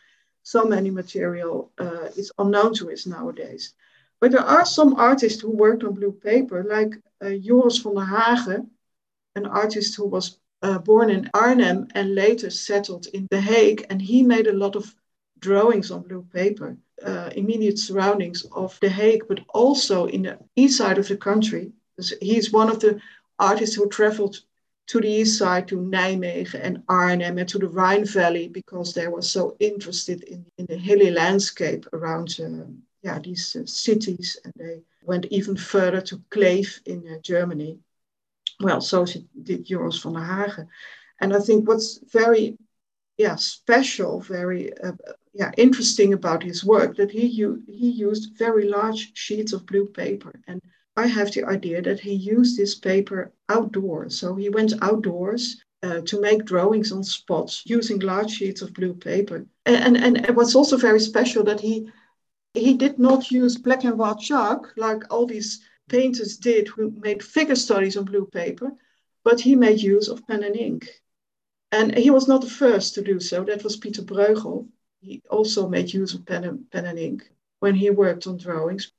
so 0.43 0.65
many 0.65 0.89
material 0.89 1.71
uh, 1.77 2.09
is 2.15 2.31
unknown 2.37 2.73
to 2.73 2.91
us 2.91 3.05
nowadays. 3.05 3.73
But 4.19 4.31
there 4.31 4.41
are 4.41 4.65
some 4.65 4.95
artists 4.95 5.41
who 5.41 5.51
worked 5.51 5.83
on 5.83 5.93
blue 5.93 6.11
paper, 6.11 6.63
like 6.63 6.95
uh, 7.21 7.37
Joris 7.39 7.77
van 7.77 7.95
der 7.95 8.05
Hagen, 8.05 8.71
an 9.35 9.45
artist 9.45 9.95
who 9.95 10.05
was 10.05 10.39
uh, 10.63 10.79
born 10.79 11.09
in 11.09 11.29
Arnhem 11.33 11.87
and 11.93 12.15
later 12.15 12.49
settled 12.49 13.07
in 13.13 13.27
The 13.29 13.41
Hague. 13.41 13.85
And 13.89 14.01
he 14.01 14.23
made 14.23 14.47
a 14.47 14.53
lot 14.53 14.75
of 14.75 14.95
drawings 15.39 15.91
on 15.91 16.01
blue 16.01 16.25
paper, 16.33 16.77
uh, 17.03 17.29
immediate 17.35 17.77
surroundings 17.77 18.43
of 18.51 18.79
The 18.79 18.89
Hague, 18.89 19.27
but 19.27 19.41
also 19.49 20.07
in 20.07 20.23
the 20.23 20.39
east 20.55 20.77
side 20.77 20.97
of 20.97 21.07
the 21.07 21.17
country. 21.17 21.71
He's 22.19 22.51
one 22.51 22.69
of 22.69 22.79
the 22.79 22.99
artists 23.37 23.75
who 23.75 23.87
traveled 23.89 24.41
to 24.87 25.01
the 25.01 25.09
east 25.09 25.37
side, 25.37 25.67
to 25.67 25.77
Nijmegen 25.77 26.59
and 26.63 26.83
Arnhem 26.87 27.37
and 27.37 27.49
to 27.49 27.59
the 27.59 27.67
Rhine 27.67 28.05
Valley 28.05 28.47
because 28.47 28.93
they 28.93 29.07
were 29.07 29.21
so 29.21 29.55
interested 29.59 30.23
in, 30.23 30.45
in 30.57 30.65
the 30.65 30.77
hilly 30.77 31.11
landscape 31.11 31.85
around 31.91 32.35
um, 32.39 32.83
yeah, 33.01 33.19
these 33.19 33.55
uh, 33.55 33.65
cities. 33.65 34.37
And 34.43 34.53
they 34.57 34.81
went 35.03 35.25
even 35.25 35.57
further 35.57 36.01
to 36.01 36.17
Kleve 36.29 36.79
in 36.85 37.07
uh, 37.07 37.19
Germany. 37.21 37.79
Well, 38.59 38.81
so 38.81 39.05
did 39.43 39.65
Joris 39.65 39.99
van 39.99 40.13
der 40.13 40.21
Hagen. 40.21 40.67
And 41.21 41.33
I 41.33 41.39
think 41.39 41.67
what's 41.67 41.99
very 42.11 42.57
yeah, 43.17 43.35
special, 43.35 44.21
very 44.21 44.71
uh, 44.79 44.93
yeah, 45.33 45.51
interesting 45.57 46.13
about 46.13 46.43
his 46.43 46.63
work 46.63 46.95
that 46.97 47.11
he, 47.11 47.25
u- 47.25 47.63
he 47.67 47.89
used 47.89 48.37
very 48.37 48.67
large 48.69 49.11
sheets 49.15 49.53
of 49.53 49.65
blue 49.65 49.87
paper. 49.87 50.39
And 50.47 50.61
I 50.95 51.07
have 51.07 51.31
the 51.31 51.43
idea 51.43 51.81
that 51.81 51.99
he 51.99 52.13
used 52.13 52.57
this 52.57 52.75
paper 52.75 53.31
outdoors. 53.49 54.19
So 54.19 54.35
he 54.35 54.49
went 54.49 54.73
outdoors 54.81 55.63
uh, 55.83 56.01
to 56.01 56.21
make 56.21 56.45
drawings 56.45 56.91
on 56.91 57.03
spots 57.03 57.63
using 57.65 57.99
large 57.99 58.31
sheets 58.31 58.61
of 58.61 58.73
blue 58.73 58.93
paper. 58.93 59.45
And, 59.65 59.97
and, 59.97 60.25
and 60.25 60.35
what's 60.35 60.55
also 60.55 60.77
very 60.77 60.99
special 60.99 61.43
that 61.45 61.59
he 61.59 61.89
he 62.53 62.73
did 62.73 62.97
not 62.99 63.31
use 63.31 63.57
black 63.57 63.83
and 63.83 63.97
white 63.97 64.19
chalk 64.19 64.73
like 64.77 65.03
all 65.11 65.25
these 65.25 65.61
painters 65.89 66.37
did 66.37 66.67
who 66.67 66.91
made 66.91 67.23
figure 67.23 67.55
studies 67.55 67.97
on 67.97 68.05
blue 68.05 68.25
paper, 68.25 68.71
but 69.23 69.39
he 69.39 69.55
made 69.55 69.81
use 69.81 70.07
of 70.07 70.25
pen 70.27 70.43
and 70.43 70.55
ink. 70.55 71.01
And 71.71 71.97
he 71.97 72.09
was 72.09 72.27
not 72.27 72.41
the 72.41 72.49
first 72.49 72.95
to 72.95 73.01
do 73.01 73.19
so. 73.19 73.43
That 73.43 73.63
was 73.63 73.77
Peter 73.77 74.01
Bruegel. 74.01 74.67
He 75.01 75.21
also 75.29 75.67
made 75.67 75.93
use 75.93 76.13
of 76.13 76.25
pen 76.25 76.43
and, 76.43 76.71
pen 76.71 76.85
and 76.85 76.97
ink 76.97 77.29
when 77.59 77.75
he 77.75 77.89
worked 77.89 78.27
on 78.27 78.37
drawings. 78.37 78.91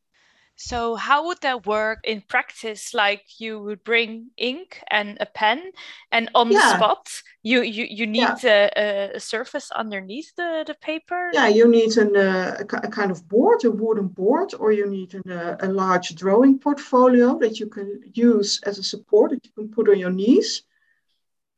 So 0.60 0.96
how 0.96 1.26
would 1.26 1.40
that 1.42 1.66
work 1.66 2.00
in 2.02 2.20
practice? 2.20 2.92
Like 2.92 3.22
you 3.38 3.60
would 3.60 3.84
bring 3.84 4.30
ink 4.36 4.82
and 4.90 5.16
a 5.20 5.26
pen, 5.26 5.70
and 6.10 6.28
on 6.34 6.50
yeah. 6.50 6.58
the 6.58 6.76
spot, 6.76 7.22
you 7.44 7.62
you, 7.62 7.86
you 7.88 8.06
need 8.08 8.42
yeah. 8.42 8.68
a, 8.76 9.12
a, 9.14 9.20
surface 9.20 9.70
underneath 9.70 10.34
the, 10.34 10.64
the 10.66 10.74
paper. 10.74 11.30
Yeah, 11.32 11.46
you 11.46 11.68
need 11.68 11.96
an, 11.96 12.16
uh, 12.16 12.56
a, 12.58 12.88
kind 12.88 13.12
of 13.12 13.28
board, 13.28 13.64
a 13.64 13.70
wooden 13.70 14.08
board, 14.08 14.52
or 14.58 14.72
you 14.72 14.90
need 14.90 15.14
an, 15.14 15.30
uh, 15.30 15.56
a 15.60 15.68
large 15.68 16.16
drawing 16.16 16.58
portfolio 16.58 17.38
that 17.38 17.60
you 17.60 17.68
can 17.68 18.02
use 18.12 18.60
as 18.64 18.78
a 18.78 18.82
support 18.82 19.30
that 19.30 19.46
you 19.46 19.52
can 19.52 19.68
put 19.68 19.88
on 19.88 19.96
your 20.00 20.10
knees, 20.10 20.62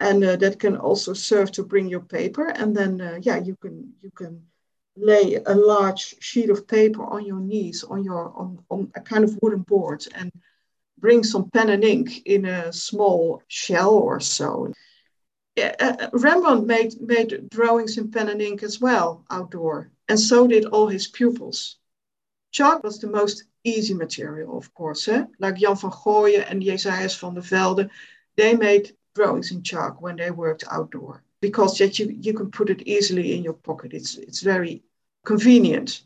and 0.00 0.22
uh, 0.22 0.36
that 0.36 0.60
can 0.60 0.76
also 0.76 1.14
serve 1.14 1.50
to 1.52 1.64
bring 1.64 1.88
your 1.88 2.00
paper. 2.00 2.48
And 2.48 2.76
then 2.76 3.00
uh, 3.00 3.18
yeah, 3.22 3.38
you 3.38 3.56
can 3.56 3.94
you 4.02 4.10
can 4.10 4.42
lay 5.00 5.36
a 5.46 5.54
large 5.54 6.14
sheet 6.20 6.50
of 6.50 6.66
paper 6.66 7.04
on 7.04 7.24
your 7.24 7.40
knees 7.40 7.82
on 7.84 8.04
your 8.04 8.32
on, 8.36 8.58
on 8.70 8.90
a 8.94 9.00
kind 9.00 9.24
of 9.24 9.38
wooden 9.42 9.62
board 9.62 10.04
and 10.14 10.30
bring 11.00 11.24
some 11.24 11.50
pen 11.50 11.70
and 11.70 11.84
ink 11.84 12.22
in 12.26 12.44
a 12.44 12.72
small 12.72 13.42
shell 13.48 13.90
or 13.90 14.20
so. 14.20 14.72
Uh, 15.60 16.08
Rembrandt 16.12 16.66
made, 16.66 17.00
made 17.00 17.50
drawings 17.50 17.98
in 17.98 18.10
pen 18.10 18.28
and 18.28 18.40
ink 18.40 18.62
as 18.62 18.80
well 18.80 19.24
outdoor, 19.30 19.90
and 20.08 20.18
so 20.18 20.46
did 20.46 20.66
all 20.66 20.88
his 20.88 21.08
pupils. 21.08 21.76
Chalk 22.52 22.82
was 22.82 22.98
the 22.98 23.08
most 23.08 23.44
easy 23.64 23.94
material, 23.94 24.56
of 24.56 24.72
course, 24.74 25.08
eh? 25.08 25.24
like 25.38 25.56
Jan 25.56 25.76
van 25.76 25.90
Goyen 25.90 26.42
and 26.42 26.62
Jesajas 26.62 27.18
van 27.18 27.34
der 27.34 27.42
Velde. 27.42 27.90
They 28.36 28.54
made 28.54 28.96
drawings 29.14 29.50
in 29.50 29.62
chalk 29.62 30.00
when 30.00 30.16
they 30.16 30.30
worked 30.30 30.64
outdoor 30.70 31.22
because 31.40 31.78
that 31.78 31.98
you, 31.98 32.16
you 32.20 32.32
can 32.32 32.50
put 32.50 32.70
it 32.70 32.82
easily 32.86 33.36
in 33.36 33.42
your 33.42 33.54
pocket. 33.54 33.92
It's, 33.92 34.16
it's 34.16 34.40
very 34.40 34.82
convenient. 35.24 36.02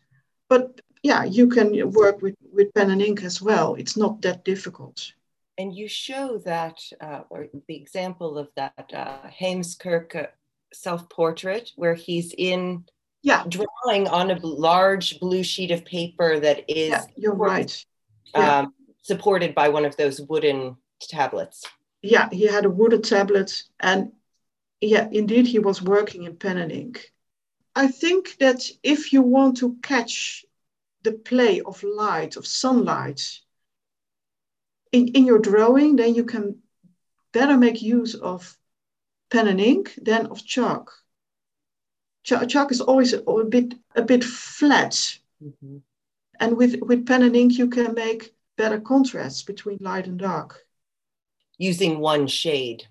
But 0.49 0.81
yeah, 1.03 1.25
you 1.25 1.49
can 1.49 1.91
work 1.93 2.23
with, 2.23 2.35
with 2.53 2.73
pen 2.75 2.91
and 2.91 3.03
ink 3.03 3.23
as 3.23 3.41
well. 3.41 3.75
It's 3.75 3.97
not 3.97 4.23
that 4.23 4.45
difficult. 4.45 5.13
And 5.59 5.75
you 5.75 5.87
show 5.87 6.39
that, 6.39 6.81
uh, 7.01 7.21
or 7.31 7.47
the 7.69 7.77
example 7.77 8.39
of 8.39 8.49
that 8.57 8.91
uh, 8.93 9.19
Heemskerk 9.29 10.17
uh, 10.17 10.27
self 10.73 11.09
portrait, 11.09 11.71
where 11.77 11.95
he's 11.95 12.35
in 12.37 12.85
yeah. 13.23 13.45
drawing 13.49 14.09
on 14.09 14.31
a 14.31 14.39
large 14.45 15.21
blue 15.21 15.43
sheet 15.43 15.71
of 15.71 15.85
paper 15.85 16.41
that 16.41 16.65
is 16.69 16.91
yeah, 16.91 17.05
you're 17.17 17.35
right. 17.35 17.85
Um, 18.35 18.43
yeah. 18.43 18.65
supported 19.03 19.55
by 19.55 19.69
one 19.69 19.85
of 19.85 19.97
those 19.97 20.21
wooden 20.21 20.77
tablets. 21.01 21.65
Yeah, 22.03 22.29
he 22.31 22.47
had 22.47 22.65
a 22.65 22.71
wooden 22.71 23.03
tablet, 23.03 23.63
and 23.81 24.13
yeah, 24.81 25.09
indeed, 25.11 25.47
he 25.47 25.59
was 25.59 25.81
working 25.81 26.25
in 26.25 26.37
pen 26.37 26.59
and 26.59 26.73
ink. 26.73 27.11
I 27.77 27.89
think 27.89 28.37
that 28.39 28.71
if 28.83 29.13
you 29.13 29.23
want 29.23 29.57
to 29.59 29.77
catch 29.83 30.45
the 31.03 31.13
play 31.13 31.61
of 31.61 31.83
light, 31.83 32.37
of 32.37 32.47
sunlight, 32.47 33.41
in, 34.93 35.09
in 35.09 35.27
your 35.27 35.41
drawing, 35.41 35.97
then 35.97 36.15
you 36.15 36.25
can 36.25 36.63
better 37.33 37.57
make 37.59 37.83
use 37.83 38.15
of 38.15 38.57
pen 39.31 39.49
and 39.49 39.61
ink 39.61 39.93
than 40.01 40.27
of 40.27 40.45
chalk. 40.45 40.93
Ch- 42.23 42.47
chalk 42.49 42.71
is 42.71 42.81
always 42.81 43.13
a, 43.13 43.23
a, 43.23 43.45
bit 43.45 43.75
a 43.97 44.03
bit 44.03 44.23
flat, 44.23 45.19
mm-hmm. 45.43 45.79
and 46.39 46.57
with 46.57 46.81
with 46.81 47.07
pen 47.07 47.23
and 47.23 47.35
ink 47.35 47.59
you 47.59 47.69
can 47.69 47.93
make 47.95 48.33
better 48.57 48.81
contrasts 48.81 49.43
between 49.43 49.79
light 49.81 50.07
and 50.07 50.19
dark. 50.19 50.65
Using 51.59 51.99
one 51.99 52.29
shade. 52.29 52.87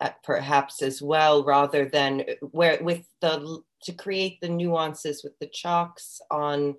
uh, 0.00 0.10
perhaps 0.22 0.82
as 0.82 1.02
well, 1.02 1.44
rather 1.44 1.88
than 1.88 2.24
where 2.40 2.78
with 2.82 3.06
the 3.20 3.62
to 3.82 3.92
create 3.92 4.40
the 4.40 4.48
nuances 4.48 5.22
with 5.22 5.38
the 5.38 5.46
chalks 5.46 6.20
on 6.30 6.76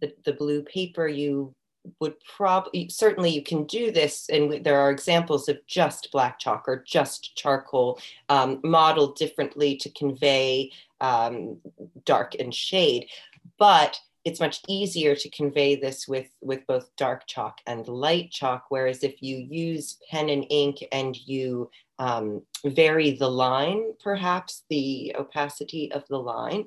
the, 0.00 0.12
the 0.24 0.32
blue 0.32 0.62
paper, 0.62 1.08
you 1.08 1.54
would 2.00 2.14
probably 2.36 2.88
certainly 2.88 3.30
you 3.30 3.42
can 3.42 3.64
do 3.64 3.90
this 3.92 4.28
and 4.28 4.64
there 4.64 4.80
are 4.80 4.90
examples 4.90 5.48
of 5.48 5.58
just 5.66 6.10
black 6.10 6.38
chalk 6.38 6.64
or 6.66 6.82
just 6.86 7.36
charcoal 7.36 7.98
um, 8.28 8.60
modeled 8.64 9.16
differently 9.16 9.76
to 9.76 9.88
convey 9.90 10.70
um, 11.00 11.58
dark 12.04 12.34
and 12.38 12.54
shade. 12.54 13.06
But 13.58 14.00
it's 14.26 14.40
much 14.40 14.60
easier 14.66 15.14
to 15.14 15.30
convey 15.30 15.76
this 15.76 16.08
with 16.08 16.28
with 16.42 16.66
both 16.66 16.90
dark 16.96 17.26
chalk 17.26 17.60
and 17.66 17.86
light 17.86 18.30
chalk 18.30 18.64
whereas 18.68 19.04
if 19.04 19.22
you 19.22 19.36
use 19.36 19.98
pen 20.10 20.28
and 20.28 20.44
ink 20.50 20.84
and 20.92 21.16
you 21.26 21.70
um, 21.98 22.42
vary 22.64 23.12
the 23.12 23.30
line 23.30 23.92
perhaps 24.02 24.64
the 24.68 25.14
opacity 25.18 25.90
of 25.92 26.04
the 26.08 26.18
line 26.18 26.64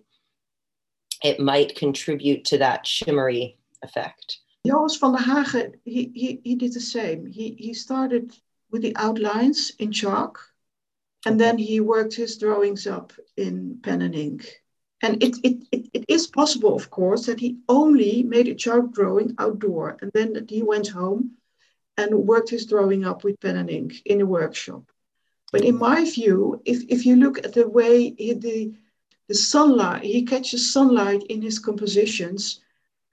it 1.24 1.40
might 1.40 1.76
contribute 1.76 2.46
to 2.46 2.58
that 2.58 2.88
shimmery 2.88 3.58
effect 3.84 4.40
Joris 4.66 4.98
van 4.98 5.14
der 5.14 5.20
Hagen, 5.20 5.74
he, 5.86 6.12
he, 6.14 6.42
he 6.44 6.56
did 6.56 6.74
the 6.74 6.82
same. 6.82 7.26
He, 7.26 7.56
he 7.58 7.74
started 7.74 8.36
with 8.72 8.82
the 8.82 8.96
outlines 8.98 9.72
in 9.80 9.92
chalk 9.92 10.40
and 11.26 11.40
then 11.40 11.58
he 11.58 11.80
worked 11.80 12.14
his 12.14 12.38
drawings 12.38 12.86
up 12.86 13.14
in 13.38 13.80
pen 13.82 14.02
and 14.02 14.16
ink. 14.16 14.62
And 15.02 15.24
it, 15.24 15.38
it, 15.44 15.68
it, 15.72 15.90
it 15.94 16.06
is 16.08 16.28
possible, 16.28 16.76
of 16.76 16.90
course, 16.90 17.26
that 17.28 17.40
he 17.40 17.60
only 17.70 18.24
made 18.24 18.48
a 18.48 18.56
chalk 18.56 18.92
drawing 18.92 19.36
outdoor 19.38 19.98
and 20.02 20.12
then 20.14 20.34
that 20.34 20.50
he 20.50 20.62
went 20.62 20.90
home 20.90 21.38
and 21.98 22.28
worked 22.28 22.50
his 22.50 22.66
drawing 22.66 23.06
up 23.06 23.24
with 23.24 23.40
pen 23.40 23.58
and 23.58 23.70
ink 23.70 24.02
in 24.06 24.22
a 24.22 24.26
workshop. 24.26 24.84
But 25.52 25.64
in 25.64 25.78
my 25.78 26.04
view, 26.04 26.62
if, 26.66 26.84
if 26.90 27.06
you 27.06 27.16
look 27.16 27.40
at 27.40 27.54
the 27.54 27.68
way 27.68 28.14
he, 28.18 28.34
the, 28.34 28.74
the 29.28 29.36
sunlight, 29.36 30.04
he 30.04 30.26
catches 30.26 30.74
sunlight 30.74 31.24
in 31.24 31.42
his 31.42 31.60
compositions, 31.60 32.62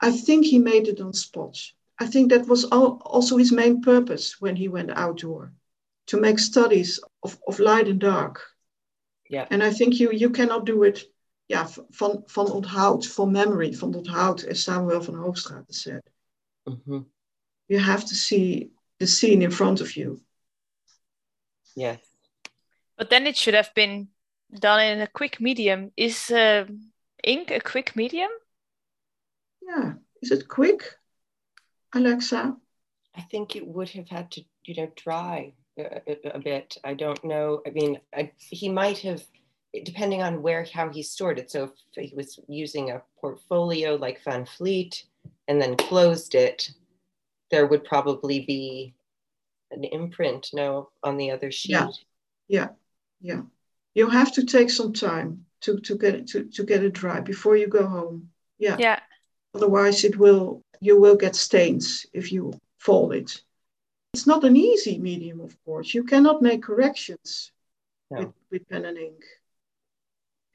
I 0.01 0.11
think 0.11 0.45
he 0.45 0.59
made 0.59 0.89
it 0.89 1.01
on 1.01 1.13
spot. 1.13 1.57
I 1.99 2.07
think 2.07 2.31
that 2.31 2.47
was 2.47 2.65
also 2.65 3.39
his 3.39 3.53
main 3.53 3.81
purpose 3.81 4.41
when 4.41 4.55
he 4.55 4.69
went 4.69 4.91
outdoor, 4.91 5.53
to 6.09 6.21
make 6.21 6.39
studies 6.39 7.01
of, 7.23 7.39
of 7.49 7.59
light 7.59 7.89
and 7.89 7.99
dark. 7.99 8.43
Yeah. 9.31 9.47
And 9.51 9.63
I 9.63 9.71
think 9.71 9.99
you 9.99 10.13
you 10.13 10.31
cannot 10.31 10.67
do 10.67 10.83
it, 10.83 11.05
yeah, 11.49 11.67
van, 11.91 12.23
van 12.27 12.51
onthoud, 12.51 13.07
from 13.07 13.33
memory, 13.33 13.73
van 13.73 13.95
onthoud, 13.95 14.45
as 14.45 14.63
Samuel 14.63 15.03
van 15.03 15.15
Hoogstraat 15.15 15.75
said. 15.75 16.03
Mm-hmm. 16.69 17.01
You 17.69 17.79
have 17.79 18.05
to 18.05 18.15
see 18.15 18.71
the 18.99 19.07
scene 19.07 19.43
in 19.43 19.51
front 19.51 19.81
of 19.81 19.97
you. 19.97 20.21
Yes. 21.75 22.01
But 22.97 23.11
then 23.11 23.27
it 23.27 23.37
should 23.37 23.55
have 23.55 23.73
been 23.75 24.09
done 24.59 24.81
in 24.81 25.01
a 25.01 25.07
quick 25.07 25.41
medium. 25.41 25.93
Is 25.97 26.31
uh, 26.31 26.65
ink 27.23 27.51
a 27.51 27.61
quick 27.61 27.95
medium? 27.95 28.31
Yeah. 29.61 29.95
Is 30.23 30.31
it 30.31 30.49
quick, 30.49 30.99
Alexa? 31.93 32.57
I 33.15 33.21
think 33.21 33.55
it 33.55 33.67
would 33.67 33.91
have 33.91 34.09
had 34.09 34.31
to, 34.33 34.43
you 34.65 34.75
know, 34.75 34.91
dry 34.97 35.53
a, 35.79 36.01
a, 36.07 36.31
a 36.35 36.39
bit. 36.39 36.79
I 36.83 36.95
don't 36.95 37.23
know. 37.25 37.61
I 37.67 37.71
mean, 37.71 38.01
I, 38.15 38.33
he 38.39 38.69
might 38.69 38.99
have, 38.99 39.23
depending 39.85 40.23
on 40.23 40.43
where, 40.43 40.67
how 40.73 40.89
he 40.89 41.03
stored 41.03 41.39
it. 41.39 41.51
So 41.51 41.65
if 41.95 42.11
he 42.11 42.15
was 42.15 42.39
using 42.49 42.91
a 42.91 43.03
portfolio 43.21 43.97
like 43.97 44.23
Van 44.25 44.47
Vliet 44.57 45.05
and 45.49 45.61
then 45.61 45.77
closed 45.77 46.35
it, 46.35 46.71
there 47.51 47.67
would 47.67 47.85
probably 47.85 48.41
be 48.41 48.95
an 49.71 49.85
imprint, 49.85 50.51
no, 50.53 50.91
on 51.03 51.17
the 51.17 51.31
other 51.31 51.51
sheet. 51.51 51.73
Yeah, 51.73 51.89
yeah, 52.49 52.69
yeah. 53.21 53.43
You 53.95 54.09
have 54.09 54.33
to 54.35 54.45
take 54.45 54.71
some 54.71 54.93
time 54.93 55.45
to, 55.63 55.79
to 55.81 55.97
get 55.97 56.15
it 56.15 56.29
to, 56.29 56.45
to 56.45 56.65
get 56.65 56.85
it 56.85 56.93
dry 56.93 57.21
before 57.21 57.57
you 57.57 57.67
go 57.67 57.87
home. 57.87 58.31
Yeah. 58.59 58.77
Yeah. 58.79 59.01
Otherwise, 59.55 60.05
it 60.05 60.19
will 60.19 60.63
you 60.81 61.01
will 61.01 61.17
get 61.17 61.35
stains 61.35 62.07
if 62.13 62.31
you 62.31 62.53
fold 62.79 63.15
it. 63.15 63.43
It's 64.13 64.27
not 64.27 64.45
an 64.45 64.57
easy 64.57 64.99
medium, 64.99 65.41
of 65.41 65.57
course. 65.65 65.95
You 65.95 66.05
cannot 66.05 66.43
make 66.43 66.63
corrections 66.63 67.53
no. 68.11 68.19
with, 68.19 68.33
with 68.51 68.69
pen 68.69 68.85
and 68.85 68.99
ink. 68.99 69.25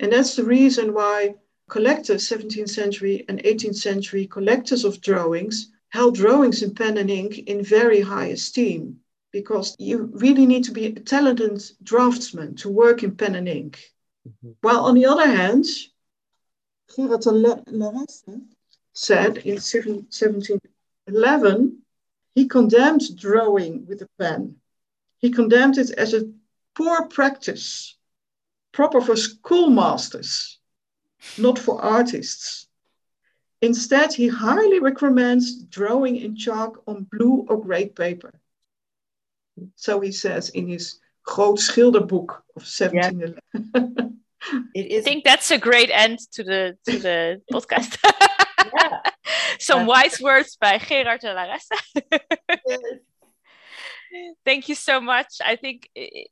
And 0.02 0.12
that's 0.12 0.36
the 0.36 0.44
reason 0.44 0.94
why 0.96 1.36
collectors, 1.70 2.28
17th 2.28 2.70
century 2.70 3.24
and 3.30 3.38
18th 3.44 3.76
century 3.76 4.26
collectors 4.26 4.84
of 4.84 5.00
drawings, 5.00 5.72
held 5.90 6.16
drawings 6.16 6.64
in 6.64 6.74
pen 6.74 6.98
and 6.98 7.12
ink 7.12 7.38
in 7.38 7.64
very 7.64 8.02
high 8.02 8.28
esteem 8.28 9.00
because 9.32 9.76
you 9.78 10.10
really 10.14 10.48
need 10.48 10.64
to 10.64 10.72
be 10.72 10.88
a 10.88 11.00
talented 11.00 11.62
draftsman 11.84 12.56
to 12.56 12.70
work 12.70 13.04
in 13.04 13.16
pen 13.16 13.36
and 13.36 13.48
ink. 13.48 13.94
Mm-hmm. 14.28 14.54
While 14.62 14.86
on 14.86 14.96
the 14.96 15.06
other 15.06 15.28
hand, 15.28 15.66
Gerard 16.96 17.22
Lairesse 17.22 18.42
said 18.94 19.38
in 19.38 19.56
1711, 19.56 21.78
he 22.34 22.48
condemned 22.48 23.16
drawing 23.18 23.86
with 23.86 24.02
a 24.02 24.10
pen. 24.18 24.56
He 25.20 25.30
condemned 25.30 25.78
it 25.78 25.92
as 25.92 26.16
a 26.16 26.32
poor 26.74 27.06
practice, 27.06 27.96
proper 28.72 29.02
for 29.02 29.16
schoolmasters, 29.16 30.60
not 31.38 31.60
for 31.60 31.82
artists. 31.82 32.68
Instead, 33.62 34.14
he 34.14 34.28
highly 34.28 34.80
recommends 34.80 35.64
drawing 35.66 36.16
in 36.16 36.36
chalk 36.36 36.82
on 36.88 37.08
blue 37.12 37.46
or 37.48 37.62
grey 37.62 37.88
paper. 37.88 38.34
So 39.76 40.00
he 40.00 40.12
says 40.12 40.50
in 40.50 40.68
his 40.68 41.00
Groot 41.24 41.60
Schilderboek 41.60 42.30
of 42.56 42.64
1711. 42.64 43.38
Yeah. 43.54 44.08
It 44.74 44.88
is. 44.88 45.02
I 45.02 45.04
think 45.04 45.24
that's 45.24 45.52
a 45.52 45.58
great 45.60 45.92
end 45.94 46.18
to 46.32 46.44
the 46.44 46.76
to 46.90 46.98
the 46.98 47.42
podcast. 47.54 47.96
yeah. 48.74 49.02
Some 49.60 49.86
wise 49.86 50.20
words 50.20 50.58
by 50.60 50.80
Gerard 50.80 51.22
de 51.22 51.28
Lairesse. 51.28 51.70
yes. 52.68 52.80
Thank 54.46 54.70
you 54.70 54.76
so 54.76 55.00
much. 55.00 55.36
I 55.44 55.56
think 55.56 55.90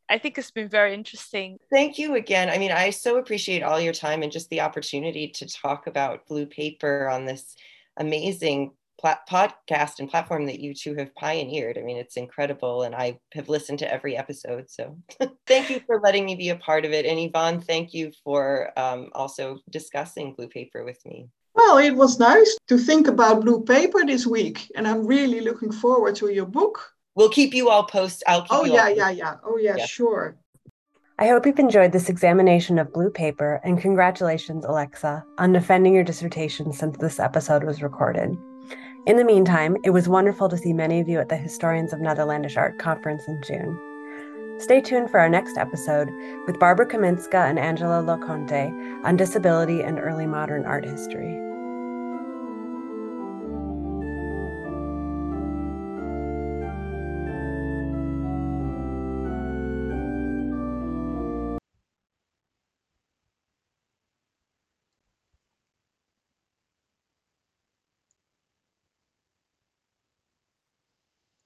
I 0.09 0.17
think 0.17 0.37
it's 0.37 0.51
been 0.51 0.69
very 0.69 0.93
interesting. 0.93 1.57
Thank 1.71 1.97
you 1.97 2.15
again. 2.15 2.49
I 2.49 2.57
mean, 2.57 2.71
I 2.71 2.89
so 2.89 3.17
appreciate 3.17 3.63
all 3.63 3.79
your 3.79 3.93
time 3.93 4.23
and 4.23 4.31
just 4.31 4.49
the 4.49 4.61
opportunity 4.61 5.29
to 5.29 5.47
talk 5.47 5.87
about 5.87 6.27
blue 6.27 6.45
paper 6.45 7.07
on 7.09 7.25
this 7.25 7.55
amazing 7.97 8.71
plat- 8.99 9.27
podcast 9.29 9.99
and 9.99 10.09
platform 10.09 10.45
that 10.47 10.59
you 10.59 10.73
two 10.73 10.95
have 10.95 11.13
pioneered. 11.15 11.77
I 11.77 11.81
mean, 11.81 11.97
it's 11.97 12.17
incredible, 12.17 12.83
and 12.83 12.93
I 12.93 13.19
have 13.33 13.49
listened 13.49 13.79
to 13.79 13.91
every 13.91 14.17
episode. 14.17 14.69
So, 14.69 14.97
thank 15.47 15.69
you 15.69 15.81
for 15.85 15.99
letting 16.01 16.25
me 16.25 16.35
be 16.35 16.49
a 16.49 16.55
part 16.55 16.85
of 16.85 16.91
it. 16.91 17.05
And 17.05 17.19
Yvonne, 17.19 17.61
thank 17.61 17.93
you 17.93 18.11
for 18.23 18.71
um, 18.77 19.09
also 19.13 19.59
discussing 19.69 20.33
blue 20.33 20.47
paper 20.47 20.83
with 20.83 21.03
me. 21.05 21.29
Well, 21.55 21.77
it 21.77 21.91
was 21.91 22.19
nice 22.19 22.57
to 22.67 22.77
think 22.77 23.07
about 23.07 23.41
blue 23.41 23.63
paper 23.63 24.05
this 24.05 24.25
week, 24.25 24.71
and 24.75 24.87
I'm 24.87 25.05
really 25.05 25.41
looking 25.41 25.71
forward 25.71 26.15
to 26.15 26.29
your 26.29 26.45
book. 26.45 26.93
We'll 27.15 27.29
keep 27.29 27.53
you 27.53 27.69
all 27.69 27.83
oh, 27.83 27.91
posted. 27.91 28.23
I'll 28.27 28.45
oh 28.49 28.65
yeah, 28.65 28.89
yeah, 28.89 29.09
yeah. 29.09 29.35
Oh 29.43 29.57
yeah, 29.57 29.75
yeah, 29.77 29.85
sure. 29.85 30.37
I 31.17 31.27
hope 31.27 31.45
you've 31.45 31.59
enjoyed 31.59 31.91
this 31.91 32.07
examination 32.07 32.79
of 32.79 32.93
blue 32.93 33.09
paper, 33.09 33.59
and 33.65 33.81
congratulations, 33.81 34.63
Alexa, 34.63 35.25
on 35.37 35.51
defending 35.51 35.93
your 35.93 36.05
dissertation 36.05 36.71
since 36.71 36.97
this 36.97 37.19
episode 37.19 37.65
was 37.65 37.83
recorded. 37.83 38.37
In 39.05 39.17
the 39.17 39.25
meantime, 39.25 39.75
it 39.83 39.89
was 39.89 40.07
wonderful 40.07 40.47
to 40.47 40.57
see 40.57 40.71
many 40.71 41.01
of 41.01 41.09
you 41.09 41.19
at 41.19 41.27
the 41.27 41.35
Historians 41.35 41.91
of 41.91 41.99
Netherlandish 41.99 42.55
Art 42.55 42.79
conference 42.79 43.27
in 43.27 43.41
June. 43.41 43.77
Stay 44.59 44.79
tuned 44.81 45.09
for 45.09 45.19
our 45.19 45.29
next 45.29 45.57
episode 45.57 46.09
with 46.45 46.59
Barbara 46.59 46.85
Kaminska 46.85 47.49
and 47.49 47.57
Angela 47.57 48.03
Loconte 48.03 49.03
on 49.05 49.15
disability 49.15 49.81
and 49.81 49.99
early 49.99 50.25
modern 50.25 50.65
art 50.65 50.85
history. 50.85 51.48